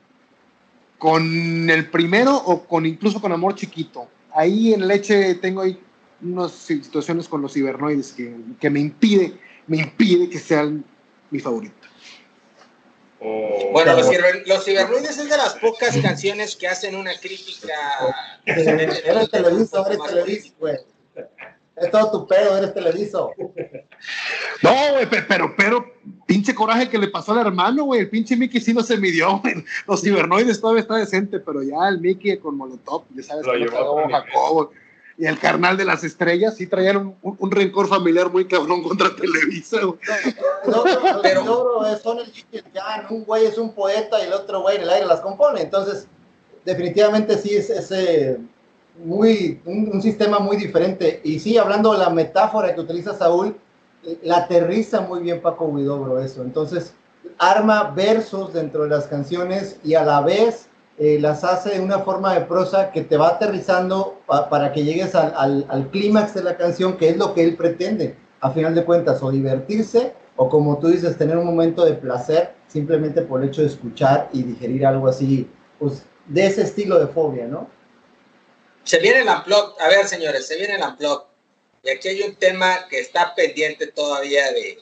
con 0.97 1.70
el 1.70 1.89
primero 1.89 2.36
o 2.38 2.64
con 2.64 2.86
incluso 2.86 3.20
con 3.20 3.34
Amor 3.34 3.55
Chiquito. 3.55 4.07
Ahí 4.34 4.74
en 4.74 4.88
Leche 4.88 5.36
tengo 5.36 5.62
ahí 5.62 5.78
unas 6.22 6.53
situaciones 6.53 7.28
con 7.28 7.41
los 7.41 7.53
cibernoides 7.53 8.14
que, 8.14 8.34
que 8.59 8.70
me 8.70 8.80
impide, 8.80 9.34
me 9.68 9.78
impide 9.80 10.30
que 10.30 10.39
sean 10.39 10.86
mi 11.32 11.40
favorito. 11.40 11.76
Oh, 13.24 13.70
bueno, 13.72 13.94
los, 13.94 14.10
ciber, 14.10 14.44
los, 14.48 14.66
cibernoides 14.66 15.18
es 15.18 15.30
de 15.30 15.38
las 15.38 15.54
pocas 15.56 15.96
canciones 15.98 16.56
que 16.56 16.68
hacen 16.68 16.96
una 16.96 17.14
crítica. 17.20 17.74
Eres 18.46 18.66
televiso, 19.32 19.86
eres 19.86 20.00
televiso, 20.04 20.54
güey. 20.60 20.78
Es 21.76 21.90
todo 21.92 22.12
tu 22.12 22.28
pedo, 22.28 22.58
eres 22.58 22.74
televiso. 22.74 23.32
No, 24.62 24.74
güey, 24.94 25.08
pero, 25.28 25.54
pero, 25.56 25.86
pinche 26.26 26.54
coraje 26.54 26.90
que 26.90 26.98
le 26.98 27.08
pasó 27.08 27.34
al 27.34 27.46
hermano, 27.46 27.86
güey. 27.86 28.02
El 28.02 28.10
pinche 28.10 28.36
Mickey 28.36 28.60
sí 28.60 28.74
no 28.74 28.82
se 28.82 28.98
midió, 28.98 29.38
güey. 29.44 29.64
Los 29.88 30.02
cibernoides 30.02 30.60
todavía 30.60 30.82
está 30.82 30.96
decente, 30.96 31.40
pero 31.40 31.62
ya 31.62 31.88
el 31.90 32.00
Mickey 32.00 32.38
con 32.38 32.58
Molotov, 32.58 33.04
ya 33.16 33.24
sabes 33.24 33.46
Lo 33.46 33.54
que 33.54 33.60
lo 33.60 33.66
llevó. 33.66 34.10
Jacobo. 34.10 34.72
Y 35.18 35.26
el 35.26 35.38
carnal 35.39 35.78
de 35.78 35.86
las 35.86 36.03
estrellas 36.03 36.55
sí 36.57 36.68
traían 36.68 36.97
un, 36.97 37.16
un- 37.22 37.36
un 37.39 37.51
rencor 37.51 37.88
familiar 37.88 38.32
muy 38.32 38.45
cabrón 38.47 38.82
contra 38.84 39.16
Televisa, 39.16 39.78
güey. 39.84 39.99
No, 40.68 40.84
pero, 40.84 41.22
Pero- 41.22 41.43
no, 41.43 41.64
bro, 41.64 41.97
son 42.01 42.20
el 42.20 42.32
yin 42.32 42.45
y 42.51 42.57
el 42.57 42.64
yang. 42.74 43.05
Un 43.12 43.24
güey 43.26 43.45
es 43.45 43.57
un 43.57 43.74
poeta 43.74 44.20
y 44.22 44.28
el 44.28 44.34
otro 44.34 44.62
güey 44.62 44.78
en 44.78 44.84
el 44.84 44.89
aire 44.89 45.05
las 45.05 45.22
compone. 45.22 45.62
Entonces, 45.62 46.07
definitivamente 46.66 47.38
sí 47.38 47.55
es 47.55 47.70
ese 47.70 48.38
muy, 49.03 49.59
un, 49.66 49.89
un 49.93 50.01
sistema 50.01 50.39
muy 50.39 50.57
diferente. 50.57 51.22
Y 51.24 51.39
sí, 51.39 51.57
hablando 51.57 51.91
de 51.93 51.99
la 51.99 52.09
metáfora 52.09 52.74
que 52.74 52.82
utiliza 52.82 53.14
Saúl, 53.16 53.55
la 54.24 54.38
aterriza 54.38 55.01
muy 55.01 55.20
bien 55.22 55.41
Paco 55.41 55.66
Huidobro 55.66 56.20
eso. 56.22 56.41
Entonces, 56.41 56.93
arma 57.38 57.91
versos 57.95 58.53
dentro 58.53 58.84
de 58.84 58.89
las 58.89 59.05
canciones 59.05 59.78
y 59.84 59.93
a 59.93 60.03
la 60.03 60.22
vez 60.22 60.68
eh, 61.04 61.18
las 61.20 61.43
hace 61.43 61.72
de 61.72 61.80
una 61.80 61.99
forma 62.02 62.36
de 62.36 62.41
prosa 62.41 62.91
que 62.91 63.02
te 63.02 63.18
va 63.18 63.30
aterrizando 63.30 64.22
pa- 64.28 64.47
para 64.49 64.72
que 64.72 64.84
llegues 64.84 65.16
al, 65.16 65.34
al- 65.36 65.66
al 65.68 65.89
clímax 65.89 66.36
de 66.36 66.43
la 66.43 66.56
canción, 66.58 66.95
que 66.95 67.10
es 67.10 67.18
lo 67.18 67.34
que 67.34 67.43
él 67.43 67.56
pretende, 67.58 68.16
a 68.39 68.52
final 68.52 68.76
de 68.76 68.86
cuentas, 68.86 69.24
o 69.24 69.32
divertirse, 69.32 70.14
o 70.36 70.47
como 70.47 70.78
tú 70.78 70.89
dices, 70.89 71.18
tener 71.18 71.38
un 71.38 71.45
momento 71.47 71.84
de 71.86 71.93
placer 71.93 72.54
simplemente 72.68 73.24
por 73.24 73.41
el 73.41 73.49
hecho 73.49 73.62
de 73.62 73.68
escuchar 73.70 74.30
y 74.32 74.43
digerir 74.43 74.86
algo 74.86 75.08
así, 75.08 75.49
pues 75.80 76.04
de 76.28 76.45
ese 76.45 76.62
estilo 76.62 76.99
de 76.99 77.08
fobia, 77.08 77.47
¿no? 77.47 77.68
Se 78.84 78.99
viene 78.99 79.22
el 79.22 79.28
unplug. 79.28 79.74
A 79.80 79.88
ver, 79.88 80.08
señores, 80.08 80.47
se 80.47 80.56
viene 80.56 80.76
el 80.76 80.84
unplug. 80.84 81.24
Y 81.84 81.89
aquí 81.89 82.10
hay 82.10 82.22
un 82.22 82.36
tema 82.36 82.88
que 82.89 82.99
está 82.99 83.34
pendiente 83.34 83.88
todavía 83.88 84.52
de, 84.52 84.78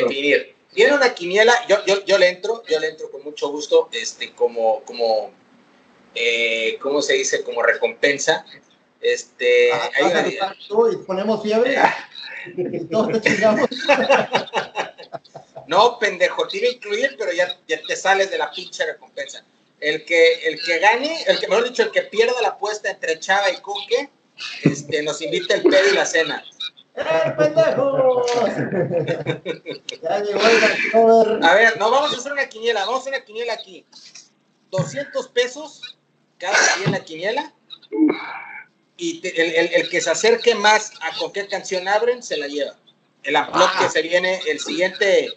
definir. 0.00 0.54
Tiene 0.72 0.94
una 0.94 1.12
quiniela, 1.12 1.52
yo, 1.68 1.76
yo, 1.86 2.04
yo 2.04 2.18
le 2.18 2.28
entro, 2.28 2.62
yo 2.68 2.78
le 2.78 2.90
entro 2.90 3.10
con 3.10 3.24
mucho 3.24 3.48
gusto, 3.50 3.88
este, 3.92 4.32
como, 4.32 4.82
como, 4.84 5.32
eh, 6.14 6.78
¿cómo 6.80 7.02
se 7.02 7.14
dice? 7.14 7.42
Como 7.42 7.62
recompensa. 7.62 8.44
Este, 9.00 9.72
Ah, 9.72 9.90
hay 9.96 10.04
una- 10.04 10.28
y 10.92 10.96
ponemos 11.06 11.42
fiebre 11.42 11.78
y 12.56 12.84
todos 12.90 13.12
te 13.12 13.20
chingamos. 13.30 13.68
no, 15.66 15.98
pendejo, 15.98 16.46
te 16.48 16.70
incluir, 16.70 17.16
pero 17.18 17.32
ya, 17.32 17.48
ya 17.66 17.80
te 17.86 17.96
sales 17.96 18.30
de 18.30 18.38
la 18.38 18.50
pinche 18.50 18.84
recompensa. 18.86 19.44
El 19.80 20.04
que, 20.04 20.34
el 20.46 20.60
que 20.62 20.78
gane, 20.78 21.22
el 21.26 21.38
que, 21.40 21.48
mejor 21.48 21.64
dicho, 21.64 21.82
el 21.82 21.90
que 21.90 22.02
pierda 22.02 22.40
la 22.42 22.48
apuesta 22.48 22.90
entre 22.90 23.18
Chava 23.18 23.50
y 23.50 23.56
Coque, 23.62 24.10
este, 24.64 25.02
nos 25.02 25.22
invita 25.22 25.54
el 25.54 25.62
pedo 25.62 25.88
y 25.90 25.94
la 25.94 26.04
cena. 26.04 26.44
¡Eh, 26.96 27.32
pendejos! 27.38 28.26
ya 30.02 30.18
llegó 30.20 30.40
el 30.40 30.92
cover. 30.92 31.44
A 31.44 31.54
ver, 31.54 31.78
no, 31.78 31.90
vamos 31.90 32.12
a 32.12 32.16
hacer 32.18 32.32
una 32.32 32.48
quiniela, 32.48 32.80
vamos 32.80 32.98
a 32.98 33.00
hacer 33.02 33.14
una 33.14 33.24
quiniela 33.24 33.54
aquí. 33.54 33.86
200 34.70 35.28
pesos 35.28 35.98
cada 36.40 36.56
día 36.76 36.86
en 36.86 36.92
la 36.92 37.04
quiniela. 37.04 37.52
Y 38.96 39.20
te- 39.20 39.40
el, 39.40 39.54
el- 39.66 39.74
el 39.82 39.88
que 39.90 40.00
se 40.00 40.10
acerque 40.10 40.54
más 40.54 40.92
a 41.00 41.16
con 41.18 41.32
qué 41.32 41.46
canción 41.46 41.86
abren, 41.86 42.22
se 42.22 42.36
la 42.36 42.48
lleva. 42.48 42.76
El 43.22 43.36
upload 43.36 43.68
que 43.78 43.88
se 43.90 44.02
viene 44.02 44.40
el 44.48 44.58
siguiente, 44.60 45.30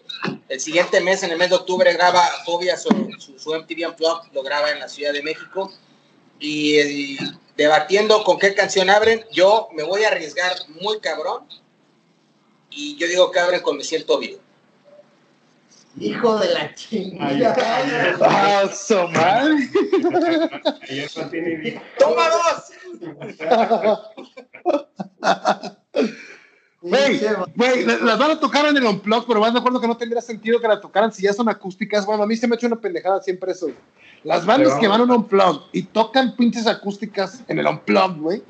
el 0.49 0.60
siguiente 0.60 1.01
mes, 1.01 1.22
en 1.24 1.32
el 1.32 1.38
mes 1.38 1.49
de 1.49 1.56
octubre, 1.58 1.91
graba 1.93 2.26
Fobia 2.45 2.78
su, 2.78 2.89
su, 3.20 3.38
su 3.38 3.54
MTV 3.54 3.89
Unplugged, 3.89 4.32
lo 4.34 4.41
graba 4.41 4.72
en 4.72 4.80
la 4.80 4.88
Ciudad 4.89 5.12
de 5.14 5.22
México. 5.22 5.72
Y, 6.39 6.80
y 6.80 7.18
debatiendo 7.58 8.24
con 8.24 8.39
qué 8.39 8.54
canción 8.54 8.89
abren, 8.89 9.26
yo 9.32 9.68
me 9.74 9.84
voy 9.84 10.04
a 10.04 10.08
arriesgar 10.10 10.54
muy 10.82 10.99
cabrón. 10.99 11.45
Y 12.70 12.95
yo 12.97 13.08
digo 13.08 13.32
que 13.32 13.39
abren 13.39 13.62
con 13.62 13.78
Me 13.78 13.84
Siento 13.84 14.18
Vivo. 14.18 14.39
Hijo 16.00 16.38
de 16.39 16.54
la 16.54 16.74
chingada. 16.74 17.56
¡Ah, 18.22 18.64
su 18.74 18.96
madre! 19.10 19.70
¡Toma 22.00 22.24
dos! 22.30 22.72
Güey, 26.82 27.22
las 27.86 28.20
van 28.20 28.32
a 28.32 28.39
tocar 28.39 28.66
en 28.66 28.76
el 28.76 28.84
Unplugged, 28.84 29.28
pero 29.28 29.39
vas 29.39 29.54
de 29.54 29.60
acuerdo 29.60 29.80
que 29.80 29.88
no 29.88 29.96
tendría 29.96 30.22
sentido 30.22 30.60
que 30.60 30.68
la 30.68 30.82
tocaran 30.82 31.14
si 31.14 31.24
ya 31.24 31.32
son 31.32 31.48
acústicas. 31.48 32.06
Bueno, 32.06 32.24
a 32.24 32.28
mí 32.28 32.36
se 32.36 32.48
me 32.48 32.56
ha 32.56 32.58
hecho 32.58 32.68
una 32.68 32.76
pendejada 32.82 33.22
siempre 33.22 33.52
eso. 33.54 33.68
Las 34.24 34.46
bandas 34.46 34.70
Pero- 34.70 34.82
que 34.82 34.88
van 34.88 35.00
a 35.02 35.04
un 35.04 35.12
Unplugged 35.12 35.62
y 35.72 35.84
tocan 35.84 36.36
pinches 36.36 36.68
acústicas 36.68 37.41
en 37.48 37.60
el 37.60 37.68
Unplugged, 37.68 38.20
güey, 38.22 38.44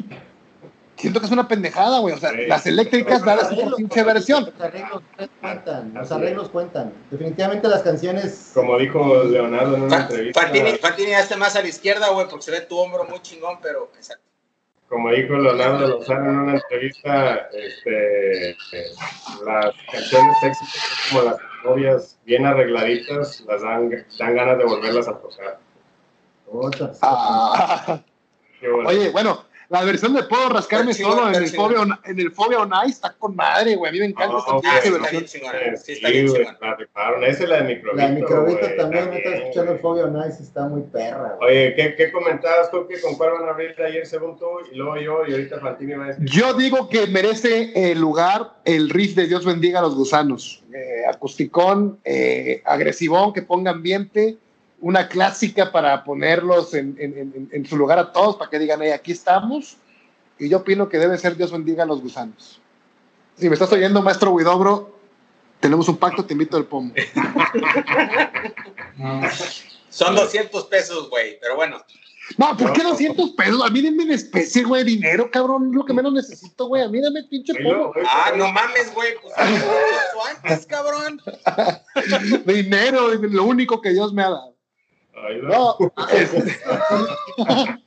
siento 1.03 1.19
que 1.19 1.25
es 1.27 1.31
una 1.31 1.47
pendejada, 1.47 1.99
güey. 1.99 2.15
O 2.15 2.17
sea, 2.17 2.31
Sí. 2.31 2.45
las 2.47 2.65
eléctricas 2.65 3.23
dan 3.23 3.39
su 3.49 3.75
pinche 3.75 4.03
versión. 4.03 4.45
Los 4.45 4.61
arreglos 4.61 5.01
cuentan, 5.41 5.93
los 5.93 6.11
arreglos 6.11 6.49
cuentan. 6.49 6.93
Definitivamente 7.11 7.67
las 7.67 7.81
canciones. 7.83 8.51
como 8.53 8.77
dijo 8.79 9.23
Leonardo 9.25 9.75
en 9.75 9.83
una 9.83 9.97
Fa- 9.97 10.03
entrevista, 10.03 10.41
Fantini, 10.41 10.71
Fantini 10.77 11.13
hazte 11.13 11.35
más 11.35 11.55
a 11.55 11.61
la 11.61 11.67
izquierda, 11.67 12.09
güey, 12.09 12.27
porque 12.27 12.43
se 12.45 12.51
ve 12.51 12.61
tu 12.61 12.77
hombro 12.79 13.03
muy 13.03 13.19
chingón, 13.21 13.59
pero 13.61 13.91
exacto. 13.95 14.23
como 14.89 15.11
dijo 15.11 15.33
Leonardo 15.35 15.87
Lozano 15.87 16.29
en 16.29 16.39
una 16.39 16.53
entrevista, 16.53 17.35
este, 17.51 18.51
eh, 18.51 18.55
las 19.45 19.73
canciones 19.91 20.37
sexy 20.39 20.65
como 21.09 21.23
las 21.23 21.35
novias 21.65 22.19
bien 22.25 22.45
arregladitas, 22.45 23.41
las 23.47 23.61
dan, 23.61 23.89
dan 24.17 24.35
ganas 24.35 24.57
de 24.57 24.63
volverlas 24.65 25.07
a 25.07 25.17
tocar. 25.19 25.59
Otras. 26.51 26.99
Ah, 27.01 27.99
Qué 28.59 28.69
bueno. 28.69 28.89
oye, 28.89 29.09
bueno, 29.09 29.43
la 29.69 29.83
versión 29.83 30.13
de 30.13 30.23
puedo 30.23 30.49
rascarme 30.49 30.93
solo 30.93 31.29
en 31.29 31.35
el. 31.35 31.49
Fobia 31.49 31.81
on, 31.81 31.91
en 32.05 32.19
el 32.19 32.31
Fobia 32.31 32.59
on 32.59 32.71
Ice, 32.85 32.95
está 32.95 33.13
con 33.13 33.35
madre, 33.35 33.75
güey. 33.75 33.89
A 33.89 33.93
mí 33.93 33.99
me 33.99 34.05
encanta 34.05 34.37
esta 34.37 34.53
versión. 34.53 35.27
Sí, 35.77 35.93
está 35.93 36.09
bien 36.09 36.27
chingona. 36.27 36.57
Esa 37.27 37.43
es 37.43 37.49
la 37.49 37.63
de 37.63 37.75
microbito. 37.75 37.95
La 37.95 38.07
de 38.07 38.21
microbito 38.21 38.67
también, 38.77 39.09
me 39.09 39.17
está 39.17 39.29
también, 39.29 39.47
escuchando 39.47 39.71
el 39.71 39.79
güey. 39.79 39.81
Fobio 39.81 40.07
Nice, 40.07 40.43
está 40.43 40.67
muy 40.67 40.81
perra, 40.83 41.35
güey. 41.37 41.49
Oye, 41.51 41.75
¿qué, 41.75 41.95
¿qué 41.95 42.11
comentabas 42.11 42.71
tú 42.71 42.87
que 42.87 42.99
con 43.01 43.15
cuál 43.15 43.31
van 43.33 43.47
a 43.47 43.51
abrir 43.51 43.75
ayer 43.81 44.05
según 44.05 44.37
tú? 44.37 44.45
Y 44.71 44.75
luego 44.75 44.97
yo, 44.97 45.27
y 45.27 45.31
ahorita 45.31 45.59
Fantini 45.59 45.93
va 45.93 46.05
a 46.05 46.07
decir. 46.09 46.25
Yo 46.25 46.53
digo 46.53 46.89
que 46.89 47.07
merece 47.07 47.71
el 47.91 47.99
lugar 47.99 48.53
el 48.65 48.89
riff 48.89 49.15
de 49.15 49.27
Dios 49.27 49.45
bendiga 49.45 49.79
a 49.79 49.81
los 49.81 49.95
gusanos. 49.95 50.63
Eh, 50.73 51.05
acusticón, 51.07 51.99
eh, 52.03 52.61
agresivón, 52.65 53.33
que 53.33 53.41
ponga 53.41 53.71
ambiente, 53.71 54.37
una 54.83 55.07
clásica 55.07 55.71
para 55.71 56.03
ponerlos 56.03 56.73
en, 56.73 56.97
en- 56.99 57.17
en- 57.17 57.49
en 57.51 57.65
su 57.65 57.77
lugar 57.77 57.97
a 57.99 58.11
todos, 58.11 58.35
para 58.35 58.51
que 58.51 58.59
digan, 58.59 58.81
hey, 58.81 58.91
aquí 58.91 59.13
estamos. 59.13 59.77
Y 60.37 60.49
yo 60.49 60.57
opino 60.57 60.89
que 60.89 60.97
debe 60.99 61.17
ser 61.17 61.37
Dios 61.37 61.51
bendiga 61.53 61.83
a 61.83 61.85
los 61.85 62.01
gusanos. 62.01 62.59
Si 63.37 63.47
me 63.47 63.53
estás 63.53 63.71
oyendo, 63.71 64.01
maestro 64.01 64.31
Huidobro, 64.31 64.97
tenemos 65.61 65.87
un 65.87 65.95
pacto, 65.95 66.25
te 66.25 66.33
invito 66.33 66.57
al 66.57 66.65
pomo. 66.65 66.93
Son 69.89 70.15
200 70.15 70.65
pesos, 70.65 71.09
güey, 71.09 71.39
pero 71.39 71.55
bueno. 71.55 71.77
No, 72.37 72.55
¿por 72.57 72.73
qué 72.73 72.83
200 72.83 73.31
pesos? 73.31 73.61
A 73.63 73.69
mí 73.69 73.81
denme 73.81 74.03
en 74.03 74.11
especie, 74.11 74.63
güey, 74.63 74.83
dinero, 74.83 75.29
cabrón, 75.31 75.69
es 75.69 75.75
lo 75.75 75.85
que 75.85 75.93
menos 75.93 76.11
necesito, 76.13 76.67
güey. 76.67 76.81
A 76.83 76.87
mí 76.89 76.99
dame 77.01 77.23
pinche 77.23 77.53
pomo. 77.63 77.93
Ah, 78.07 78.31
no 78.35 78.51
mames, 78.51 78.93
güey. 78.93 79.13
Pues 79.21 79.33
eso 79.37 80.25
antes, 80.43 80.65
cabrón. 80.65 81.21
Dinero, 82.45 83.13
es 83.13 83.19
lo 83.21 83.43
único 83.43 83.81
que 83.81 83.89
Dios 83.91 84.13
me 84.13 84.23
ha 84.23 84.29
dado. 84.29 84.52
No. 85.13 85.77
No, 85.77 85.77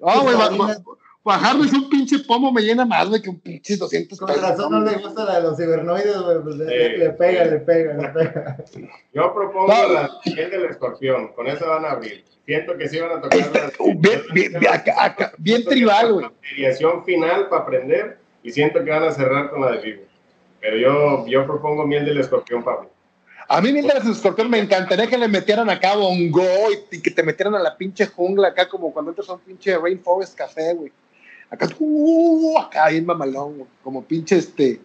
no, 0.00 0.22
güey, 0.22 0.36
ba- 0.36 0.50
ba- 0.50 0.76
bajarles 1.24 1.72
un 1.72 1.88
pinche 1.90 2.18
pomo 2.20 2.52
me 2.52 2.62
llena 2.62 2.84
más, 2.86 3.08
güey, 3.08 3.20
que 3.20 3.28
un 3.30 3.40
pinche 3.40 3.76
200 3.76 4.18
Con 4.18 4.28
pesos. 4.28 4.42
razón 4.42 4.70
no 4.72 4.80
le 4.80 4.96
gusta 4.98 5.24
la 5.24 5.36
de 5.36 5.42
los 5.42 5.56
cibernoides, 5.56 6.20
güey, 6.22 6.42
pues 6.42 6.56
le, 6.56 6.64
le- 6.64 6.98
le 6.98 7.10
pega, 7.10 7.44
le 7.44 7.58
pega, 7.58 7.94
le 7.94 8.08
pega. 8.08 8.56
Yo 9.12 9.34
propongo 9.34 9.68
No. 9.68 9.88
la 9.92 10.10
piel 10.24 10.50
del 10.50 10.64
escorpión. 10.66 11.28
Con 11.34 11.46
esa 11.46 11.66
van 11.66 11.84
a 11.84 11.90
abrir. 11.92 12.24
Siento 12.46 12.76
que 12.78 12.88
sí 12.88 12.98
van 12.98 13.18
a 13.18 13.20
tocar 13.20 13.38
Este, 13.38 13.58
las- 13.60 13.72
bien, 13.78 14.22
bien, 14.32 14.52
bien, 14.58 14.72
acá- 14.72 15.04
acá, 15.04 15.32
bien 15.38 15.64
tribal, 15.64 16.12
güey. 16.14 16.26
La 16.26 16.32
mediación 16.56 17.04
final 17.04 17.48
para 17.48 17.62
aprender. 17.62 18.18
Y 18.42 18.50
siento 18.52 18.82
que 18.82 18.90
van 18.90 19.04
a 19.04 19.12
cerrar 19.12 19.50
con 19.50 19.60
la 19.60 19.72
de 19.72 19.78
vivo. 19.80 20.02
Pero 20.60 20.76
yo, 20.76 21.26
yo 21.26 21.46
propongo 21.46 21.86
miel 21.86 22.04
del 22.06 22.18
escorpión, 22.18 22.64
Pablo. 22.64 22.90
A 23.50 23.60
mí, 23.62 23.72
mientras 23.72 24.04
el 24.04 24.12
escorpión, 24.12 24.50
me 24.50 24.58
encantaría 24.58 25.06
que 25.06 25.16
le 25.16 25.26
metieran 25.26 25.70
acá 25.70 25.94
bongo 25.96 26.44
y, 26.92 26.96
y 26.96 27.00
que 27.00 27.10
te 27.10 27.22
metieran 27.22 27.54
a 27.54 27.58
la 27.58 27.76
pinche 27.76 28.06
jungla 28.06 28.48
acá, 28.48 28.68
como 28.68 28.92
cuando 28.92 29.10
entras 29.10 29.28
a 29.30 29.34
un 29.34 29.40
pinche 29.40 29.76
Rainforest 29.78 30.36
Café, 30.36 30.74
güey. 30.74 30.92
Acá, 31.50 31.66
uh, 31.78 32.58
acá 32.58 32.88
bien 32.90 33.06
mamalón, 33.06 33.56
güey. 33.56 33.68
Como 33.82 34.04
pinche 34.04 34.36
este. 34.36 34.80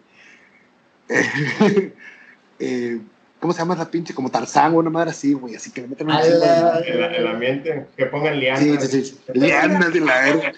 eh, 2.58 3.00
¿Cómo 3.38 3.52
se 3.52 3.58
llama 3.58 3.74
esa 3.74 3.90
pinche? 3.90 4.14
Como 4.14 4.30
Tarzán, 4.30 4.72
güey, 4.72 4.80
una 4.80 4.88
madre 4.90 5.10
así, 5.10 5.34
güey. 5.34 5.54
Así 5.54 5.70
que 5.70 5.82
le 5.82 5.88
meten 5.88 6.06
un 6.06 6.14
A 6.14 6.22
chingo 6.22 6.38
de- 6.38 6.46
la- 6.46 6.78
El, 6.78 7.14
el 7.16 7.26
ambiente, 7.26 7.86
que 7.98 8.06
pongan 8.06 8.40
lianas. 8.40 8.60
Sí, 8.62 8.78
sí, 8.80 9.04
sí. 9.04 9.18
Lianas 9.34 9.92
de 9.92 10.00
la 10.00 10.20
verga. 10.20 10.52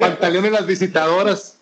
Pantalones 0.00 0.50
las 0.50 0.66
visitadoras. 0.66 1.60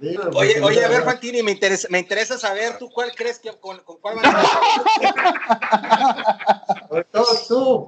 Oye, 0.00 0.60
oye, 0.62 0.84
a 0.84 0.88
ver, 0.88 1.02
Fantini, 1.02 1.42
me 1.42 1.50
interesa, 1.50 1.88
me 1.90 1.98
interesa 1.98 2.38
saber 2.38 2.78
tú 2.78 2.88
cuál 2.90 3.12
crees 3.14 3.38
que 3.38 3.50
con, 3.60 3.78
con 3.80 3.98
cuál 3.98 4.16
van 4.16 4.34
a 4.34 4.42
Sobre 6.88 7.04
todo 7.04 7.26
tú. 7.46 7.86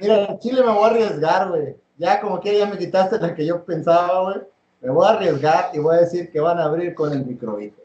Mira, 0.00 0.26
en 0.26 0.38
Chile 0.40 0.62
me 0.62 0.72
voy 0.72 0.84
a 0.84 0.88
arriesgar, 0.88 1.48
güey. 1.48 1.74
Ya 1.96 2.20
como 2.20 2.38
que 2.40 2.58
ya 2.58 2.66
me 2.66 2.76
quitaste 2.76 3.18
la 3.18 3.34
que 3.34 3.46
yo 3.46 3.64
pensaba, 3.64 4.24
güey. 4.24 4.42
Me 4.82 4.90
voy 4.90 5.06
a 5.06 5.10
arriesgar 5.10 5.70
y 5.72 5.78
voy 5.78 5.96
a 5.96 6.00
decir 6.00 6.30
que 6.30 6.38
van 6.38 6.58
a 6.58 6.64
abrir 6.64 6.94
con 6.94 7.10
el 7.12 7.24
microbito. 7.24 7.80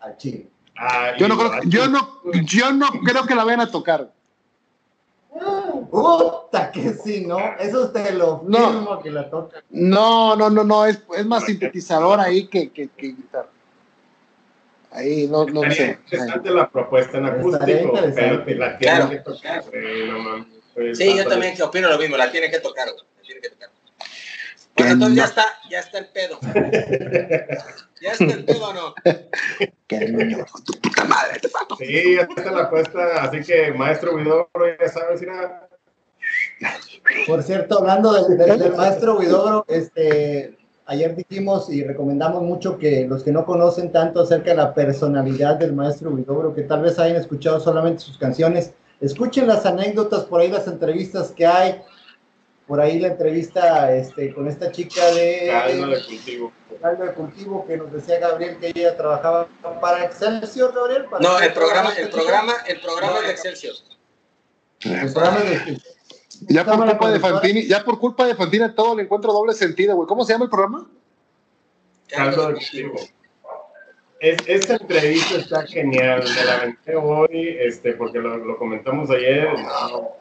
Al 0.00 0.18
Chile. 0.18 0.50
Yo 1.18 1.28
no, 1.28 1.38
creo, 1.38 1.62
yo, 1.64 1.88
no, 1.88 2.20
yo 2.44 2.72
no 2.72 2.90
creo 3.02 3.24
que 3.24 3.34
la 3.34 3.44
vayan 3.44 3.60
a 3.60 3.70
tocar. 3.70 4.12
Puta 5.90 6.70
que 6.72 6.92
sí, 6.94 7.26
¿no? 7.26 7.38
Eso 7.58 7.90
te 7.90 8.12
lo 8.12 8.42
No. 8.46 8.58
firmo 8.70 9.02
que 9.02 9.10
la 9.10 9.28
toca. 9.30 9.62
No, 9.70 10.36
no, 10.36 10.50
no, 10.50 10.64
no, 10.64 10.86
es, 10.86 11.02
es 11.16 11.26
más 11.26 11.44
sintetizador 11.44 12.20
ahí 12.20 12.46
que, 12.46 12.70
que, 12.70 12.88
que 12.88 13.06
guitarra. 13.08 13.48
Ahí, 14.92 15.26
no, 15.28 15.44
no 15.44 15.62
sé. 15.70 15.98
Interesante 16.04 16.50
la 16.50 16.70
propuesta 16.70 17.18
en 17.18 17.26
acústico, 17.26 17.92
pero 18.14 18.44
te 18.44 18.54
la 18.54 18.78
tienen 18.78 18.96
Claro. 18.96 19.10
que 19.10 19.18
tocar. 19.18 19.64
güey, 19.70 20.08
no. 20.10 20.46
Pues, 20.74 20.98
Sí, 20.98 21.16
yo 21.16 21.26
también 21.26 21.60
opino 21.62 21.88
lo 21.88 21.98
mismo, 21.98 22.16
la 22.16 22.30
tiene 22.30 22.50
que 22.50 22.60
tocar, 22.60 22.88
güey. 22.90 23.04
La 23.16 23.22
tiene 23.22 23.40
que 23.40 23.50
tocar. 23.50 23.70
Bueno, 24.76 24.92
entonces 24.92 25.16
ya 25.16 25.24
está, 25.24 25.44
ya 25.70 25.78
está 25.80 25.98
el 25.98 26.06
pedo. 26.08 26.38
Ya 28.00 28.12
está 28.12 28.24
el 28.24 28.44
pedo, 28.44 28.72
¿no? 28.74 28.94
Que 29.88 30.00
niño, 30.08 30.44
tu 30.64 30.72
puta 30.80 31.04
madre, 31.04 31.38
te 31.40 31.48
mato. 31.48 31.76
Sí, 31.76 32.14
ya 32.16 32.22
está 32.22 32.50
la 32.50 32.62
apuesta, 32.64 33.22
así 33.22 33.40
que 33.42 33.72
maestro 33.72 34.14
Widobro, 34.16 34.66
ya 34.80 34.88
sabes, 34.88 35.20
mira, 35.20 35.68
Por 37.26 37.42
cierto, 37.42 37.78
hablando 37.78 38.12
del, 38.12 38.36
del- 38.36 38.58
del 38.58 38.74
maestro 38.74 39.16
Huidobro, 39.18 39.64
este, 39.68 40.56
ayer 40.86 41.14
dijimos 41.14 41.70
y 41.70 41.84
recomendamos 41.84 42.42
mucho 42.42 42.78
que 42.78 43.06
los 43.06 43.22
que 43.22 43.30
no 43.32 43.44
conocen 43.46 43.92
tanto 43.92 44.20
acerca 44.22 44.50
de 44.50 44.56
la 44.56 44.74
personalidad 44.74 45.56
del 45.56 45.72
maestro 45.72 46.10
Huidobro, 46.10 46.54
que 46.54 46.62
tal 46.62 46.82
vez 46.82 46.98
hayan 46.98 47.16
escuchado 47.16 47.60
solamente 47.60 48.00
sus 48.02 48.18
canciones, 48.18 48.72
escuchen 49.00 49.46
las 49.46 49.64
anécdotas, 49.66 50.24
por 50.24 50.40
ahí 50.40 50.48
las 50.48 50.66
entrevistas 50.66 51.30
que 51.30 51.46
hay, 51.46 51.80
por 52.66 52.80
ahí 52.80 52.98
la 52.98 53.08
entrevista 53.08 53.94
este, 53.94 54.34
con 54.34 54.48
esta 54.48 54.72
chica 54.72 55.04
de 55.12 55.52
de 55.68 56.02
cultivo. 56.08 56.52
Caldo 56.76 57.04
de 57.04 57.12
Cultivo 57.12 57.66
que 57.66 57.76
nos 57.76 57.92
decía 57.92 58.18
Gabriel 58.18 58.56
que 58.58 58.68
ella 58.68 58.96
trabajaba 58.96 59.48
para 59.80 60.04
Excelsior, 60.04 60.72
Gabriel. 60.74 61.04
¿Para 61.06 61.22
No, 61.22 61.38
el 61.38 61.52
programa, 61.52 61.92
el 61.96 62.08
programa, 62.10 62.52
el 62.66 62.80
programa 62.80 63.20
de 63.20 63.30
Excelsior. 63.30 63.74
El 64.80 65.12
programa 65.12 65.40
de 65.40 65.80
Ya 66.48 66.64
por 66.64 66.84
culpa 66.84 67.10
de. 67.10 67.20
Fantini, 67.20 67.66
ya 67.66 67.84
por 67.84 67.98
culpa 67.98 68.26
de 68.26 68.34
Fantini 68.34 68.74
todo 68.74 68.96
le 68.96 69.02
encuentro 69.02 69.32
doble 69.32 69.54
sentido, 69.54 69.96
güey. 69.96 70.06
¿Cómo 70.06 70.24
se 70.24 70.32
llama 70.32 70.44
el 70.44 70.50
programa? 70.50 70.86
Caldo 72.08 72.48
de 72.48 72.54
cultivo. 72.54 72.94
Es, 74.20 74.38
esta 74.46 74.76
entrevista 74.76 75.36
está 75.36 75.66
genial, 75.66 76.24
me 76.24 76.44
la 76.44 76.54
aventé 76.54 76.96
hoy, 76.96 77.56
este, 77.60 77.92
porque 77.92 78.18
lo, 78.18 78.38
lo 78.38 78.56
comentamos 78.56 79.10
ayer. 79.10 79.52
no, 79.52 80.12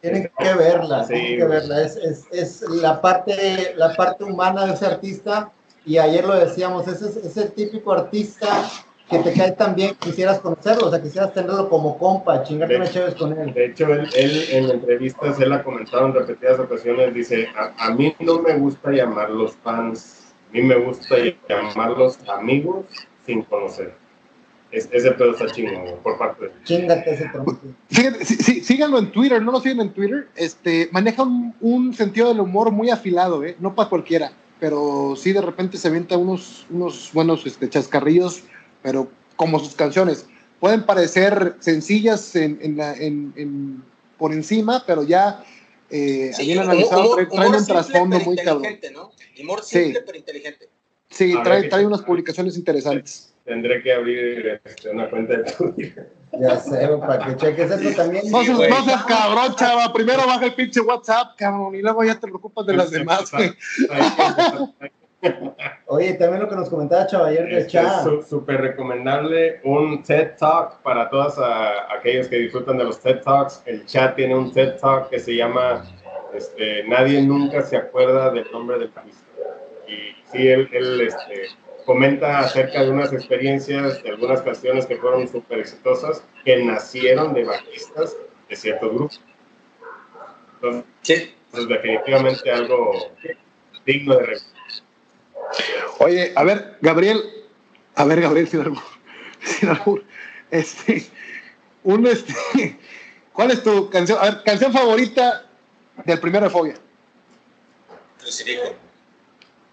Tienen 0.00 0.30
que 0.36 0.54
verla, 0.54 1.04
Sí, 1.04 1.14
tienen 1.14 1.38
que 1.38 1.44
verla. 1.44 1.82
Es, 1.82 1.96
es, 1.96 2.26
es 2.32 2.60
la, 2.62 3.00
parte, 3.00 3.72
la 3.76 3.94
parte 3.94 4.24
humana 4.24 4.66
de 4.66 4.74
ese 4.74 4.86
artista. 4.86 5.52
Y 5.86 5.98
ayer 5.98 6.24
lo 6.24 6.34
decíamos, 6.34 6.86
ese 6.88 7.06
es, 7.06 7.16
es 7.16 7.36
el 7.36 7.52
típico 7.52 7.92
artista 7.92 8.68
que 9.08 9.18
te 9.20 9.32
cae 9.32 9.52
tan 9.52 9.76
bien 9.76 9.94
quisieras 10.00 10.40
conocerlo, 10.40 10.88
o 10.88 10.90
sea, 10.90 11.00
quisieras 11.00 11.32
tenerlo 11.32 11.68
como 11.68 11.96
compa, 11.96 12.42
chingarte 12.42 12.74
una 12.74 12.90
chévere 12.90 13.14
con 13.14 13.38
él. 13.38 13.54
De 13.54 13.66
hecho, 13.66 13.92
él, 13.92 14.08
él 14.16 14.44
en 14.50 14.70
entrevistas, 14.70 15.40
él 15.40 15.52
ha 15.52 15.62
comentado 15.62 16.06
en 16.06 16.14
repetidas 16.14 16.58
ocasiones, 16.58 17.14
dice, 17.14 17.48
a, 17.56 17.72
a 17.86 17.94
mí 17.94 18.14
no 18.18 18.42
me 18.42 18.58
gusta 18.58 18.90
llamarlos 18.90 19.52
fans, 19.62 20.34
a 20.50 20.52
mí 20.54 20.62
me 20.62 20.74
gusta 20.76 21.16
llamarlos 21.48 22.18
amigos 22.28 22.86
sin 23.24 23.42
conocer. 23.42 23.94
Es, 24.72 24.88
ese 24.90 25.12
pedo 25.12 25.30
está 25.30 25.46
chingón, 25.46 26.00
por 26.02 26.18
parte 26.18 26.46
de 26.46 26.50
él. 26.50 26.56
Chingate 26.64 27.14
ese. 27.14 27.30
Fíjate, 27.88 28.24
sí, 28.24 28.34
sí, 28.34 28.60
síganlo 28.60 28.98
en 28.98 29.12
Twitter, 29.12 29.40
no 29.40 29.52
lo 29.52 29.60
siguen 29.60 29.82
en 29.82 29.92
Twitter. 29.92 30.26
Este, 30.34 30.88
maneja 30.90 31.22
un, 31.22 31.54
un 31.60 31.94
sentido 31.94 32.26
del 32.26 32.40
humor 32.40 32.72
muy 32.72 32.90
afilado, 32.90 33.44
¿eh? 33.44 33.56
No 33.60 33.76
para 33.76 33.88
cualquiera, 33.88 34.32
pero 34.60 35.14
sí 35.16 35.32
de 35.32 35.40
repente 35.42 35.76
se 35.78 35.88
avienta 35.88 36.16
unos, 36.16 36.66
unos 36.70 37.10
buenos 37.12 37.44
este, 37.46 37.68
chascarrillos, 37.68 38.42
pero 38.82 39.10
como 39.36 39.58
sus 39.58 39.74
canciones. 39.74 40.26
Pueden 40.60 40.84
parecer 40.84 41.56
sencillas 41.60 42.34
en, 42.36 42.58
en 42.62 42.76
la- 42.76 42.94
en- 42.94 43.32
en- 43.36 43.82
por 44.18 44.32
encima, 44.32 44.82
pero 44.86 45.02
ya 45.02 45.44
eh, 45.90 46.32
Sí, 46.34 46.46
bien 46.46 46.58
analizado, 46.60 47.02
humor- 47.02 47.14
trae, 47.16 47.26
traen 47.26 47.42
humor 47.42 47.46
un 47.60 47.64
simple, 47.64 47.74
trasfondo 47.74 48.20
muy 48.20 48.36
cabrón. 48.36 48.56
inteligente, 48.64 48.90
¿no? 48.92 49.12
Humor 49.40 49.62
Sí. 49.62 49.84
simple 49.84 50.02
pero 50.06 50.18
inteligente. 50.18 50.68
Sí, 51.10 51.30
Habrá 51.32 51.44
trae, 51.44 51.68
trae 51.68 51.86
unas 51.86 52.02
publicaciones 52.02 52.56
interesantes. 52.56 53.32
Tendré 53.44 53.80
que 53.82 53.92
abrir 53.92 54.60
este, 54.64 54.90
una 54.90 55.08
cuenta 55.08 55.36
de 55.36 55.52
Twitter. 55.52 56.10
Ya 56.32 56.56
sé, 56.58 56.88
para 56.98 57.24
que 57.26 57.36
cheques 57.36 57.70
eso 57.70 57.96
también. 57.96 58.30
No 58.30 58.42
seas, 58.42 58.58
no 58.58 58.84
seas 58.84 59.04
cabrón, 59.04 59.54
chava. 59.56 59.92
Primero 59.92 60.26
baja 60.26 60.44
el 60.46 60.54
pinche 60.54 60.80
WhatsApp, 60.80 61.28
cabrón, 61.36 61.74
y 61.74 61.82
luego 61.82 62.04
ya 62.04 62.14
te 62.14 62.26
preocupas 62.26 62.66
de 62.66 62.76
las 62.76 62.90
demás, 62.90 63.30
güey. 63.32 63.52
Oye, 65.86 66.14
también 66.14 66.42
lo 66.42 66.48
que 66.48 66.56
nos 66.56 66.68
comentaba 66.68 67.06
Chavaller 67.06 67.46
de 67.48 67.58
Este, 67.60 67.72
Cha. 67.72 68.02
su- 68.02 68.22
Súper 68.22 68.60
recomendable 68.60 69.60
un 69.64 70.02
TED 70.02 70.32
Talk 70.38 70.82
para 70.82 71.08
todos 71.08 71.38
a- 71.38 71.92
aquellos 71.96 72.28
que 72.28 72.36
disfrutan 72.36 72.76
de 72.78 72.84
los 72.84 73.00
TED 73.00 73.22
Talks. 73.22 73.62
El 73.66 73.86
chat 73.86 74.14
tiene 74.14 74.36
un 74.36 74.52
TED 74.52 74.76
Talk 74.78 75.08
que 75.08 75.18
se 75.18 75.34
llama 75.34 75.84
este, 76.34 76.84
Nadie 76.84 77.22
nunca 77.22 77.62
se 77.62 77.76
acuerda 77.76 78.30
del 78.30 78.50
nombre 78.52 78.78
del 78.78 78.92
artista. 78.94 79.24
Y 79.88 80.14
sí, 80.30 80.46
él, 80.48 80.68
él, 80.72 81.00
este, 81.00 81.46
comenta 81.86 82.40
acerca 82.40 82.82
de 82.82 82.90
unas 82.90 83.12
experiencias, 83.12 84.02
de 84.02 84.10
algunas 84.10 84.42
canciones 84.42 84.84
que 84.86 84.96
fueron 84.96 85.26
súper 85.28 85.60
exitosas, 85.60 86.22
que 86.44 86.62
nacieron 86.64 87.32
de 87.32 87.44
bajistas 87.44 88.16
de 88.48 88.56
ciertos 88.56 88.92
grupos. 88.92 89.20
Entonces, 90.56 90.84
Sí. 91.02 91.34
pues, 91.52 91.68
definitivamente 91.68 92.50
algo 92.50 92.92
digno 93.86 94.16
de 94.16 94.40
Oye, 96.00 96.32
a 96.34 96.42
ver, 96.42 96.76
Gabriel, 96.80 97.22
a 97.94 98.04
ver, 98.04 98.20
Gabriel, 98.20 98.48
sin 98.48 98.60
albur, 98.62 98.82
sin 99.40 99.68
albur, 99.68 100.04
este, 100.50 101.06
un, 101.84 102.04
este, 102.08 102.76
¿cuál 103.32 103.52
es 103.52 103.62
tu 103.62 103.88
canción, 103.90 104.18
a 104.20 104.24
ver, 104.24 104.42
canción 104.44 104.72
favorita 104.72 105.46
del 106.04 106.18
primero 106.18 106.46
de 106.46 106.50
Fobia? 106.50 106.74
Crucifijo. 108.18 108.74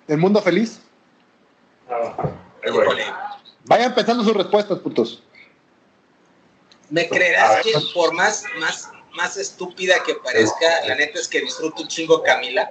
¿Del 0.07 0.19
Mundo 0.19 0.39
Feliz? 0.43 0.82
Vayan 3.65 3.87
empezando 3.89 4.23
sus 4.23 4.33
respuestas, 4.35 4.79
putos. 4.79 5.23
¿Me 6.89 7.07
creerás 7.09 7.61
que 7.63 7.73
por 7.93 8.13
más, 8.13 8.43
más, 8.59 8.89
más 9.13 9.37
estúpida 9.37 9.95
que 10.05 10.15
parezca, 10.15 10.85
la 10.87 10.95
neta 10.95 11.19
es 11.19 11.27
que 11.27 11.41
disfruto 11.41 11.81
un 11.83 11.87
chingo 11.87 12.21
Camila? 12.21 12.69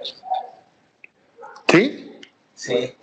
¿Sí? 1.69 2.19
Sí. 2.55 2.95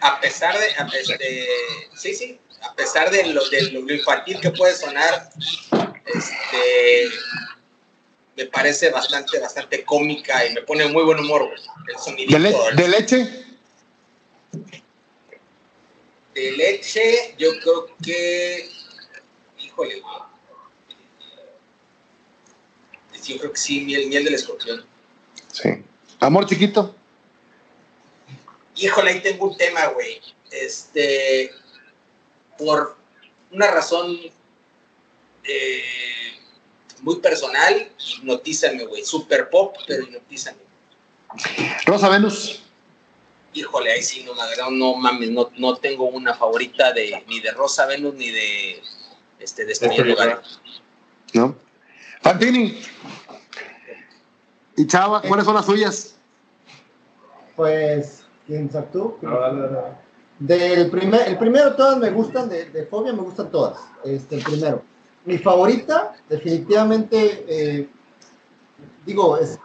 A 0.00 0.20
pesar 0.20 0.58
de, 0.58 0.72
a 0.78 0.86
pesar 0.86 1.18
de- 1.18 1.46
sí, 1.94 2.14
sí, 2.14 2.40
a 2.62 2.74
pesar 2.74 3.10
de 3.10 3.26
lo, 3.26 3.46
de 3.48 3.70
lo 3.72 3.92
infantil 3.94 4.40
que 4.40 4.50
puede 4.50 4.74
sonar, 4.74 5.30
este, 6.06 7.08
me 8.36 8.46
parece 8.46 8.90
bastante, 8.90 9.38
bastante 9.38 9.84
cómica 9.84 10.44
y 10.46 10.54
me 10.54 10.62
pone 10.62 10.86
muy 10.86 11.04
buen 11.04 11.18
humor, 11.20 11.44
güey. 11.46 11.60
El 11.88 11.98
sonidito 11.98 12.32
¿De, 12.32 12.38
le- 12.40 12.82
de 12.82 12.88
leche? 12.88 13.45
De 16.36 16.52
leche, 16.52 17.34
yo 17.38 17.50
creo 17.60 17.96
que, 18.02 18.68
híjole, 19.58 20.00
güey. 20.00 20.16
Yo 23.24 23.38
creo 23.38 23.52
que 23.52 23.58
sí, 23.58 23.80
miel, 23.80 24.06
miel 24.06 24.24
del 24.24 24.34
escorpión. 24.34 24.86
Sí. 25.50 25.82
¿Amor 26.20 26.46
chiquito? 26.46 26.94
Híjole, 28.76 29.10
ahí 29.10 29.20
tengo 29.20 29.48
un 29.48 29.56
tema, 29.56 29.86
güey. 29.86 30.20
Este, 30.50 31.50
por 32.58 32.96
una 33.50 33.70
razón 33.70 34.16
eh, 35.42 35.82
muy 37.00 37.16
personal, 37.16 37.90
hipnotízame, 37.98 38.84
güey. 38.84 39.04
Super 39.04 39.48
pop, 39.50 39.74
pero 39.88 40.04
hipnotízame. 40.04 40.58
Rosa 41.86 42.08
Venus. 42.08 42.65
Híjole, 43.56 43.90
ahí 43.90 44.02
sí, 44.02 44.22
no, 44.22 44.34
no, 44.34 44.70
no 44.70 44.96
mames, 44.96 45.30
no, 45.30 45.50
no 45.56 45.76
tengo 45.76 46.04
una 46.10 46.34
favorita 46.34 46.92
de 46.92 47.24
ni 47.26 47.40
de 47.40 47.52
Rosa 47.52 47.86
Venus 47.86 48.12
ni 48.12 48.30
de 48.30 48.82
este 49.38 49.64
de 49.64 49.72
este 49.72 49.86
Este 49.86 50.04
lugar. 50.04 50.42
¿No? 51.32 51.56
Fantini. 52.20 52.82
¿Y 54.76 54.86
Chava, 54.86 55.22
cuáles 55.22 55.46
son 55.46 55.54
las 55.54 55.64
suyas? 55.64 56.18
Pues, 57.54 58.26
¿quién 58.46 58.70
sabes 58.70 58.92
tú? 58.92 59.16
No, 59.22 59.40
dale, 59.40 59.62
dale. 59.62 59.96
Del 60.38 60.90
primer, 60.90 61.26
el 61.26 61.38
primero 61.38 61.74
todas 61.76 61.96
me 61.96 62.10
gustan, 62.10 62.50
de, 62.50 62.66
de 62.66 62.84
Fobia 62.84 63.14
me 63.14 63.22
gustan 63.22 63.50
todas. 63.50 63.80
Este, 64.04 64.36
el 64.36 64.44
primero. 64.44 64.82
Mi 65.24 65.38
favorita, 65.38 66.14
definitivamente, 66.28 67.46
eh, 67.48 67.88
digo, 69.06 69.38
es 69.38 69.58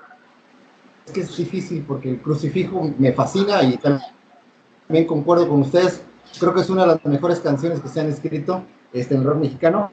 que 1.11 1.21
es 1.21 1.35
difícil 1.35 1.83
porque 1.87 2.09
el 2.09 2.21
crucifijo 2.21 2.91
me 2.97 3.13
fascina 3.13 3.61
y 3.63 3.77
también 3.77 5.05
concuerdo 5.05 5.47
con 5.47 5.61
ustedes. 5.61 6.03
Creo 6.39 6.53
que 6.53 6.61
es 6.61 6.69
una 6.69 6.81
de 6.81 6.87
las 6.87 7.05
mejores 7.05 7.39
canciones 7.39 7.79
que 7.79 7.89
se 7.89 8.01
han 8.01 8.09
escrito 8.09 8.63
este, 8.93 9.15
en 9.15 9.21
el 9.21 9.27
rock 9.27 9.37
mexicano. 9.37 9.91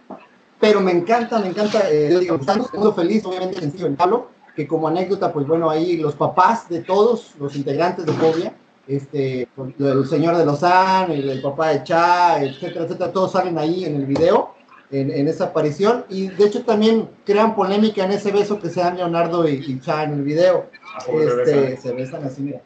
Pero 0.61 0.81
me 0.81 0.93
encanta, 0.93 1.39
me 1.39 1.49
encanta, 1.49 1.89
eh, 1.91 2.09
yo 2.11 2.19
digo, 2.19 2.39
Mundo 2.73 2.93
Feliz, 2.93 3.25
obviamente 3.25 3.61
sencillo 3.61 3.87
en 3.87 3.97
Pablo, 3.97 4.29
que 4.57 4.67
como 4.67 4.89
anécdota, 4.89 5.33
pues 5.33 5.47
bueno, 5.47 5.71
ahí 5.71 5.97
los 5.99 6.15
papás 6.15 6.69
de 6.69 6.81
todos 6.81 7.35
los 7.39 7.55
integrantes 7.55 8.07
de 8.07 8.13
Fobia, 8.13 8.55
este, 8.89 9.49
el 9.79 10.07
señor 10.09 10.37
de 10.37 10.45
Lozán, 10.45 11.13
el, 11.13 11.29
el 11.29 11.43
papá 11.43 11.69
de 11.69 11.85
Cha, 11.85 12.43
etcétera, 12.43 12.87
etcétera, 12.87 13.13
todos 13.13 13.33
salen 13.33 13.57
ahí 13.57 13.85
en 13.85 13.97
el 13.97 14.07
video, 14.07 14.55
en, 14.91 15.11
en 15.11 15.29
esa 15.29 15.45
aparición, 15.47 16.05
y 16.09 16.29
de 16.29 16.47
hecho 16.47 16.65
también 16.65 17.09
crean 17.25 17.55
polémica 17.55 18.05
en 18.05 18.13
ese 18.13 18.33
beso 18.33 18.59
que 18.59 18.71
se 18.71 18.81
dan 18.81 18.97
Leonardo 18.97 19.47
y, 19.49 19.63
y 19.67 19.81
Cha 19.81 20.05
en 20.05 20.15
el 20.15 20.23
video. 20.23 20.71
¿A 20.95 21.05
poco 21.05 21.19
se 21.21 21.27
Este, 21.27 21.61
besan? 21.61 21.83
se 21.83 21.93
besan 21.93 22.25
así, 22.25 22.43
mira. 22.43 22.61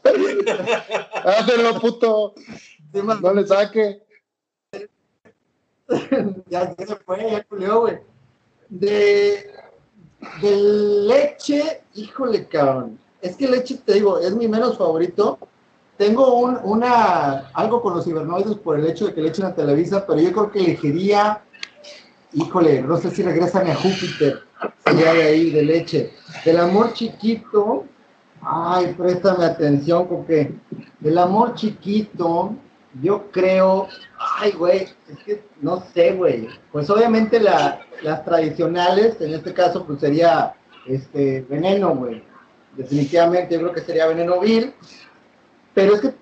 Hácelo, 1.23 1.79
puto. 1.79 2.33
No 2.93 3.33
le 3.33 3.47
saque. 3.47 4.01
ya, 6.49 6.75
ya 6.77 6.85
se 6.87 6.95
fue, 6.97 7.31
ya 7.31 7.43
culió, 7.43 7.81
güey. 7.81 7.99
De, 8.69 9.51
de 10.41 10.55
leche, 11.07 11.81
híjole, 11.95 12.47
cabrón. 12.47 12.99
Es 13.21 13.35
que 13.35 13.47
leche, 13.47 13.77
te 13.85 13.93
digo, 13.93 14.19
es 14.19 14.33
mi 14.35 14.47
menos 14.47 14.77
favorito. 14.77 15.37
Tengo 16.01 16.33
un, 16.33 16.57
una, 16.63 17.51
algo 17.53 17.79
con 17.79 17.93
los 17.93 18.05
cibernoides 18.05 18.55
por 18.55 18.79
el 18.79 18.87
hecho 18.87 19.05
de 19.05 19.13
que 19.13 19.21
le 19.21 19.27
echen 19.29 19.45
a 19.45 19.53
Televisa, 19.53 20.03
pero 20.07 20.19
yo 20.19 20.31
creo 20.31 20.49
que 20.51 20.57
elegiría, 20.57 21.43
híjole, 22.33 22.81
no 22.81 22.97
sé 22.97 23.11
si 23.11 23.21
regresan 23.21 23.69
a 23.69 23.75
Júpiter, 23.75 24.39
sería 24.83 25.13
de 25.13 25.21
ahí, 25.21 25.51
de 25.51 25.61
leche. 25.61 26.11
Del 26.43 26.59
amor 26.59 26.93
chiquito, 26.93 27.85
ay, 28.41 28.95
préstame 28.97 29.45
atención, 29.45 30.07
porque 30.07 30.55
del 31.01 31.19
amor 31.19 31.53
chiquito, 31.53 32.55
yo 32.99 33.29
creo, 33.29 33.87
ay, 34.39 34.53
güey, 34.53 34.87
es 35.07 35.19
que 35.23 35.43
no 35.61 35.83
sé, 35.93 36.13
güey. 36.13 36.47
Pues 36.71 36.89
obviamente 36.89 37.39
la- 37.39 37.79
las 38.01 38.25
tradicionales, 38.25 39.21
en 39.21 39.35
este 39.35 39.53
caso, 39.53 39.85
pues 39.85 39.99
sería 39.99 40.55
este 40.87 41.45
veneno, 41.47 41.93
güey. 41.95 42.23
Definitivamente, 42.75 43.53
yo 43.53 43.59
creo 43.61 43.73
que 43.73 43.81
sería 43.81 44.07
veneno 44.07 44.39
vil. 44.39 44.73
Pero 45.73 45.95
es 45.95 46.01
que, 46.01 46.13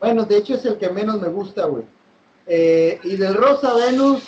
bueno, 0.00 0.24
de 0.24 0.36
hecho 0.36 0.54
es 0.54 0.64
el 0.64 0.78
que 0.78 0.88
menos 0.90 1.20
me 1.20 1.28
gusta, 1.28 1.66
güey. 1.66 1.84
Eh, 2.46 2.98
y 3.04 3.16
del 3.16 3.34
Rosa 3.34 3.74
Venus, 3.74 4.22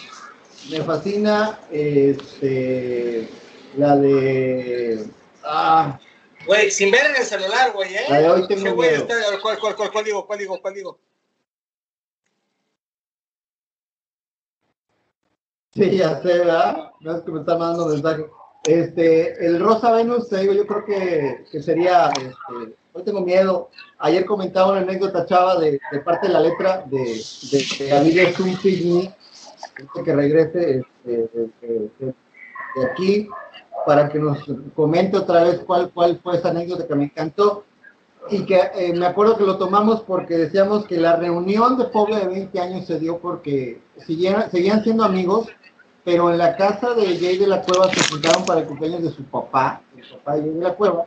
me 0.70 0.82
fascina 0.82 1.60
este, 1.70 3.28
la 3.76 3.96
de. 3.96 5.06
Ah, 5.42 5.98
Güey, 6.46 6.70
sin 6.70 6.90
ver 6.90 7.06
en 7.06 7.16
el 7.16 7.24
celular, 7.24 7.72
güey, 7.72 7.94
¿eh? 7.94 8.04
De 8.10 8.28
hoy 8.30 8.46
tengo 8.46 8.74
güey, 8.74 8.90
está- 8.94 9.14
¿cuál, 9.40 9.58
cuál, 9.58 9.74
cuál, 9.76 9.90
cuál 9.90 10.04
digo? 10.04 10.26
¿Cuál 10.26 10.38
digo? 10.38 10.60
¿Cuál 10.60 10.74
digo? 10.74 10.98
Sí, 15.72 15.96
ya 15.96 16.20
sé, 16.22 16.28
¿verdad? 16.38 16.92
No 17.00 17.16
es 17.16 17.22
que 17.22 17.32
me 17.32 17.40
está 17.40 17.56
mandando 17.56 17.86
mensaje. 17.88 18.26
Este, 18.64 19.44
el 19.44 19.58
Rosa 19.60 19.90
Venus, 19.92 20.28
te 20.28 20.38
digo, 20.38 20.52
yo 20.52 20.66
creo 20.66 20.84
que, 20.84 21.44
que 21.50 21.62
sería, 21.62 22.10
este, 22.10 22.76
hoy 22.94 23.02
tengo 23.02 23.20
miedo. 23.20 23.70
Ayer 23.98 24.24
comentaba 24.24 24.72
una 24.72 24.80
anécdota, 24.80 25.26
chava, 25.26 25.58
de, 25.58 25.78
parte 26.04 26.28
de 26.28 26.32
la 26.32 26.40
letra 26.40 26.84
de, 26.86 26.98
de, 26.98 28.12
de 28.14 28.32
Sunfigny, 28.34 29.12
que 30.04 30.14
regrese 30.14 30.78
este, 30.78 31.28
de, 31.60 31.90
de- 31.98 32.14
aquí 32.92 33.28
para 33.86 34.08
que 34.08 34.18
nos 34.18 34.38
comente 34.74 35.16
otra 35.16 35.44
vez 35.44 35.60
cuál, 35.66 35.90
cuál 35.92 36.18
fue 36.22 36.36
esa 36.36 36.48
anécdota 36.50 36.86
que 36.86 36.94
me 36.94 37.04
encantó. 37.04 37.64
Y 38.30 38.46
que 38.46 38.58
eh, 38.74 38.94
me 38.94 39.04
acuerdo 39.04 39.36
que 39.36 39.44
lo 39.44 39.58
tomamos 39.58 40.00
porque 40.00 40.38
decíamos 40.38 40.86
que 40.86 40.96
la 40.96 41.16
reunión 41.16 41.76
de 41.76 41.84
Fobia 41.90 42.20
de 42.20 42.26
20 42.28 42.58
años 42.58 42.86
se 42.86 42.98
dio 42.98 43.18
porque 43.18 43.82
siguieron, 44.06 44.50
seguían 44.50 44.82
siendo 44.82 45.04
amigos, 45.04 45.48
pero 46.04 46.30
en 46.30 46.38
la 46.38 46.56
casa 46.56 46.94
de 46.94 47.18
Jay 47.18 47.36
de 47.36 47.46
la 47.46 47.60
Cueva 47.60 47.90
se 47.92 48.02
juntaron 48.10 48.46
para 48.46 48.60
el 48.60 48.66
cumpleaños 48.66 49.02
de 49.02 49.10
su 49.10 49.24
papá, 49.24 49.82
el 49.94 50.08
papá 50.08 50.36
de 50.36 50.40
Jay 50.40 50.50
de 50.54 50.62
la 50.62 50.74
Cueva, 50.74 51.04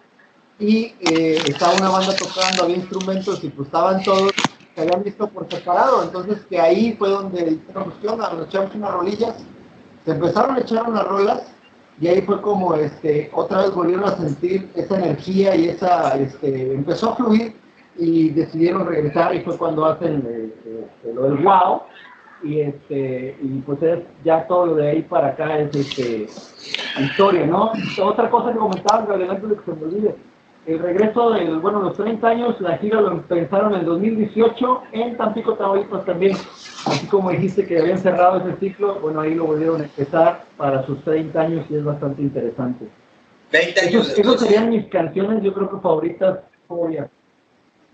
y 0.59 0.95
eh, 0.99 1.43
estaba 1.47 1.77
una 1.77 1.89
banda 1.89 2.17
tocando, 2.17 2.63
había 2.63 2.77
instrumentos 2.77 3.43
y 3.43 3.49
pues 3.49 3.67
estaban 3.67 4.03
todos, 4.03 4.33
se 4.75 4.81
habían 4.81 5.03
visto 5.03 5.27
por 5.29 5.49
separado, 5.49 6.03
entonces 6.03 6.45
que 6.49 6.59
ahí 6.59 6.95
fue 6.97 7.09
donde 7.09 7.43
dijeron, 7.43 7.93
nos 8.01 8.47
echamos 8.47 8.75
unas 8.75 8.91
rolillas, 8.91 9.35
se 10.05 10.11
empezaron 10.11 10.55
a 10.55 10.59
echar 10.59 10.89
unas 10.89 11.05
rolas 11.07 11.43
y 11.99 12.07
ahí 12.07 12.21
fue 12.21 12.41
como 12.41 12.75
este 12.75 13.29
otra 13.33 13.63
vez 13.63 13.73
volvieron 13.73 14.05
a 14.05 14.15
sentir 14.15 14.69
esa 14.75 14.97
energía 14.97 15.55
y 15.55 15.69
esa 15.69 16.17
este 16.17 16.73
empezó 16.73 17.11
a 17.11 17.15
fluir 17.15 17.55
y 17.97 18.29
decidieron 18.29 18.85
regresar 18.85 19.35
y 19.35 19.41
fue 19.41 19.57
cuando 19.57 19.85
hacen 19.85 20.23
eh, 20.27 20.53
eh, 20.65 21.13
lo 21.13 21.23
del 21.23 21.43
wow 21.43 21.81
y 22.43 22.61
este 22.61 23.35
y 23.41 23.61
pues 23.61 23.81
es 23.81 23.99
ya 24.23 24.45
todo 24.47 24.67
lo 24.67 24.75
de 24.75 24.89
ahí 24.89 25.01
para 25.01 25.29
acá 25.29 25.57
es 25.57 25.75
este 25.75 26.27
historia 27.01 27.47
no 27.47 27.71
otra 28.03 28.29
cosa 28.29 28.53
que 28.53 28.59
antes 28.59 29.49
de 29.49 29.55
que 29.55 29.65
se 29.65 29.73
me 29.73 29.83
olvide 29.85 30.15
el 30.67 30.79
regreso 30.79 31.31
del 31.31 31.59
bueno 31.59 31.81
los 31.81 31.95
30 31.95 32.27
años 32.27 32.59
la 32.61 32.77
gira 32.77 32.99
lo 33.01 33.11
empezaron 33.13 33.73
en 33.73 33.79
el 33.79 33.85
2018 33.85 34.81
en 34.91 35.15
Tampico 35.17 35.53
Tamaulipas 35.53 36.03
también 36.05 36.33
así 36.33 37.07
como 37.07 37.31
dijiste 37.31 37.65
que 37.65 37.79
habían 37.79 37.97
cerrado 37.97 38.37
ese 38.45 38.57
ciclo, 38.59 38.95
bueno, 39.01 39.21
ahí 39.21 39.33
lo 39.33 39.45
volvieron 39.45 39.81
a 39.81 39.85
empezar 39.85 40.43
para 40.57 40.85
sus 40.85 41.01
30 41.03 41.39
años 41.41 41.65
y 41.69 41.75
es 41.75 41.83
bastante 41.83 42.21
interesante. 42.21 42.85
20 43.51 43.79
años 43.81 44.17
Esos, 44.17 44.39
serían 44.41 44.69
mis 44.69 44.85
canciones, 44.87 45.41
yo 45.41 45.53
creo 45.53 45.69
que 45.69 45.77
favoritas, 45.77 46.39
obvias. 46.67 47.09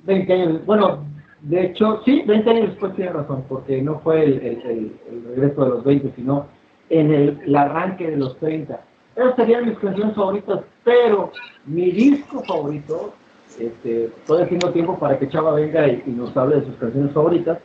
20 0.04 0.34
años, 0.34 0.66
bueno, 0.66 1.04
de 1.42 1.66
hecho, 1.66 2.02
sí, 2.06 2.24
20 2.26 2.50
años 2.50 2.70
después 2.70 2.96
tiene 2.96 3.12
razón, 3.12 3.44
porque 3.48 3.82
no 3.82 4.00
fue 4.00 4.24
el, 4.26 4.34
el- 4.34 4.62
el- 4.66 4.94
el 5.12 5.24
regreso 5.36 5.64
de 5.64 5.70
los 5.70 5.84
20, 5.84 6.12
sino 6.16 6.48
en 6.90 7.14
el, 7.14 7.40
el 7.46 7.56
arranque 7.56 8.10
de 8.12 8.18
los 8.18 8.38
30. 8.38 8.80
Esas 9.16 9.36
serían 9.36 9.70
mis 9.70 9.78
canciones 9.78 10.16
favoritas, 10.16 10.62
pero 10.84 11.32
mi 11.66 11.92
disco 11.92 12.44
favorito, 12.44 13.14
este, 13.60 14.10
todavía 14.26 14.50
tengo 14.50 14.74
tiempo 14.74 14.98
para 14.98 15.20
que 15.20 15.30
Chava 15.30 15.54
venga 15.54 15.88
y, 15.88 16.04
nos 16.08 16.36
hable 16.36 16.58
de 16.58 16.66
sus 16.66 16.76
canciones 16.76 17.12
favoritas. 17.14 17.60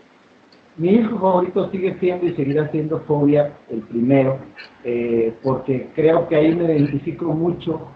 Mi 0.77 0.99
disco 0.99 1.19
favorito 1.19 1.71
sigue 1.71 1.97
siendo 1.99 2.27
y 2.27 2.35
seguirá 2.35 2.71
siendo 2.71 3.01
Fobia, 3.01 3.53
el 3.71 3.81
primero, 3.81 4.39
eh, 4.85 5.35
porque 5.43 5.89
creo 5.95 6.29
que 6.29 6.37
ahí 6.37 6.55
me 6.55 6.65
identifico 6.65 7.25
mucho 7.27 7.89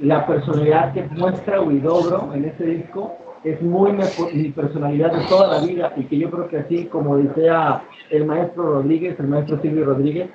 la 0.00 0.26
personalidad 0.26 0.92
que 0.92 1.02
muestra 1.04 1.60
Huidobro 1.60 2.32
en 2.34 2.44
ese 2.44 2.64
disco 2.64 3.16
es 3.44 3.60
muy 3.62 3.92
mi 4.34 4.48
personalidad 4.50 5.12
de 5.12 5.26
toda 5.28 5.58
la 5.58 5.66
vida 5.66 5.92
y 5.96 6.04
que 6.04 6.18
yo 6.18 6.30
creo 6.30 6.48
que 6.48 6.58
así 6.58 6.86
como 6.86 7.16
decía 7.16 7.82
el 8.10 8.26
maestro 8.26 8.74
Rodríguez, 8.74 9.18
el 9.20 9.28
maestro 9.28 9.60
Silvio 9.60 9.84
Rodríguez, 9.84 10.30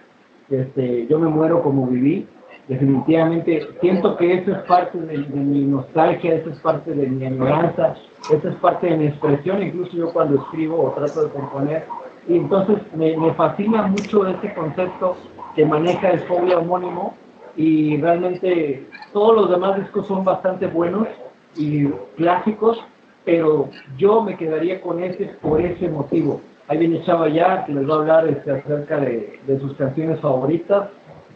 este, 0.49 1.08
yo 1.08 1.20
me 1.20 1.28
muero 1.28 1.62
como 1.62 1.88
viví. 1.88 2.28
Definitivamente 2.72 3.68
siento 3.82 4.16
que 4.16 4.34
eso 4.34 4.54
es 4.54 4.60
parte 4.60 4.98
de, 4.98 5.18
mi 5.18 5.66
nostalgia, 5.66 6.36
eso 6.36 6.52
es 6.52 6.60
parte 6.60 6.92
de 6.92 7.06
mi 7.06 7.26
añoranza, 7.26 7.96
eso 8.32 8.48
es 8.48 8.56
parte 8.62 8.88
de 8.88 8.96
mi 8.96 9.08
expresión, 9.08 9.62
incluso 9.62 9.92
yo 9.92 10.14
cuando 10.14 10.42
escribo 10.42 10.82
o 10.82 10.92
trato 10.92 11.24
de 11.24 11.32
componer. 11.32 11.84
Y 12.30 12.38
entonces 12.38 12.78
me, 12.96 13.34
fascina 13.34 13.82
mucho 13.88 14.26
ese 14.26 14.54
concepto 14.54 15.18
que 15.54 15.66
maneja 15.66 16.12
el 16.12 16.22
fobia 16.22 16.60
homónimo 16.60 17.18
y 17.58 18.00
realmente 18.00 18.88
todos 19.12 19.36
los 19.36 19.50
demás 19.50 19.78
discos 19.78 20.08
son 20.08 20.24
bastante 20.24 20.68
buenos 20.68 21.10
y 21.58 21.90
clásicos, 22.16 22.82
pero 23.26 23.70
yo 23.98 24.22
me 24.22 24.38
quedaría 24.38 24.80
con 24.80 25.04
ese 25.04 25.26
por 25.42 25.60
ese 25.60 25.90
motivo. 25.90 26.40
Ahí 26.70 26.78
viene 26.78 27.04
Chava 27.04 27.28
ya, 27.28 27.66
que 27.66 27.74
les 27.74 27.90
va 27.90 27.96
a 27.96 27.98
hablar 27.98 28.30
este, 28.30 28.50
acerca 28.50 28.98
de 28.98 29.60
sus 29.60 29.74
canciones 29.74 30.22
favoritas, 30.22 30.88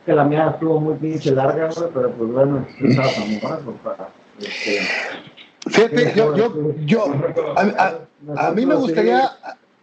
que 0.06 0.14
la 0.14 0.24
mía 0.24 0.52
estuvo 0.54 0.80
muy 0.80 0.96
pinche 0.96 1.32
larga, 1.32 1.70
güey, 1.76 1.90
pero 1.94 2.12
pues 2.12 2.32
bueno, 2.32 2.66
estaba 2.82 3.08
tan 3.12 3.40
pues, 3.64 3.78
para, 3.84 4.10
este, 4.40 4.80
Fíjate, 5.68 6.14
yo, 6.16 6.36
yo, 6.36 6.54
yo, 6.86 7.06
a, 7.56 7.62
a- 7.62 8.48
a 8.48 8.52
mí 8.52 8.66
me 8.66 8.76
gustaría, 8.76 9.32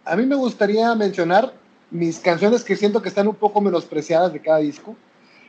a 0.05 0.15
mí 0.15 0.25
me 0.25 0.35
gustaría 0.35 0.95
mencionar 0.95 1.53
mis 1.91 2.19
canciones 2.19 2.63
que 2.63 2.75
siento 2.77 3.01
que 3.01 3.09
están 3.09 3.27
un 3.27 3.35
poco 3.35 3.59
menospreciadas 3.61 4.31
de 4.33 4.41
cada 4.41 4.59
disco. 4.59 4.95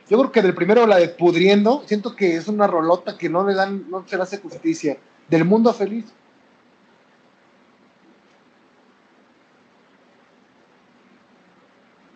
Yo 0.09 0.19
creo 0.19 0.31
que 0.31 0.41
del 0.41 0.53
primero, 0.53 0.85
la 0.85 0.97
de 0.97 1.07
Pudriendo, 1.09 1.83
siento 1.87 2.15
que 2.15 2.35
es 2.35 2.47
una 2.47 2.67
rolota 2.67 3.17
que 3.17 3.29
no 3.29 3.47
le 3.47 3.55
dan, 3.55 3.89
no 3.89 4.03
se 4.07 4.17
le 4.17 4.23
hace 4.23 4.37
justicia. 4.39 4.97
Del 5.29 5.45
mundo 5.45 5.73
feliz. 5.73 6.05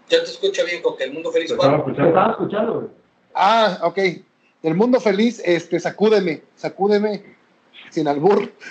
Yo 0.10 0.24
te 0.24 0.32
escucho 0.32 0.66
bien, 0.66 0.82
con 0.82 0.98
que 0.98 1.04
el 1.06 1.14
mundo 1.14 1.32
feliz. 1.32 1.52
Estaba 1.52 1.78
escuchando. 1.78 2.08
estaba 2.08 2.32
escuchando, 2.32 2.74
güey. 2.74 2.88
Ah, 3.36 3.80
ok. 3.84 3.98
Del 4.64 4.76
mundo 4.76 5.00
feliz, 5.00 5.42
este, 5.46 5.80
sacúdeme, 5.80 6.42
sacúdeme, 6.56 7.24
sin 7.90 8.08
albur. 8.08 8.52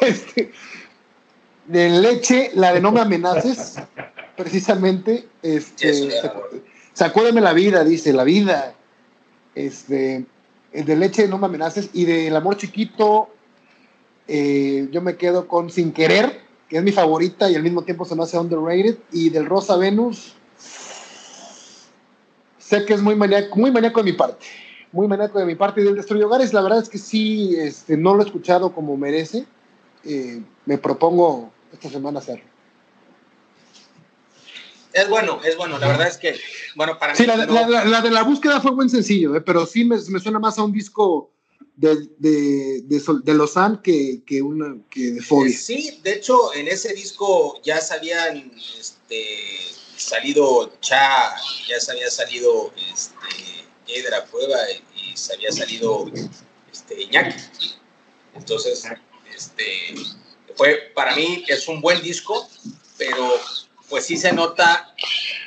Este, 0.00 0.52
de 1.66 1.88
leche, 1.88 2.50
la 2.54 2.74
de 2.74 2.80
no 2.80 2.92
me 2.92 3.00
amenaces, 3.00 3.76
precisamente, 4.36 5.26
este, 5.42 5.94
Sí, 5.94 6.10
sacúdeme 6.92 7.40
la 7.40 7.54
vida, 7.54 7.84
dice, 7.84 8.12
la 8.12 8.24
vida. 8.24 8.74
Este, 9.54 10.26
el 10.72 10.84
de 10.84 10.96
leche, 10.96 11.28
no 11.28 11.38
me 11.38 11.46
amenaces, 11.46 11.88
y 11.92 12.04
del 12.04 12.36
amor 12.36 12.56
chiquito, 12.56 13.30
eh, 14.28 14.88
yo 14.90 15.00
me 15.00 15.16
quedo 15.16 15.48
con 15.48 15.70
Sin 15.70 15.92
Querer, 15.92 16.40
que 16.68 16.78
es 16.78 16.82
mi 16.82 16.92
favorita 16.92 17.50
y 17.50 17.54
al 17.54 17.62
mismo 17.62 17.82
tiempo 17.82 18.04
se 18.04 18.16
me 18.16 18.24
hace 18.24 18.38
underrated, 18.38 18.98
y 19.12 19.30
del 19.30 19.46
Rosa 19.46 19.76
Venus, 19.76 20.34
sé 22.80 22.84
que 22.86 22.94
es 22.94 23.02
muy 23.02 23.14
maníaco, 23.16 23.56
muy 23.56 23.70
maníaco 23.70 24.00
de 24.00 24.10
mi 24.10 24.16
parte. 24.16 24.44
Muy 24.92 25.08
maníaco 25.08 25.38
de 25.38 25.46
mi 25.46 25.54
parte. 25.54 25.80
Y 25.80 25.84
del 25.84 25.96
Destruye 25.96 26.24
Hogares, 26.24 26.52
la 26.52 26.62
verdad 26.62 26.80
es 26.82 26.88
que 26.88 26.98
sí, 26.98 27.56
este, 27.56 27.96
no 27.96 28.14
lo 28.14 28.22
he 28.22 28.26
escuchado 28.26 28.72
como 28.72 28.96
merece. 28.96 29.46
Eh, 30.04 30.42
me 30.66 30.78
propongo 30.78 31.52
esta 31.72 31.88
semana 31.90 32.18
hacerlo. 32.20 32.44
Es 34.92 35.08
bueno, 35.08 35.40
es 35.44 35.56
bueno. 35.56 35.78
La 35.78 35.88
verdad 35.88 36.06
es 36.06 36.16
que, 36.18 36.36
bueno, 36.76 36.96
para 36.98 37.14
Sí, 37.16 37.22
mí. 37.22 37.26
la, 37.28 37.46
no- 37.46 37.52
la- 37.52 37.68
la- 37.68 37.84
la 37.84 38.00
de 38.00 38.10
la 38.10 38.22
búsqueda 38.22 38.60
fue 38.60 38.70
buen 38.72 38.88
sencillo, 38.88 39.34
eh, 39.34 39.40
pero 39.40 39.66
sí 39.66 39.84
me, 39.84 39.96
me 40.08 40.20
suena 40.20 40.38
más 40.38 40.56
a 40.58 40.62
un 40.62 40.70
disco 40.72 41.32
de, 41.74 42.08
de, 42.18 42.82
de, 42.82 43.00
Sol- 43.00 43.24
de 43.24 43.34
Lausanne 43.34 43.80
que, 43.82 44.22
que, 44.24 44.40
una, 44.40 44.76
que 44.88 45.10
de 45.12 45.20
Fobia. 45.20 45.56
Sí, 45.58 45.98
de 46.04 46.12
hecho, 46.12 46.54
en 46.54 46.68
ese 46.68 46.94
disco 46.94 47.60
ya 47.64 47.80
se 47.80 47.94
habían 47.94 48.52
este, 48.78 49.26
salido 50.04 50.72
Cha, 50.80 51.34
ya 51.68 51.80
se 51.80 51.92
había 51.92 52.10
salido 52.10 52.72
este, 52.92 53.64
Jay 53.86 54.02
Cueva 54.30 54.58
y, 54.70 55.12
y 55.12 55.16
se 55.16 55.34
había 55.34 55.50
salido 55.50 56.10
este, 56.72 57.02
Iñaki. 57.02 57.36
Entonces, 58.34 58.84
este, 59.34 59.94
fue, 60.56 60.92
para 60.94 61.14
mí 61.16 61.44
es 61.48 61.68
un 61.68 61.80
buen 61.80 62.02
disco, 62.02 62.48
pero 62.98 63.40
pues 63.88 64.06
sí 64.06 64.16
se 64.16 64.32
nota 64.32 64.94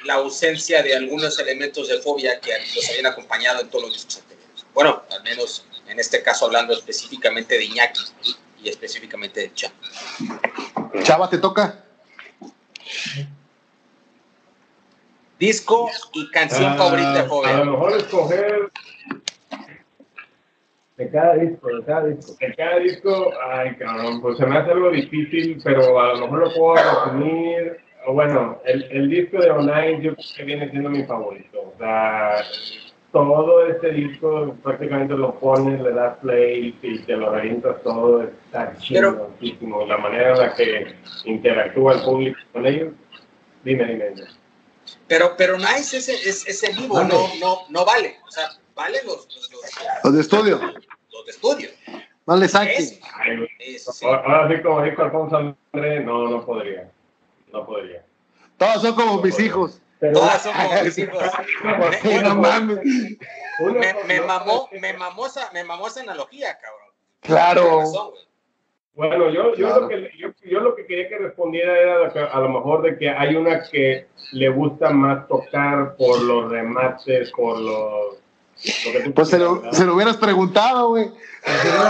la 0.05 0.15
ausencia 0.15 0.83
de 0.83 0.95
algunos 0.95 1.37
elementos 1.39 1.87
de 1.87 1.99
fobia 1.99 2.39
que 2.39 2.51
los 2.75 2.89
habían 2.89 3.07
acompañado 3.07 3.61
en 3.61 3.69
todos 3.69 3.85
los 3.85 3.93
discos 3.93 4.17
anteriores. 4.17 4.65
Bueno, 4.73 5.03
al 5.11 5.23
menos 5.23 5.65
en 5.87 5.99
este 5.99 6.21
caso 6.21 6.45
hablando 6.45 6.73
específicamente 6.73 7.57
de 7.57 7.65
Iñaki 7.65 8.01
y 8.63 8.69
específicamente 8.69 9.41
de 9.41 9.53
Cha. 9.53 9.73
Chava, 11.03 11.29
¿te 11.29 11.37
toca? 11.37 11.86
Disco 15.39 15.89
y 16.13 16.29
canción 16.31 16.71
Ah, 16.73 16.75
favorita 16.77 17.13
de 17.23 17.49
A 17.51 17.57
lo 17.63 17.71
mejor 17.73 17.91
escoger 17.97 18.69
De 20.97 21.09
cada 21.11 21.35
disco, 21.35 21.67
de 21.67 21.83
cada 21.85 22.05
disco. 22.07 22.33
de 22.39 22.55
cada 22.55 22.79
disco, 22.79 23.31
ay 23.51 23.75
cabrón, 23.75 24.19
pues 24.21 24.37
se 24.37 24.45
me 24.47 24.57
hace 24.57 24.71
algo 24.71 24.89
difícil, 24.89 25.61
pero 25.63 25.99
a 25.99 26.13
lo 26.15 26.21
mejor 26.21 26.39
lo 26.39 26.53
puedo 26.55 26.75
resumir. 26.75 27.77
Bueno, 28.11 28.59
el, 28.65 28.83
el 28.89 29.09
disco 29.09 29.37
de 29.39 29.51
Online 29.51 30.01
yo 30.01 30.15
creo 30.15 30.25
que 30.37 30.43
viene 30.43 30.69
siendo 30.71 30.89
mi 30.89 31.03
favorito. 31.03 31.59
O 31.59 31.77
sea, 31.77 32.37
todo 33.11 33.67
este 33.67 33.91
disco 33.91 34.55
prácticamente 34.63 35.13
lo 35.15 35.35
pones, 35.39 35.79
le 35.81 35.91
das 35.91 36.17
play 36.19 36.75
y 36.81 36.99
te 36.99 37.15
lo 37.15 37.31
revientas 37.31 37.81
todo. 37.83 38.23
Está 38.23 38.75
chido, 38.77 39.29
La 39.87 39.97
manera 39.97 40.31
en 40.31 40.37
la 40.39 40.55
que 40.55 40.95
interactúa 41.25 41.93
el 41.95 42.01
público 42.01 42.39
con 42.53 42.65
ellos. 42.65 42.93
Dime, 43.63 43.85
dime. 43.85 44.09
dime. 44.15 44.27
Pero, 45.07 45.35
pero 45.37 45.57
Nice 45.57 45.97
es, 45.97 46.09
es, 46.09 46.45
es 46.47 46.77
vivo, 46.77 47.03
no, 47.03 47.29
no, 47.39 47.65
no 47.69 47.85
vale. 47.85 48.17
O 48.27 48.31
sea, 48.31 48.49
vale 48.75 48.99
los, 49.03 49.27
los, 49.33 49.51
los, 49.51 49.61
Los 50.03 50.13
de 50.13 50.21
estudio. 50.21 50.59
los 50.59 51.25
de 51.25 51.31
estudio. 51.31 51.69
No 52.27 52.35
le 52.35 52.49
sí. 52.49 52.99
Ahora 54.03 54.49
sí, 54.49 54.61
como 54.61 54.81
dijo 54.81 55.01
Alfonso 55.01 55.37
André, 55.37 56.01
no, 56.01 56.27
no 56.29 56.45
podría. 56.45 56.91
No 57.53 57.65
podría. 57.65 58.03
Todos 58.57 58.81
son 58.81 58.95
como 58.95 59.21
mis 59.21 59.39
hijos. 59.39 59.79
Pero 59.99 60.13
Todas 60.19 60.43
son 60.43 60.53
como 60.53 60.83
mis 60.83 60.97
hijos. 60.97 61.23
No 62.23 62.35
mames. 62.35 62.79
Me, 63.59 63.93
me 64.05 64.21
mamó, 64.21 64.69
me 64.73 64.93
mamó 64.93 65.25
esa, 65.27 65.49
me 65.53 65.63
mamó 65.63 65.87
esa 65.87 66.01
analogía, 66.01 66.57
cabrón. 66.59 66.89
Claro. 67.21 67.79
Razón. 67.79 68.11
Bueno, 68.97 69.29
yo, 69.29 69.53
yo, 69.55 69.79
lo 69.81 69.87
que, 69.87 70.09
yo, 70.17 70.29
yo 70.43 70.59
lo 70.59 70.75
que 70.75 70.85
quería 70.87 71.07
que 71.07 71.19
respondiera 71.19 71.77
era 71.79 72.11
que- 72.11 72.19
a 72.19 72.39
lo 72.39 72.49
mejor 72.49 72.81
de 72.81 72.97
que 72.97 73.09
hay 73.09 73.35
una 73.35 73.61
que 73.63 74.07
le 74.31 74.49
gusta 74.49 74.89
más 74.89 75.27
tocar 75.27 75.95
por 75.95 76.19
los 76.23 76.51
remates, 76.51 77.31
por 77.31 77.59
los... 77.59 78.15
lo 78.85 78.91
que 78.91 79.01
tú 79.05 79.13
Pues 79.13 79.29
se 79.29 79.37
lo, 79.37 79.71
se 79.71 79.85
lo 79.85 79.93
hubieras 79.95 80.17
preguntado, 80.17 80.89
güey. 80.89 81.11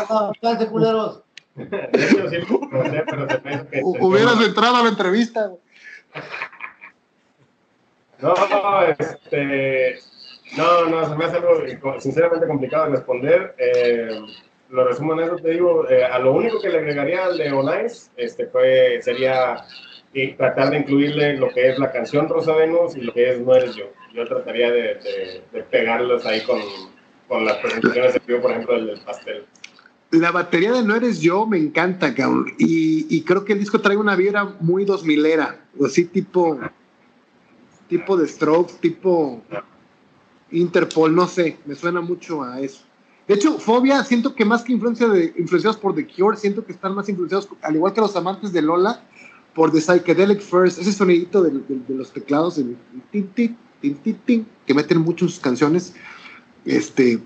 Alcance, 0.10 0.68
culeros. 0.68 1.22
De 1.56 1.66
hecho, 1.94 2.30
sí 2.30 2.36
lo 2.50 2.70
pregunté, 2.70 3.04
pero 3.10 3.28
se 3.30 3.40
me 3.42 3.54
hizo 3.56 3.70
que- 3.70 3.82
Hu- 3.84 3.98
Hubieras 4.06 4.42
entrado 4.46 4.76
a 4.76 4.84
la 4.84 4.90
entrevista. 4.90 5.48
güey. 5.48 5.62
No, 8.20 8.34
no, 8.34 8.82
este, 8.84 10.00
no, 10.58 10.86
no, 10.88 11.08
se 11.10 11.16
me 11.16 11.26
hace 11.26 11.38
algo 11.38 11.62
sinceramente 12.00 12.48
complicado 12.48 12.86
de 12.86 12.92
responder. 12.98 13.56
Eh, 13.60 14.20
lo 14.70 14.88
resumo 14.88 15.14
en 15.14 15.20
eso, 15.22 15.36
te 15.38 15.52
digo, 15.52 15.88
eh, 15.90 16.04
a 16.04 16.20
lo 16.20 16.34
único 16.34 16.62
que 16.62 16.70
le 16.70 16.80
agregaría 16.80 17.26
al 17.26 17.38
de 17.38 17.52
Onice, 17.52 18.10
este, 18.18 18.48
fue, 18.48 19.00
sería 19.02 19.64
tratar 20.38 20.72
de 20.72 20.80
incluirle 20.80 21.38
lo 21.38 21.50
que 21.50 21.70
es 21.70 21.80
la 21.80 21.92
canción 21.92 22.28
Rosa 22.28 22.54
y 22.96 23.02
lo 23.02 23.14
que 23.14 23.30
es 23.30 23.40
No 23.40 23.54
Eres 23.56 23.76
Yo. 23.76 23.86
Yo 24.14 24.26
trataría 24.26 24.72
de, 24.72 25.44
pegarlos 25.70 26.26
ahí 26.26 26.42
con, 26.42 26.60
con 27.28 27.46
las 27.46 27.58
presentaciones 27.58 28.14
de 28.14 28.22
vivo, 28.26 28.42
por 28.42 28.52
ejemplo, 28.52 28.76
el 28.76 28.88
del 28.88 29.00
pastel. 29.02 29.46
La 30.12 30.32
batería 30.32 30.72
de 30.72 30.84
No 30.84 30.96
Eres 30.96 31.20
Yo 31.20 31.46
me 31.46 31.58
encanta, 31.58 32.16
cabrón. 32.16 32.48
Y, 32.58 33.06
y 33.16 33.22
creo 33.24 33.46
que 33.46 33.54
el 33.54 33.60
disco 33.60 33.80
trae 33.80 33.98
una 33.98 34.16
vibra 34.16 34.46
muy 34.60 34.86
dos 34.86 35.04
milera. 35.04 35.60
Así 35.86 36.06
tipo. 36.06 36.60
Tipo 37.90 38.18
de 38.18 38.28
Strokes, 38.28 38.76
tipo 38.82 39.42
Interpol, 40.52 41.14
no 41.14 41.28
sé. 41.28 41.58
Me 41.66 41.76
suena 41.76 42.02
mucho 42.02 42.42
a 42.42 42.60
eso. 42.60 42.87
De 43.28 43.34
hecho, 43.34 43.60
Fobia, 43.60 44.04
siento 44.06 44.34
que 44.34 44.46
más 44.46 44.64
que 44.64 44.72
influencia 44.72 45.08
de, 45.08 45.34
influenciados 45.38 45.78
por 45.78 45.94
The 45.94 46.08
Cure, 46.08 46.38
siento 46.38 46.66
que 46.66 46.72
están 46.72 46.96
más 46.96 47.10
influenciados, 47.10 47.50
al 47.62 47.76
igual 47.76 47.94
que 47.94 48.00
los 48.00 48.16
amantes 48.16 48.54
de 48.54 48.62
Lola, 48.62 49.04
por 49.54 49.72
The 49.72 49.82
Psychedelic 49.82 50.40
First, 50.40 50.80
ese 50.80 50.94
sonidito 50.94 51.44
de, 51.44 51.62
los 51.90 52.14
teclados, 52.14 52.58
el 52.58 52.78
tin, 53.12 53.28
tin, 53.34 53.58
tin, 53.82 54.16
tin, 54.26 54.48
que 54.66 54.74
meten 54.74 55.00
muchas 55.00 55.40
canciones. 55.40 55.94
Este, 56.64 57.20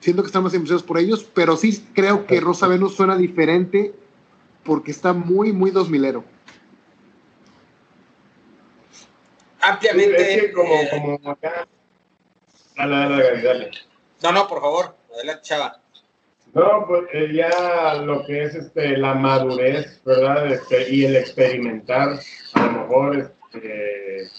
siento 0.00 0.22
que 0.22 0.26
están 0.26 0.44
más 0.44 0.52
influenciados 0.52 0.84
por 0.84 0.98
ellos, 0.98 1.28
pero 1.34 1.56
sí 1.56 1.84
creo 1.92 2.26
que 2.26 2.40
Rosa 2.40 2.68
Venus 2.68 2.94
suena 2.94 3.16
diferente 3.16 3.94
porque 4.62 4.92
está 4.92 5.12
muy, 5.12 5.52
muy 5.52 5.72
dos 5.72 5.90
milero. 5.90 6.24
Ampliamente. 9.60 10.52
como, 10.52 10.74
eh, 10.74 10.88
como 10.90 11.30
acá. 11.30 11.66
Dale, 12.76 12.94
dale, 12.94 13.42
dale. 13.42 13.70
No, 14.22 14.32
no, 14.32 14.46
por 14.46 14.60
favor, 14.60 14.97
adelante, 15.18 15.42
Chava. 15.42 15.80
No, 16.54 16.86
pues 16.86 17.04
eh, 17.12 17.30
ya 17.34 17.94
lo 18.02 18.24
que 18.24 18.44
es 18.44 18.54
este, 18.54 18.96
la 18.96 19.14
madurez, 19.14 20.00
¿verdad? 20.04 20.50
Este, 20.50 20.90
y 20.90 21.04
el 21.04 21.16
experimentar, 21.16 22.18
a 22.54 22.66
lo 22.66 22.72
mejor 22.72 23.32
este, 23.52 24.30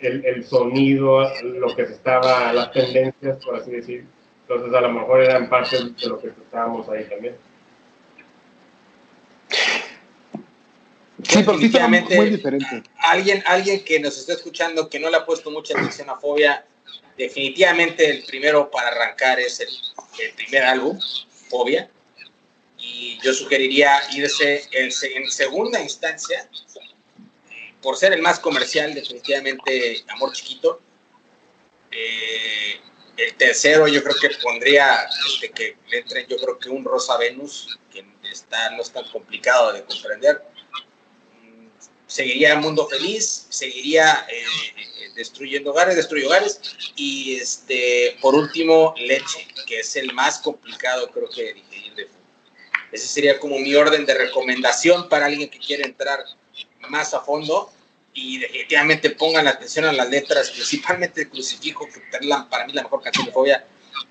el, 0.00 0.24
el, 0.24 0.44
sonido, 0.44 1.30
lo 1.42 1.74
que 1.76 1.86
se 1.86 1.92
estaba, 1.92 2.52
las 2.52 2.72
tendencias, 2.72 3.38
por 3.44 3.56
así 3.56 3.70
decir. 3.70 4.06
Entonces, 4.42 4.74
a 4.74 4.80
lo 4.80 4.90
mejor 4.90 5.22
eran 5.22 5.48
parte 5.48 5.76
de 5.76 6.08
lo 6.08 6.20
que 6.20 6.28
estábamos 6.28 6.88
ahí 6.88 7.04
también. 7.04 7.36
Sí, 11.22 11.42
definitivamente, 11.42 12.16
muy 12.16 12.30
diferente. 12.30 12.82
Alguien, 12.98 13.42
alguien 13.46 13.84
que 13.84 14.00
nos 14.00 14.18
está 14.18 14.32
escuchando 14.32 14.88
que 14.88 14.98
no 14.98 15.08
le 15.08 15.16
ha 15.16 15.24
puesto 15.24 15.50
mucha 15.50 15.78
atención 15.78 16.10
a 16.10 16.16
Fobia, 16.16 16.66
definitivamente 17.16 18.10
el 18.10 18.24
primero 18.24 18.70
para 18.70 18.88
arrancar 18.88 19.38
es 19.38 19.60
el, 19.60 19.68
el 20.18 20.32
primer 20.34 20.62
álbum, 20.64 20.98
Fobia. 21.48 21.90
Y 22.78 23.18
yo 23.22 23.32
sugeriría 23.32 24.00
irse 24.12 24.68
en, 24.72 24.90
segunda 25.30 25.80
instancia, 25.80 26.48
por 27.80 27.96
ser 27.96 28.12
el 28.12 28.22
más 28.22 28.40
comercial, 28.40 28.94
definitivamente 28.94 30.04
Amor 30.08 30.32
Chiquito. 30.32 30.80
Eh, 31.90 32.80
el 33.16 33.34
tercero 33.34 33.86
yo 33.86 34.02
creo 34.02 34.16
que 34.16 34.30
pondría 34.42 35.06
que 35.54 35.76
le 35.88 35.98
entre 35.98 36.26
yo 36.26 36.36
creo 36.38 36.58
que 36.58 36.70
un 36.70 36.84
Rosa 36.84 37.16
Venus, 37.18 37.78
que 37.92 38.04
está, 38.30 38.70
no 38.70 38.82
es 38.82 38.90
tan 38.90 39.04
complicado 39.10 39.72
de 39.72 39.84
comprender 39.84 40.42
seguiría 42.12 42.56
Mundo 42.56 42.86
Feliz, 42.88 43.46
seguiría 43.48 44.26
eh, 44.28 45.12
Destruyendo 45.14 45.70
Hogares, 45.70 45.96
Destruye 45.96 46.26
Hogares, 46.26 46.60
y 46.94 47.36
este, 47.36 48.18
por 48.20 48.34
último, 48.34 48.94
Leche, 48.98 49.48
que 49.66 49.80
es 49.80 49.96
el 49.96 50.12
más 50.12 50.38
complicado, 50.38 51.10
creo 51.10 51.28
que, 51.30 51.54
digerir 51.54 51.94
de 51.94 52.04
fútbol. 52.06 52.20
Ese 52.92 53.06
sería 53.06 53.38
como 53.38 53.58
mi 53.58 53.74
orden 53.74 54.04
de 54.04 54.14
recomendación 54.14 55.08
para 55.08 55.26
alguien 55.26 55.48
que 55.48 55.58
quiere 55.58 55.84
entrar 55.84 56.22
más 56.90 57.14
a 57.14 57.20
fondo 57.20 57.72
y 58.12 58.38
definitivamente 58.38 59.10
pongan 59.10 59.48
atención 59.48 59.86
a 59.86 59.92
las 59.92 60.10
letras, 60.10 60.50
principalmente 60.50 61.22
el 61.22 61.30
crucifijo, 61.30 61.88
que 61.88 62.00
para 62.50 62.66
mí 62.66 62.74
la 62.74 62.82
mejor 62.82 63.02
canción 63.02 63.24
de 63.24 63.32
Fobia 63.32 63.64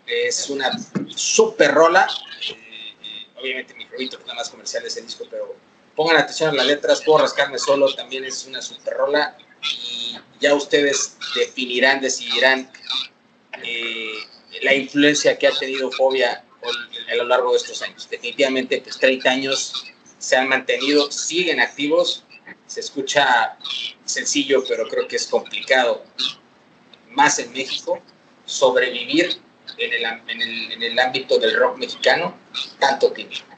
es 0.08 0.50
una 0.50 0.72
super 1.16 1.72
rola. 1.72 2.08
Eh, 2.50 2.96
eh, 3.04 3.28
obviamente 3.40 3.76
mi 3.76 3.86
favorito, 3.86 4.18
que 4.18 4.24
es 4.24 4.28
la 4.28 4.34
más 4.34 4.50
comercial 4.50 4.82
de 4.82 4.90
ese 4.90 5.02
disco, 5.02 5.26
pero 5.30 5.56
pongan 5.96 6.18
atención 6.18 6.52
a 6.52 6.54
las 6.54 6.66
letras, 6.66 7.02
puedo 7.02 7.20
rascarme 7.20 7.58
solo, 7.58 7.94
también 7.94 8.24
es 8.26 8.46
una 8.46 8.62
super 8.62 8.94
rola 8.94 9.38
y 9.64 10.18
ya 10.40 10.56
ustedes 10.56 11.18
definirán, 11.36 12.02
decidirán 12.02 12.72
eh, 13.64 14.14
la 14.62 14.74
influencia 14.74 15.38
que 15.38 15.48
ha 15.48 15.52
tenido 15.52 15.92
Fobia 15.92 16.44
a 17.12 17.16
lo 17.16 17.26
largo 17.26 17.52
de 17.52 17.58
estos 17.58 17.82
años. 17.82 18.08
Definitivamente, 18.10 18.82
pues 18.82 18.98
30 18.98 19.30
años 19.30 19.86
se 20.18 20.36
han 20.36 20.48
mantenido, 20.48 21.12
siguen 21.12 21.60
activos, 21.60 22.24
se 22.68 22.80
escucha 22.80 23.58
sencillo, 24.06 24.64
pero 24.68 24.88
creo 24.88 25.08
que 25.08 25.16
es 25.16 25.28
complicado, 25.28 26.04
más 27.10 27.40
en 27.40 27.52
México, 27.52 28.02
sobrevivir 28.46 29.42
en 29.78 29.94
el, 29.94 30.06
en 30.74 30.84
el, 30.84 31.00
ámbito 31.00 31.38
del 31.40 31.56
rock 31.56 31.78
mexicano 31.78 32.38
tanto 32.80 33.12
tiempo 33.12 33.51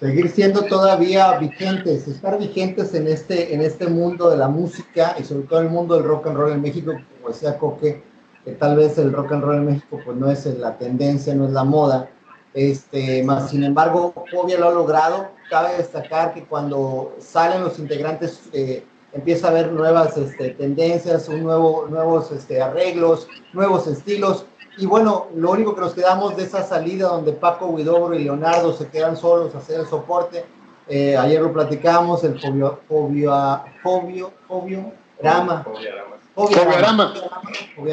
seguir 0.00 0.30
siendo 0.30 0.62
todavía 0.62 1.38
vigentes, 1.38 2.08
estar 2.08 2.38
vigentes 2.38 2.94
en 2.94 3.06
este, 3.06 3.54
en 3.54 3.60
este 3.60 3.86
mundo 3.86 4.30
de 4.30 4.38
la 4.38 4.48
música 4.48 5.14
y 5.20 5.24
sobre 5.24 5.42
todo 5.42 5.60
el 5.60 5.68
mundo 5.68 5.94
del 5.94 6.04
rock 6.04 6.28
and 6.28 6.36
roll 6.36 6.52
en 6.52 6.62
México, 6.62 6.92
como 7.18 7.32
decía 7.32 7.58
Coque, 7.58 8.02
que 8.44 8.52
tal 8.52 8.76
vez 8.76 8.96
el 8.96 9.12
rock 9.12 9.32
and 9.32 9.44
roll 9.44 9.56
en 9.56 9.66
México 9.66 10.00
pues 10.02 10.16
no 10.16 10.30
es 10.30 10.46
la 10.46 10.78
tendencia, 10.78 11.34
no 11.34 11.44
es 11.44 11.52
la 11.52 11.64
moda, 11.64 12.08
este, 12.54 13.22
más 13.22 13.50
sin 13.50 13.62
embargo, 13.62 14.12
Fobia 14.30 14.58
lo 14.58 14.68
ha 14.68 14.72
logrado, 14.72 15.28
cabe 15.50 15.76
destacar 15.76 16.34
que 16.34 16.44
cuando 16.44 17.14
salen 17.20 17.62
los 17.62 17.78
integrantes 17.78 18.40
eh, 18.52 18.82
empieza 19.12 19.48
a 19.48 19.50
haber 19.50 19.70
nuevas 19.70 20.16
este, 20.16 20.50
tendencias, 20.50 21.28
un 21.28 21.42
nuevo, 21.42 21.86
nuevos 21.88 22.32
este, 22.32 22.60
arreglos, 22.60 23.28
nuevos 23.52 23.86
estilos, 23.86 24.46
y 24.80 24.86
bueno, 24.86 25.26
lo 25.34 25.50
único 25.50 25.74
que 25.74 25.82
nos 25.82 25.92
quedamos 25.92 26.38
de 26.38 26.44
esa 26.44 26.62
salida 26.62 27.08
donde 27.08 27.32
Paco 27.32 27.66
Huidobro 27.66 28.14
y 28.14 28.24
Leonardo 28.24 28.72
se 28.72 28.88
quedan 28.88 29.14
solos 29.14 29.54
a 29.54 29.58
hacer 29.58 29.80
el 29.80 29.86
soporte, 29.86 30.46
eh, 30.88 31.18
ayer 31.18 31.42
lo 31.42 31.52
platicamos, 31.52 32.24
el 32.24 32.40
fobio, 32.40 32.80
fobio, 32.88 33.62
fobio, 33.82 34.32
fobio, 34.48 34.92
rama, 35.22 35.66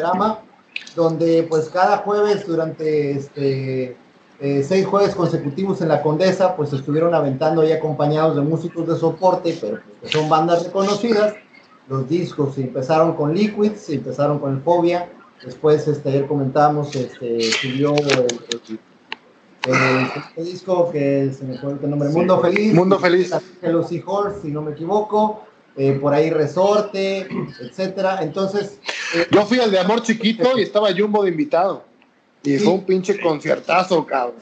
rama, 0.01 0.39
donde 0.95 1.43
pues 1.49 1.69
cada 1.69 1.97
jueves 1.97 2.47
durante 2.47 3.11
este, 3.11 3.97
eh, 4.39 4.63
seis 4.65 4.85
jueves 4.85 5.13
consecutivos 5.13 5.81
en 5.81 5.89
la 5.89 6.01
Condesa, 6.01 6.55
pues 6.55 6.71
estuvieron 6.71 7.13
aventando 7.13 7.63
ahí 7.63 7.73
acompañados 7.73 8.37
de 8.37 8.43
músicos 8.43 8.87
de 8.87 8.95
soporte, 8.95 9.57
pero 9.59 9.79
pues, 9.99 10.13
son 10.13 10.29
bandas 10.29 10.63
reconocidas. 10.63 11.35
Los 11.89 12.07
discos 12.07 12.57
empezaron 12.57 13.13
con 13.13 13.33
Liquids, 13.33 13.89
empezaron 13.89 14.39
con 14.39 14.55
el 14.55 14.61
Fobia, 14.61 15.09
Después, 15.43 15.87
este, 15.87 16.09
ayer 16.09 16.27
comentábamos, 16.27 16.95
este, 16.95 17.51
subió 17.51 17.95
el, 17.95 18.79
el, 20.35 20.45
disco 20.45 20.89
que 20.91 21.31
se 21.31 21.43
me 21.43 21.57
fue 21.57 21.73
el 21.73 21.89
nombre, 21.89 22.09
Mundo 22.09 22.41
Feliz. 22.41 22.73
Mundo 22.73 22.99
Feliz. 22.99 23.31
Los 23.61 23.89
Seahorse, 23.89 24.41
si 24.41 24.47
no 24.51 24.61
me 24.61 24.71
equivoco. 24.71 25.43
Eh, 25.75 25.93
por 26.01 26.11
ahí 26.11 26.31
Resorte, 26.31 27.27
etcétera. 27.61 28.23
Entonces. 28.23 28.79
Eh, 29.15 29.27
Yo 29.29 29.45
fui 29.45 29.59
al 29.59 29.69
de 29.69 29.79
Amor 29.79 30.01
Chiquito 30.01 30.57
y 30.57 30.63
estaba 30.63 30.89
Jumbo 30.95 31.23
de 31.23 31.29
invitado. 31.29 31.83
Y 32.43 32.57
fue 32.57 32.73
un 32.73 32.83
pinche 32.83 33.19
conciertazo, 33.19 34.05
cabrón. 34.05 34.35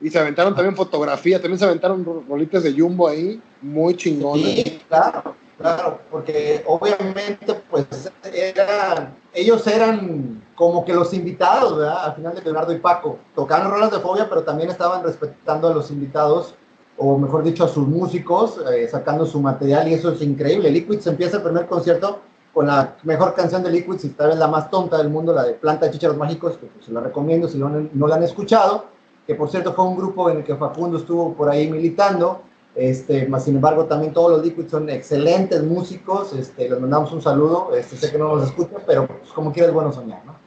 Y 0.00 0.08
se 0.08 0.18
aventaron 0.18 0.54
también 0.54 0.74
fotografía, 0.74 1.38
también 1.40 1.58
se 1.58 1.66
aventaron 1.66 2.24
rolitas 2.26 2.62
de 2.62 2.72
Jumbo 2.72 3.08
ahí, 3.08 3.40
muy 3.60 3.94
chingones. 3.94 4.54
Sí, 4.54 4.80
claro. 4.88 5.34
Claro, 5.60 6.00
porque 6.10 6.64
obviamente 6.66 7.54
pues 7.70 8.10
eran, 8.32 9.14
ellos 9.34 9.66
eran 9.66 10.42
como 10.54 10.86
que 10.86 10.94
los 10.94 11.12
invitados, 11.12 11.76
¿verdad? 11.76 12.06
Al 12.06 12.14
final 12.14 12.34
de 12.34 12.40
Leonardo 12.40 12.72
y 12.72 12.78
Paco. 12.78 13.18
Tocaban 13.34 13.70
rolas 13.70 13.90
de 13.90 13.98
fobia, 13.98 14.26
pero 14.26 14.42
también 14.42 14.70
estaban 14.70 15.02
respetando 15.02 15.68
a 15.68 15.74
los 15.74 15.90
invitados, 15.90 16.54
o 16.96 17.18
mejor 17.18 17.42
dicho, 17.42 17.64
a 17.64 17.68
sus 17.68 17.86
músicos, 17.86 18.58
eh, 18.72 18.88
sacando 18.88 19.26
su 19.26 19.38
material, 19.38 19.86
y 19.88 19.94
eso 19.94 20.12
es 20.12 20.22
increíble. 20.22 20.70
Liquids 20.70 21.06
empieza 21.06 21.36
el 21.36 21.42
primer 21.42 21.66
concierto 21.66 22.20
con 22.54 22.66
la 22.66 22.96
mejor 23.02 23.34
canción 23.34 23.62
de 23.62 23.70
Liquids, 23.70 24.04
y 24.06 24.08
tal 24.10 24.28
vez 24.28 24.38
la 24.38 24.48
más 24.48 24.70
tonta 24.70 24.96
del 24.96 25.10
mundo, 25.10 25.34
la 25.34 25.44
de 25.44 25.52
Planta 25.52 25.86
de 25.86 25.92
Chícharos 25.92 26.16
Mágicos, 26.16 26.56
que 26.56 26.68
pues, 26.68 26.86
se 26.86 26.92
la 26.92 27.00
recomiendo 27.00 27.48
si 27.48 27.58
no, 27.58 27.68
no 27.68 28.06
la 28.06 28.16
han 28.16 28.22
escuchado, 28.22 28.86
que 29.26 29.34
por 29.34 29.50
cierto 29.50 29.74
fue 29.74 29.84
un 29.84 29.96
grupo 29.96 30.30
en 30.30 30.38
el 30.38 30.44
que 30.44 30.56
Facundo 30.56 30.96
estuvo 30.96 31.34
por 31.34 31.50
ahí 31.50 31.70
militando 31.70 32.44
este, 32.80 33.26
más 33.26 33.44
sin 33.44 33.56
embargo, 33.56 33.84
también 33.84 34.14
todos 34.14 34.30
los 34.30 34.42
Liquids 34.42 34.70
son 34.70 34.88
excelentes 34.88 35.62
músicos. 35.62 36.32
Este, 36.32 36.66
les 36.66 36.80
mandamos 36.80 37.12
un 37.12 37.20
saludo. 37.20 37.76
Este, 37.76 37.94
sé 37.94 38.10
que 38.10 38.16
no 38.16 38.34
los 38.34 38.48
escuchan, 38.48 38.82
pero 38.86 39.06
pues, 39.06 39.30
como 39.32 39.52
quieres, 39.52 39.74
bueno 39.74 39.92
soñar, 39.92 40.24
¿no? 40.24 40.38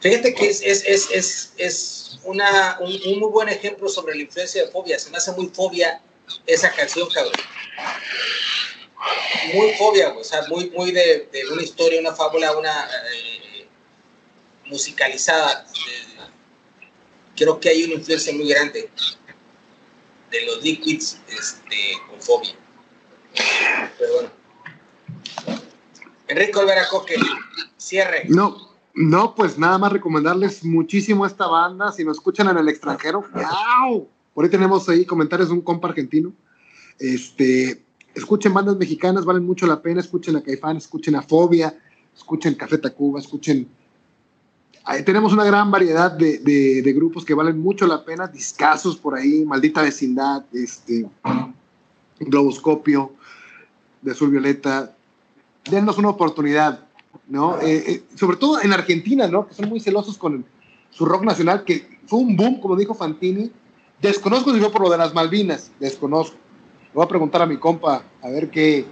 Fíjate 0.00 0.34
que 0.34 0.48
es, 0.48 0.60
es, 0.60 0.84
es, 0.84 1.08
es, 1.12 1.52
es 1.56 2.20
una, 2.24 2.78
un, 2.80 3.20
muy 3.20 3.30
buen 3.30 3.48
ejemplo 3.48 3.88
sobre 3.88 4.16
la 4.16 4.22
influencia 4.22 4.64
de 4.64 4.72
fobia. 4.72 4.98
Se 4.98 5.08
me 5.10 5.18
hace 5.18 5.30
muy 5.32 5.46
fobia 5.46 6.02
esa 6.46 6.72
canción, 6.72 7.08
cabrón. 7.14 7.32
Muy 9.54 9.70
fobia, 9.74 10.16
o 10.18 10.24
sea, 10.24 10.42
muy, 10.48 10.70
muy 10.70 10.90
de, 10.90 11.28
de 11.32 11.46
una 11.52 11.62
historia, 11.62 12.00
una 12.00 12.14
fábula, 12.14 12.58
una 12.58 12.88
eh, 13.14 13.68
musicalizada. 14.66 15.64
creo 17.36 17.60
que 17.60 17.68
hay 17.68 17.84
una 17.84 17.94
influencia 17.94 18.32
muy 18.32 18.48
grande 18.48 18.90
de 20.30 20.46
los 20.46 20.62
liquids 20.62 21.20
este, 21.28 21.76
con 22.08 22.20
fobia. 22.20 22.54
Pero 23.98 24.12
bueno. 24.14 24.30
Enrique 26.28 26.58
Olvera 26.58 26.86
Coque, 26.90 27.14
cierre. 27.76 28.24
No, 28.28 28.68
no, 28.94 29.34
pues 29.34 29.58
nada 29.58 29.78
más 29.78 29.92
recomendarles 29.92 30.64
muchísimo 30.64 31.24
esta 31.24 31.46
banda. 31.46 31.92
Si 31.92 32.04
nos 32.04 32.18
escuchan 32.18 32.48
en 32.48 32.58
el 32.58 32.68
extranjero, 32.68 33.24
¡wow! 33.32 34.08
Por 34.34 34.44
ahí 34.44 34.50
tenemos 34.50 34.88
ahí 34.88 35.04
comentarios 35.04 35.48
de 35.48 35.54
un 35.54 35.62
compa 35.62 35.88
argentino. 35.88 36.32
Este, 36.98 37.82
escuchen 38.14 38.52
bandas 38.52 38.76
mexicanas, 38.76 39.24
valen 39.24 39.46
mucho 39.46 39.66
la 39.66 39.80
pena. 39.80 40.00
Escuchen 40.00 40.36
a 40.36 40.42
Caifán, 40.42 40.76
escuchen 40.76 41.16
a 41.16 41.22
Fobia, 41.22 41.78
escuchen 42.14 42.54
Café 42.54 42.78
Tacuba, 42.78 43.20
escuchen 43.20 43.68
tenemos 45.04 45.32
una 45.32 45.44
gran 45.44 45.70
variedad 45.70 46.10
de, 46.10 46.38
de, 46.38 46.92
grupos 46.92 47.24
que 47.24 47.34
valen 47.34 47.58
mucho 47.58 47.86
la 47.86 48.04
pena, 48.04 48.26
discasos 48.26 48.96
por 48.96 49.14
ahí, 49.14 49.44
Maldita 49.44 49.82
Vecindad, 49.82 50.44
este, 50.52 51.06
Globoscopio, 52.18 53.12
de 54.00 54.12
Azul 54.12 54.30
Violeta. 54.30 54.94
Denos 55.70 55.98
una 55.98 56.08
oportunidad, 56.08 56.86
¿no? 57.28 57.60
Eh, 57.60 57.84
eh, 57.86 58.02
sobre 58.14 58.38
todo 58.38 58.62
en 58.62 58.72
Argentina, 58.72 59.28
¿no? 59.28 59.46
Que 59.46 59.54
son 59.54 59.68
muy 59.68 59.80
celosos 59.80 60.16
con 60.16 60.44
su 60.90 61.04
rock 61.04 61.22
nacional, 61.22 61.64
que 61.64 61.98
fue 62.06 62.20
un 62.20 62.34
boom, 62.34 62.60
como 62.60 62.74
dijo 62.74 62.94
Fantini. 62.94 63.52
Desconozco 64.00 64.54
si 64.54 64.60
fue 64.60 64.70
por 64.70 64.82
lo 64.82 64.90
de 64.90 64.98
las 64.98 65.12
Malvinas, 65.12 65.70
desconozco. 65.80 66.36
Le 66.86 66.94
voy 66.94 67.04
a 67.04 67.08
preguntar 67.08 67.42
a 67.42 67.46
mi 67.46 67.58
compa 67.58 68.04
a 68.22 68.28
ver 68.30 68.48
qué, 68.48 68.86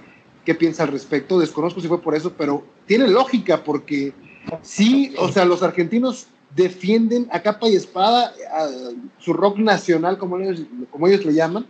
qué 0.45 0.53
piensa 0.53 0.83
al 0.83 0.89
respecto. 0.89 1.39
Desconozco 1.39 1.81
si 1.81 1.87
fue 1.87 2.01
por 2.01 2.13
eso, 2.13 2.33
pero 2.37 2.63
tiene 2.85 3.07
lógica 3.07 3.63
porque 3.63 4.13
sí, 4.61 5.13
o 5.17 5.31
sea, 5.31 5.45
los 5.45 5.63
argentinos 5.63 6.27
defienden 6.55 7.27
a 7.31 7.41
capa 7.41 7.67
y 7.67 7.75
espada 7.75 8.33
su 9.19 9.33
rock 9.33 9.57
nacional, 9.57 10.17
como 10.17 10.39
ellos, 10.39 10.61
como 10.91 11.07
ellos 11.07 11.25
lo 11.25 11.31
llaman. 11.31 11.67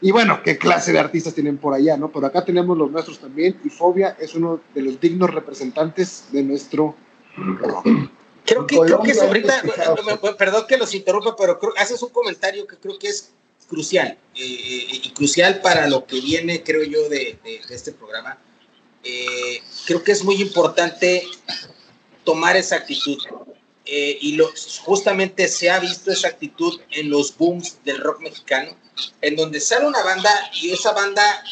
Y 0.00 0.10
bueno, 0.10 0.42
qué 0.42 0.58
clase 0.58 0.92
de 0.92 0.98
artistas 0.98 1.34
tienen 1.34 1.56
por 1.56 1.72
allá, 1.72 1.96
¿no? 1.96 2.10
Pero 2.10 2.26
acá 2.26 2.44
tenemos 2.44 2.76
los 2.76 2.90
nuestros 2.90 3.18
también 3.18 3.58
y 3.64 3.70
Fobia 3.70 4.16
es 4.20 4.34
uno 4.34 4.60
de 4.74 4.82
los 4.82 5.00
dignos 5.00 5.32
representantes 5.32 6.26
de 6.30 6.42
nuestro 6.42 6.94
rock. 7.36 7.86
Creo 8.44 8.66
que, 8.66 8.76
creo 8.78 9.00
que 9.00 9.12
ahorita, 9.18 9.62
perdón 10.36 10.64
que 10.68 10.76
los 10.76 10.94
interrumpa, 10.94 11.34
pero 11.36 11.58
haces 11.78 12.02
un 12.02 12.10
comentario 12.10 12.66
que 12.66 12.76
creo 12.76 12.98
que 12.98 13.08
es 13.08 13.32
crucial 13.68 14.18
eh, 14.34 15.00
y 15.04 15.10
crucial 15.14 15.62
para 15.62 15.88
lo 15.88 16.04
que 16.04 16.20
viene, 16.20 16.62
creo 16.62 16.82
yo, 16.84 17.08
de, 17.08 17.38
de, 17.42 17.60
este 17.70 17.92
programa. 17.92 18.38
Eh, 19.02 19.62
creo 19.86 20.02
que 20.02 20.12
es 20.12 20.22
muy 20.24 20.36
importante 20.42 21.22
tomar 22.24 22.56
esa 22.56 22.76
actitud. 22.76 23.18
Eh, 23.86 24.18
y 24.20 24.38
justamente 24.82 25.46
se 25.46 25.70
ha 25.70 25.78
visto 25.78 26.10
esa 26.10 26.28
actitud 26.28 26.80
en 26.90 27.10
los 27.10 27.36
booms 27.36 27.78
del 27.84 27.98
rock 27.98 28.20
mexicano, 28.20 28.74
en 29.20 29.36
donde 29.36 29.60
sale 29.60 29.86
una 29.86 30.02
banda 30.02 30.30
y 30.54 30.70
esa 30.70 30.92
banda 30.92 31.44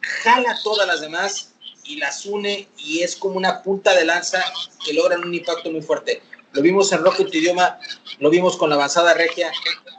jala 0.00 0.58
todas 0.62 0.86
las 0.86 1.00
demás 1.00 1.52
y 1.84 1.96
las 1.96 2.26
une 2.26 2.68
y 2.76 3.00
es 3.00 3.16
como 3.16 3.36
una 3.36 3.62
punta 3.62 3.94
de 3.96 4.04
lanza 4.04 4.44
que 4.84 4.92
logran 4.92 5.24
un 5.24 5.34
impacto 5.34 5.70
muy 5.70 5.80
fuerte. 5.80 6.22
Lo 6.52 6.60
vimos 6.60 6.92
en 6.92 7.02
Rock 7.02 7.20
en 7.20 7.30
tu 7.30 7.38
idioma, 7.38 7.78
lo 8.18 8.28
vimos 8.28 8.56
con 8.56 8.68
la 8.68 8.76
avanzada 8.76 9.14
regia 9.14 9.50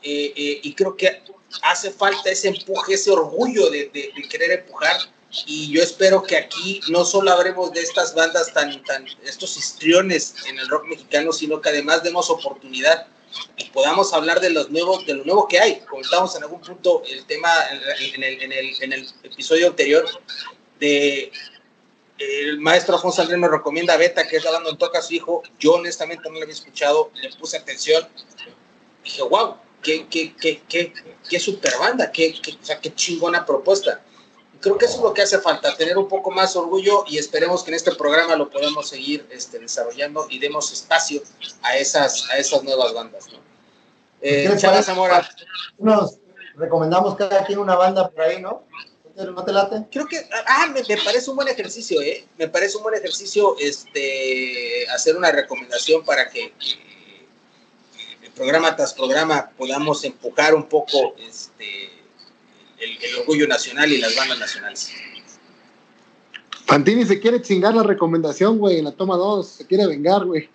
eh, 0.04 0.34
eh, 0.36 0.60
y 0.62 0.74
creo 0.76 0.96
que 0.96 1.24
hace 1.64 1.90
falta 1.92 2.30
ese 2.30 2.50
empuje, 2.50 2.94
ese 2.94 3.10
orgullo 3.10 3.70
de 3.70 3.90
querer 4.30 4.52
empujar 4.52 4.98
y 5.46 5.72
yo 5.72 5.82
espero 5.82 6.24
que 6.24 6.36
aquí 6.36 6.82
no 6.90 7.06
solo 7.06 7.32
habremos 7.32 7.72
de 7.72 7.82
estas 7.82 8.14
bandas 8.14 8.54
tan, 8.54 8.84
tan, 8.84 9.06
estos 9.24 9.56
histriones 9.56 10.36
en 10.48 10.60
el 10.60 10.68
rock 10.68 10.86
mexicano, 10.86 11.32
sino 11.32 11.62
que 11.62 11.70
además 11.70 12.04
demos 12.04 12.30
oportunidad 12.30 13.08
y 13.58 13.66
podamos 13.70 14.14
hablar 14.14 14.42
de 14.42 14.50
los 14.50 14.70
nuevos, 14.70 15.06
de 15.06 15.14
lo 15.14 15.24
nuevo 15.24 15.48
que 15.48 15.60
hay. 15.60 15.80
Comentamos 15.90 16.36
en 16.36 16.44
algún 16.44 16.60
punto 16.60 17.02
el 17.08 17.26
tema 17.26 17.50
en 17.72 18.24
el, 18.24 18.42
en 18.42 18.52
el, 18.52 18.84
en 18.84 18.94
el 18.94 19.08
episodio 19.24 19.68
anterior 19.68 20.06
de 20.80 21.32
el 22.18 22.60
maestro 22.60 22.96
Alfonso 22.96 23.22
Andrés 23.22 23.40
me 23.40 23.48
recomienda 23.48 23.98
Beta, 23.98 24.28
que 24.28 24.38
es 24.38 24.44
la 24.44 24.52
banda 24.52 24.70
en 24.70 24.78
toca 24.78 25.00
a 25.00 25.02
su 25.02 25.14
hijo. 25.14 25.42
Yo 25.60 25.74
honestamente 25.74 26.30
no 26.30 26.36
lo 26.36 26.42
había 26.42 26.54
escuchado, 26.54 27.10
le 27.16 27.32
puse 27.38 27.58
atención. 27.58 28.08
Dije, 29.04 29.24
wow, 29.24 29.56
qué, 29.82 30.06
qué, 30.08 30.36
qué, 30.36 30.62
qué, 30.68 30.94
qué 31.28 31.40
super 31.40 31.74
banda, 31.80 32.12
qué, 32.12 32.36
qué, 32.40 32.52
o 32.52 32.66
sea, 32.66 32.80
qué 32.80 32.94
chingona 32.94 33.44
propuesta 33.44 34.04
creo 34.62 34.78
que 34.78 34.86
eso 34.86 34.98
es 34.98 35.02
lo 35.02 35.14
que 35.14 35.22
hace 35.22 35.40
falta, 35.40 35.76
tener 35.76 35.98
un 35.98 36.08
poco 36.08 36.32
más 36.32 36.56
orgullo 36.56 37.04
y 37.08 37.18
esperemos 37.18 37.64
que 37.64 37.72
en 37.72 37.76
este 37.76 37.94
programa 37.94 38.36
lo 38.36 38.50
podamos 38.50 38.88
seguir 38.88 39.28
este, 39.32 39.60
desarrollando 39.60 40.28
y 40.30 40.40
demos 40.40 40.72
espacio 40.72 41.22
a 41.62 41.78
esas, 41.78 42.30
a 42.30 42.38
esas 42.38 42.64
nuevas 42.64 42.94
bandas. 42.94 43.28
¿no? 43.32 43.40
Eh, 44.22 44.58
Zamora. 44.84 45.28
Nos 45.78 46.18
recomendamos 46.56 47.16
cada 47.16 47.44
quien 47.46 47.60
una 47.60 47.76
banda 47.76 48.10
por 48.10 48.22
ahí, 48.22 48.42
¿no? 48.42 48.64
¿No 49.16 49.44
te 49.44 49.52
late? 49.52 49.86
Creo 49.92 50.08
que, 50.08 50.26
ah, 50.48 50.68
me, 50.68 50.84
me, 50.84 51.02
parece 51.04 51.30
un 51.30 51.36
buen 51.36 51.48
ejercicio, 51.48 52.02
¿eh? 52.02 52.26
Me 52.38 52.48
parece 52.48 52.78
un 52.78 52.84
buen 52.84 52.96
ejercicio 52.96 53.56
este, 53.60 54.88
hacer 54.90 55.18
una 55.18 55.32
recomendación 55.32 56.06
para 56.06 56.30
que 56.30 56.54
programa 58.42 58.76
tras 58.76 58.94
programa 58.94 59.52
podamos 59.58 60.04
empujar 60.04 60.56
un 60.56 60.68
poco 60.68 61.14
este, 61.20 62.01
el, 62.82 63.16
orgullo 63.20 63.48
nacional 63.48 63.92
y 63.92 63.98
las 63.98 64.16
bandas 64.16 64.40
nacionales. 64.40 64.94
Fantini 66.66 67.06
se 67.06 67.20
quiere 67.20 67.42
chingar 67.42 67.74
la 67.74 67.84
recomendación, 67.84 68.58
güey, 68.58 68.80
en 68.80 68.86
la 68.86 68.92
toma 68.92 69.18
2, 69.18 69.48
se 69.48 69.68
quiere 69.68 69.88
vengar, 69.88 70.26
güey. 70.26 70.50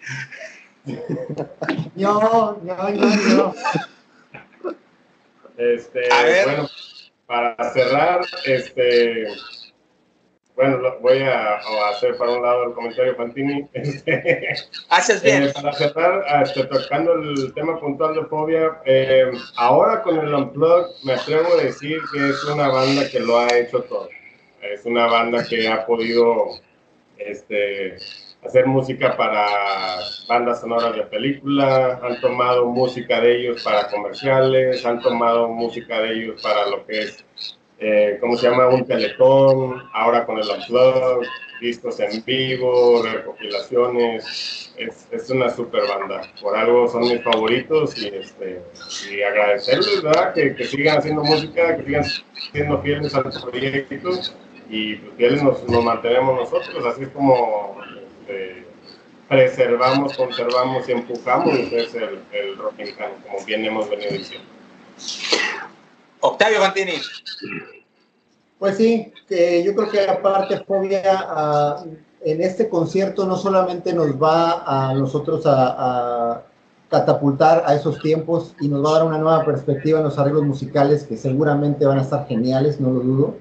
No, 1.97 2.59
no, 2.63 2.89
no, 2.91 3.17
no. 3.35 3.55
Este, 5.57 6.09
bueno, 6.45 6.69
para 7.27 7.73
cerrar, 7.73 8.21
este, 8.45 9.27
bueno, 10.57 10.79
voy 11.03 11.19
a, 11.23 11.61
hacer 11.91 12.17
para 12.17 12.33
un 12.33 12.43
lado 12.43 12.65
el 12.65 12.73
comentario 12.73 13.15
Fantini. 13.15 13.69
Este, 13.75 14.55
Haces 14.89 15.23
bien. 15.23 15.45
Eh, 15.45 15.53
para 15.55 15.73
cerrar, 15.75 16.43
este, 16.43 16.65
tocando 16.65 17.13
el 17.13 17.53
tema 17.55 17.79
puntual 17.79 18.15
de 18.15 18.25
Fobia, 18.25 18.81
eh, 18.87 19.31
ahora 19.57 20.03
con 20.03 20.19
el 20.19 20.35
Unplugged 20.35 21.05
me 21.05 21.13
atrevo 21.13 21.47
a 21.53 21.63
decir 21.63 22.01
que 22.13 22.31
es 22.31 22.43
una 22.45 22.69
banda 22.69 23.09
que 23.11 23.21
lo 23.21 23.39
ha 23.39 23.55
hecho 23.55 23.83
todo. 23.83 24.09
Es 24.63 24.85
una 24.87 25.07
banda 25.07 25.45
que 25.47 25.69
ha 25.69 25.85
podido 25.85 26.49
este, 27.19 27.97
hacer 28.43 28.67
música 28.67 29.15
para 29.17 29.47
bandas 30.27 30.61
sonoras 30.61 30.97
de 30.97 31.03
película, 31.03 32.01
han 32.03 32.21
tomado 32.21 32.67
música 32.67 33.21
de 33.21 33.41
ellos 33.41 33.63
para 33.63 33.89
comerciales, 33.89 34.85
han 34.87 35.01
tomado 35.01 35.49
música 35.49 36.01
de 36.01 36.15
ellos 36.15 36.43
para 36.43 36.67
lo 36.67 36.87
que 36.87 37.01
es 37.01 37.25
eh, 37.79 38.17
¿cómo 38.21 38.37
se 38.37 38.49
llama? 38.49 38.69
Un 38.69 38.87
teletón, 38.87 39.83
ahora 39.93 40.25
con 40.25 40.39
el 40.39 40.49
Unplugged, 40.49 41.29
discos 41.61 42.01
en 42.01 42.25
vivo, 42.25 43.03
recopilaciones. 43.03 44.73
Es, 44.77 45.09
es, 45.11 45.31
una 45.31 45.51
super 45.51 45.83
banda. 45.89 46.23
Por 46.41 46.57
algo 46.57 46.89
son 46.89 47.03
mis 47.03 47.23
favoritos 47.23 47.97
y, 47.99 48.09
este, 48.09 48.63
agradecerles, 49.27 50.03
¿verdad? 50.03 50.35
Que, 50.35 50.65
sigan 50.65 50.99
haciendo 50.99 51.23
música, 51.23 51.77
que 51.77 51.85
sigan 51.85 52.05
siendo 52.53 52.81
fieles 52.83 53.15
a 53.15 53.23
los 53.23 53.43
proyectos 53.43 54.35
y 54.69 54.97
pues, 54.97 55.17
fieles 55.17 55.43
nos, 55.43 55.63
nos, 55.69 55.85
mantenemos 55.85 56.37
nosotros. 56.41 56.85
Así 56.85 57.05
es 57.05 57.09
como 57.11 57.79
este, 58.21 58.65
preservamos, 59.29 60.17
conservamos 60.17 60.89
y 60.89 60.93
empujamos 60.93 61.55
es 61.59 61.95
el, 61.95 62.21
el 62.33 62.57
rock 62.57 62.79
mexicano, 62.79 63.15
como 63.27 63.45
bien 63.45 63.65
hemos 63.65 63.89
venido 63.89 64.13
diciendo. 64.13 64.47
Octavio 66.21 66.61
Fantini. 66.61 66.93
Pues 68.59 68.77
sí, 68.77 69.13
yo 69.29 69.75
creo 69.75 69.91
que 69.91 70.01
aparte 70.09 70.65
Fobia 70.65 71.83
en 72.25 72.43
este 72.43 72.69
concierto 72.69 73.27
no 73.27 73.37
solamente 73.37 73.93
nos 73.93 74.21
va 74.21 74.65
a 74.67 74.95
nosotros 74.95 75.47
a, 75.47 76.33
a, 76.33 76.43
catapultar 76.89 77.65
a 77.67 77.75
esos 77.75 78.01
tiempos 78.01 78.55
y 78.61 78.69
nos 78.69 78.85
va 78.85 78.91
a 78.91 78.93
dar 78.95 79.07
una 79.07 79.19
nueva 79.19 79.45
perspectiva 79.45 79.99
en 79.99 80.05
los 80.05 80.19
arreglos 80.19 80.45
musicales 80.45 81.05
que 81.05 81.17
seguramente 81.17 81.85
van 81.85 81.99
a 81.99 82.03
estar 82.03 82.27
geniales, 82.27 82.81
no 82.81 82.91
lo 82.91 83.01
dudo, 83.01 83.35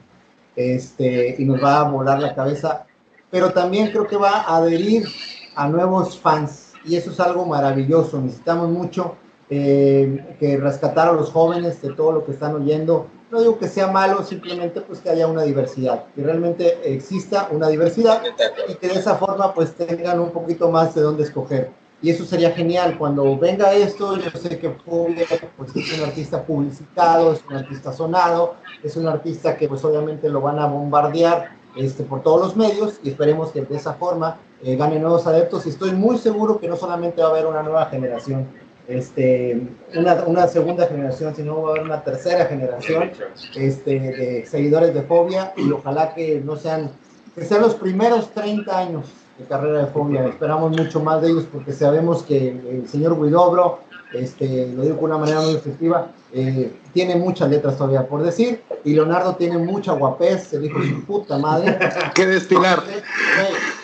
este, 0.56 1.36
y 1.38 1.46
nos 1.46 1.64
va 1.64 1.82
a 1.82 1.90
volar 1.90 2.20
la 2.20 2.34
cabeza, 2.34 2.86
pero 3.30 3.52
también 3.52 3.92
creo 3.92 4.08
que 4.08 4.18
va 4.18 4.42
a 4.42 4.58
adherir 4.58 5.08
a 5.56 5.68
nuevos 5.68 6.20
fans 6.20 6.74
y 6.84 6.96
eso 6.96 7.12
es 7.12 7.20
algo 7.20 7.46
maravilloso, 7.46 8.20
necesitamos 8.20 8.70
mucho 8.70 9.16
eh, 9.50 10.36
que 10.40 10.58
rescatar 10.58 11.10
a 11.10 11.14
los 11.14 11.32
jóvenes 11.32 11.82
de 11.82 11.94
todo 11.94 12.12
lo 12.12 12.26
que 12.26 12.32
están 12.32 12.56
oyendo. 12.56 13.08
No 13.32 13.40
digo 13.40 13.60
que 13.60 13.68
sea 13.68 13.88
malo, 13.88 14.24
simplemente 14.24 14.82
pues 14.82 15.00
que 15.00 15.10
haya 15.10 15.28
una 15.28 15.44
diversidad, 15.44 16.06
que 16.16 16.24
realmente 16.24 16.80
exista 16.84 17.50
una 17.52 17.68
diversidad 17.68 18.22
y 18.68 18.76
que 18.76 18.88
de 18.88 18.96
esa 18.96 19.16
forma 19.16 19.54
pues 19.54 19.74
tengan 19.74 20.20
un 20.20 20.32
poquito 20.32 20.70
más 20.70 20.96
de 20.96 21.02
dónde 21.02 21.24
escoger. 21.24 21.72
Y 22.02 22.10
eso 22.10 22.26
sería 22.26 22.52
genial. 22.52 22.98
Cuando 22.98 23.38
venga 23.38 23.74
esto, 23.74 24.18
yo 24.18 24.30
sé 24.32 24.60
que 24.60 24.70
pues, 24.70 25.76
es 25.76 26.00
un 26.00 26.06
artista 26.06 26.44
publicitado, 26.44 27.34
es 27.34 27.44
un 27.50 27.56
artista 27.56 27.94
sonado, 27.94 28.56
es 28.84 28.96
un 28.96 29.08
artista 29.08 29.58
que 29.58 29.68
pues 29.68 29.84
obviamente 29.84 30.30
lo 30.30 30.42
van 30.42 30.60
a 30.60 30.68
bombardear 30.68 31.56
este, 31.76 32.04
por 32.04 32.22
todos 32.22 32.42
los 32.42 32.56
medios 32.56 33.00
y 33.04 33.10
esperemos 33.10 33.52
que 33.52 33.62
de 33.62 33.76
esa 33.76 33.94
forma 33.94 34.38
eh, 34.64 34.76
gane 34.76 35.00
nuevos 35.00 35.26
adeptos. 35.26 35.66
Y 35.66 35.70
estoy 35.70 35.92
muy 35.92 36.18
seguro 36.18 36.60
que 36.60 36.68
no 36.68 36.76
solamente 36.76 37.22
va 37.22 37.30
a 37.30 37.32
haber 37.32 37.46
una 37.46 37.64
nueva 37.64 37.86
generación, 37.88 38.48
este, 38.88 39.62
una, 39.96 40.24
una, 40.26 40.48
segunda 40.48 40.88
generación, 40.88 41.36
sino 41.36 41.62
va 41.62 41.70
a 41.70 41.72
haber 41.72 41.84
una 41.84 42.04
tercera 42.04 42.46
generación 42.46 43.12
este, 43.56 44.00
de 44.00 44.46
seguidores 44.46 44.94
de 44.94 45.02
Fobia 45.04 45.54
y 45.58 45.72
ojalá 45.72 46.14
que 46.14 46.42
no 46.42 46.56
sean, 46.56 46.92
que 47.34 47.46
sean 47.46 47.62
los 47.62 47.76
primeros 47.76 48.30
30 48.32 48.78
años 48.78 49.08
de 49.38 49.46
carrera 49.46 49.86
de 49.86 49.88
Fobia. 49.88 50.28
Esperamos 50.28 50.72
mucho 50.72 51.00
más 51.00 51.22
de 51.22 51.30
ellos 51.30 51.48
porque 51.52 51.74
sabemos 51.74 52.24
que 52.24 52.50
el 52.50 52.88
señor 52.88 53.22
Guidobro, 53.22 53.80
este, 54.14 54.68
lo 54.68 54.84
digo 54.84 54.96
de 54.98 55.04
una 55.04 55.18
manera 55.18 55.42
muy 55.42 55.56
efectiva, 55.56 56.12
eh, 56.32 56.72
tiene 56.94 57.16
muchas 57.16 57.50
letras 57.50 57.78
todavía 57.78 58.08
por 58.08 58.22
decir 58.22 58.62
y 58.84 58.94
Leonardo 58.94 59.36
tiene 59.36 59.58
mucha 59.58 59.94
guapez, 59.94 60.44
se 60.44 60.60
dijo 60.60 60.82
su 60.84 61.04
puta 61.06 61.38
madre. 61.38 61.78
que 62.14 62.26
destilar. 62.26 62.84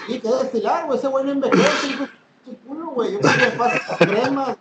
y 0.08 0.20
que 0.20 0.30
destilar, 0.30 0.88
ese 0.93 1.08
bueno 1.08 1.32
envejece, 1.32 2.08
tu 2.44 2.56
culo, 2.58 2.88
güey. 2.92 3.14
Yo 3.14 3.20
creo 3.20 3.34
que 3.34 4.06
me 4.06 4.30
güey. 4.32 4.56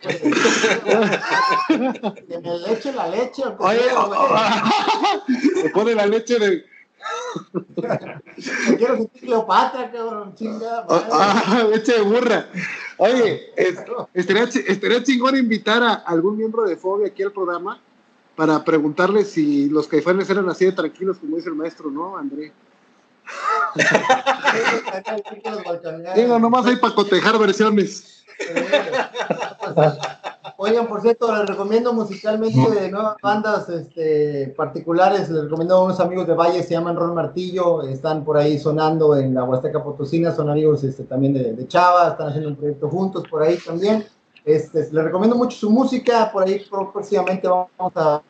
Que 2.26 2.38
me 2.38 2.58
leche 2.58 2.92
la 2.92 3.08
leche. 3.08 3.42
Oye, 3.58 3.80
güey. 4.06 4.20
se 5.62 5.70
pone 5.70 5.94
la 5.94 6.06
leche 6.06 6.38
de. 6.38 6.64
Me 8.68 8.76
quiero 8.76 8.96
sentir 8.96 9.22
Cleopatra, 9.22 9.90
cabrón. 9.90 10.34
Chingada. 10.34 10.84
oh, 10.88 10.92
madre. 10.94 11.08
ah, 11.12 11.64
leche 11.70 11.92
de 11.92 12.00
burra. 12.02 12.46
Oye, 12.98 13.52
es- 13.56 13.78
estaría, 14.14 14.44
estaría 14.44 15.02
chingón 15.02 15.36
invitar 15.36 15.82
a 15.82 15.94
algún 15.94 16.36
miembro 16.36 16.64
de 16.64 16.76
Fobia 16.76 17.08
aquí 17.08 17.22
al 17.22 17.32
programa 17.32 17.80
para 18.36 18.62
preguntarle 18.64 19.24
si 19.24 19.68
los 19.68 19.86
caifanes 19.88 20.28
eran 20.30 20.48
así 20.48 20.66
de 20.66 20.72
tranquilos 20.72 21.18
como 21.18 21.36
dice 21.36 21.48
el 21.48 21.54
maestro, 21.54 21.90
¿no, 21.90 22.16
André? 22.16 22.52
Digo, 26.14 26.38
nomás 26.38 26.66
hay 26.66 26.76
para 26.76 26.94
cotejar 26.94 27.38
versiones. 27.38 28.24
Oigan, 30.56 30.86
por 30.88 31.00
cierto, 31.00 31.34
les 31.34 31.46
recomiendo 31.46 31.92
musicalmente 31.92 32.58
de 32.70 32.90
nuevas 32.90 33.16
bandas 33.22 33.68
este, 33.68 34.52
particulares. 34.56 35.30
Les 35.30 35.44
recomiendo 35.44 35.76
a 35.76 35.84
unos 35.84 36.00
amigos 36.00 36.26
de 36.26 36.34
Valle, 36.34 36.62
se 36.62 36.70
llaman 36.74 36.96
Ron 36.96 37.14
Martillo. 37.14 37.82
Están 37.82 38.24
por 38.24 38.36
ahí 38.36 38.58
sonando 38.58 39.16
en 39.16 39.34
la 39.34 39.44
Huasteca 39.44 39.82
Potosina. 39.82 40.34
Son 40.34 40.50
amigos 40.50 40.84
este, 40.84 41.04
también 41.04 41.32
de, 41.34 41.52
de 41.54 41.68
Chava. 41.68 42.08
Están 42.08 42.28
haciendo 42.28 42.50
un 42.50 42.56
proyecto 42.56 42.88
juntos 42.90 43.24
por 43.30 43.42
ahí 43.42 43.56
también. 43.58 44.06
Este, 44.44 44.80
les 44.80 44.92
recomiendo 45.04 45.36
mucho 45.36 45.56
su 45.56 45.70
música. 45.70 46.30
Por 46.32 46.44
ahí 46.44 46.66
próximamente 46.92 47.48
vamos 47.48 47.92
a, 47.94 48.20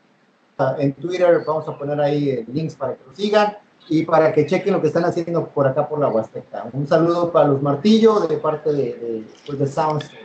a- 0.59 0.76
en 0.78 0.92
Twitter, 0.94 1.42
vamos 1.46 1.66
a 1.68 1.76
poner 1.76 2.01
ahí 2.01 2.30
eh, 2.30 2.44
links 2.53 2.74
para 2.76 2.94
que 2.94 3.01
lo 3.09 3.14
sigan 3.14 3.57
y 3.89 4.05
para 4.05 4.33
que 4.33 4.47
chequen 4.47 4.72
lo 4.72 4.81
que 4.81 4.89
están 4.89 5.05
haciendo 5.05 5.49
por 5.49 5.66
acá 5.66 5.89
por 5.89 5.99
la 5.99 6.09
Huasteca. 6.09 6.66
Un 6.72 6.87
saludo 6.87 7.33
para 7.33 7.49
los 7.49 7.61
Martillo 7.61 8.20
de 8.20 8.37
parte 8.39 8.72
de, 8.72 8.95
de, 8.95 9.24
pues, 9.47 9.59
de 9.59 9.66
Soundstage. 9.66 10.16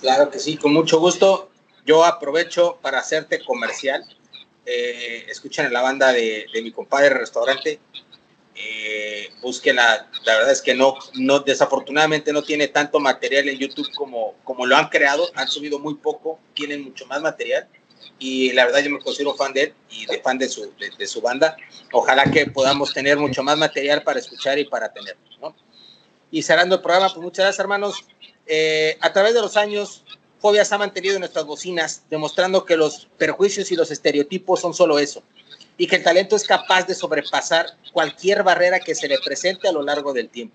Claro 0.00 0.30
que 0.30 0.38
sí, 0.38 0.56
con 0.56 0.72
mucho 0.72 0.98
gusto. 0.98 1.50
Yo 1.84 2.04
aprovecho 2.04 2.78
para 2.82 2.98
hacerte 2.98 3.44
comercial. 3.44 4.04
Eh, 4.64 5.26
escuchen 5.28 5.66
a 5.66 5.70
la 5.70 5.80
banda 5.80 6.12
de, 6.12 6.46
de 6.52 6.62
mi 6.62 6.72
compadre 6.72 7.10
Restaurante. 7.10 7.78
Eh, 8.56 9.28
búsquenla. 9.40 10.08
La 10.24 10.36
verdad 10.36 10.52
es 10.52 10.62
que 10.62 10.74
no, 10.74 10.96
no, 11.14 11.40
desafortunadamente 11.40 12.32
no 12.32 12.42
tiene 12.42 12.68
tanto 12.68 12.98
material 12.98 13.48
en 13.48 13.58
YouTube 13.58 13.88
como, 13.94 14.34
como 14.44 14.66
lo 14.66 14.76
han 14.76 14.88
creado. 14.88 15.28
Han 15.34 15.46
subido 15.46 15.78
muy 15.78 15.94
poco, 15.94 16.40
tienen 16.54 16.82
mucho 16.82 17.06
más 17.06 17.22
material. 17.22 17.68
Y 18.18 18.52
la 18.52 18.64
verdad 18.64 18.80
yo 18.82 18.90
me 18.90 18.98
considero 18.98 19.34
fan 19.34 19.52
de 19.52 19.62
él 19.64 19.74
y 19.90 20.06
de 20.06 20.20
fan 20.20 20.38
de 20.38 20.48
su, 20.48 20.62
de, 20.78 20.90
de 20.96 21.06
su 21.06 21.20
banda. 21.20 21.56
Ojalá 21.92 22.24
que 22.30 22.46
podamos 22.46 22.92
tener 22.94 23.18
mucho 23.18 23.42
más 23.42 23.58
material 23.58 24.02
para 24.02 24.20
escuchar 24.20 24.58
y 24.58 24.64
para 24.64 24.92
tener. 24.92 25.16
¿no? 25.40 25.54
Y 26.30 26.42
cerrando 26.42 26.76
el 26.76 26.82
programa, 26.82 27.08
pues 27.08 27.22
muchas 27.22 27.44
gracias 27.44 27.60
hermanos. 27.60 28.04
Eh, 28.46 28.96
a 29.00 29.12
través 29.12 29.34
de 29.34 29.40
los 29.40 29.56
años, 29.56 30.04
Fobias 30.40 30.72
ha 30.72 30.78
mantenido 30.78 31.18
nuestras 31.18 31.44
bocinas, 31.44 32.02
demostrando 32.08 32.64
que 32.64 32.76
los 32.76 33.08
perjuicios 33.18 33.72
y 33.72 33.76
los 33.76 33.90
estereotipos 33.90 34.60
son 34.60 34.74
solo 34.74 34.98
eso, 34.98 35.22
y 35.76 35.86
que 35.86 35.96
el 35.96 36.04
talento 36.04 36.36
es 36.36 36.44
capaz 36.44 36.86
de 36.86 36.94
sobrepasar 36.94 37.66
cualquier 37.92 38.42
barrera 38.42 38.80
que 38.80 38.94
se 38.94 39.08
le 39.08 39.18
presente 39.18 39.66
a 39.68 39.72
lo 39.72 39.82
largo 39.82 40.12
del 40.12 40.28
tiempo. 40.28 40.54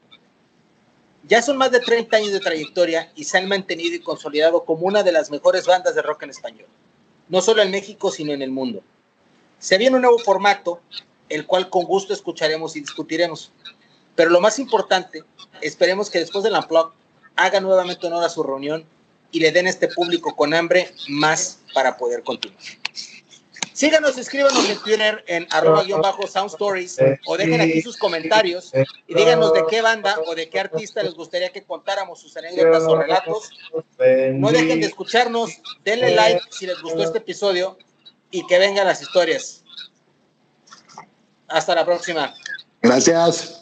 Ya 1.27 1.41
son 1.41 1.57
más 1.57 1.71
de 1.71 1.79
30 1.79 2.17
años 2.17 2.31
de 2.31 2.39
trayectoria 2.39 3.11
y 3.15 3.25
se 3.25 3.37
han 3.37 3.47
mantenido 3.47 3.95
y 3.95 3.99
consolidado 3.99 4.63
como 4.65 4.87
una 4.87 5.03
de 5.03 5.11
las 5.11 5.29
mejores 5.29 5.65
bandas 5.65 5.93
de 5.93 6.01
rock 6.01 6.23
en 6.23 6.31
español, 6.31 6.67
no 7.31 7.41
solo 7.41 7.63
en 7.63 7.71
México, 7.71 8.11
sino 8.11 8.33
en 8.33 8.41
el 8.41 8.51
mundo. 8.51 8.83
Se 9.57 9.77
viene 9.77 9.95
un 9.95 10.01
nuevo 10.01 10.19
formato, 10.19 10.81
el 11.29 11.47
cual 11.47 11.69
con 11.69 11.85
gusto 11.85 12.13
escucharemos 12.13 12.75
y 12.75 12.81
discutiremos. 12.81 13.51
Pero 14.15 14.29
lo 14.29 14.41
más 14.41 14.59
importante, 14.59 15.23
esperemos 15.61 16.09
que 16.09 16.19
después 16.19 16.43
del 16.43 16.53
Unplugged 16.53 16.93
haga 17.37 17.61
nuevamente 17.61 18.05
honor 18.05 18.25
a 18.25 18.29
su 18.29 18.43
reunión 18.43 18.83
y 19.31 19.39
le 19.39 19.53
den 19.53 19.67
a 19.67 19.69
este 19.69 19.87
público 19.87 20.35
con 20.35 20.53
hambre 20.53 20.93
más 21.07 21.59
para 21.73 21.97
poder 21.97 22.21
continuar. 22.21 22.61
Síganos, 23.73 24.17
escríbanos 24.17 24.69
en 24.69 24.77
Twitter 24.79 25.23
en 25.27 25.47
arroba 25.49 25.83
guion 25.83 26.01
bajo 26.01 26.27
Sound 26.27 26.51
Stories 26.51 26.97
o 27.25 27.37
dejen 27.37 27.61
aquí 27.61 27.81
sus 27.81 27.97
comentarios 27.97 28.71
y 29.07 29.15
díganos 29.15 29.53
de 29.53 29.63
qué 29.69 29.81
banda 29.81 30.17
o 30.27 30.35
de 30.35 30.49
qué 30.49 30.59
artista 30.59 31.01
les 31.03 31.13
gustaría 31.13 31.49
que 31.49 31.63
contáramos 31.63 32.19
sus 32.19 32.35
anécdotas 32.35 32.83
o 32.83 32.97
relatos. 32.97 33.49
No 34.33 34.51
dejen 34.51 34.81
de 34.81 34.87
escucharnos, 34.87 35.51
denle 35.83 36.15
like 36.15 36.41
si 36.49 36.67
les 36.67 36.81
gustó 36.81 37.03
este 37.03 37.19
episodio 37.19 37.77
y 38.29 38.45
que 38.47 38.59
vengan 38.59 38.87
las 38.87 39.01
historias. 39.01 39.63
Hasta 41.47 41.75
la 41.75 41.85
próxima. 41.85 42.33
Gracias. 42.81 43.60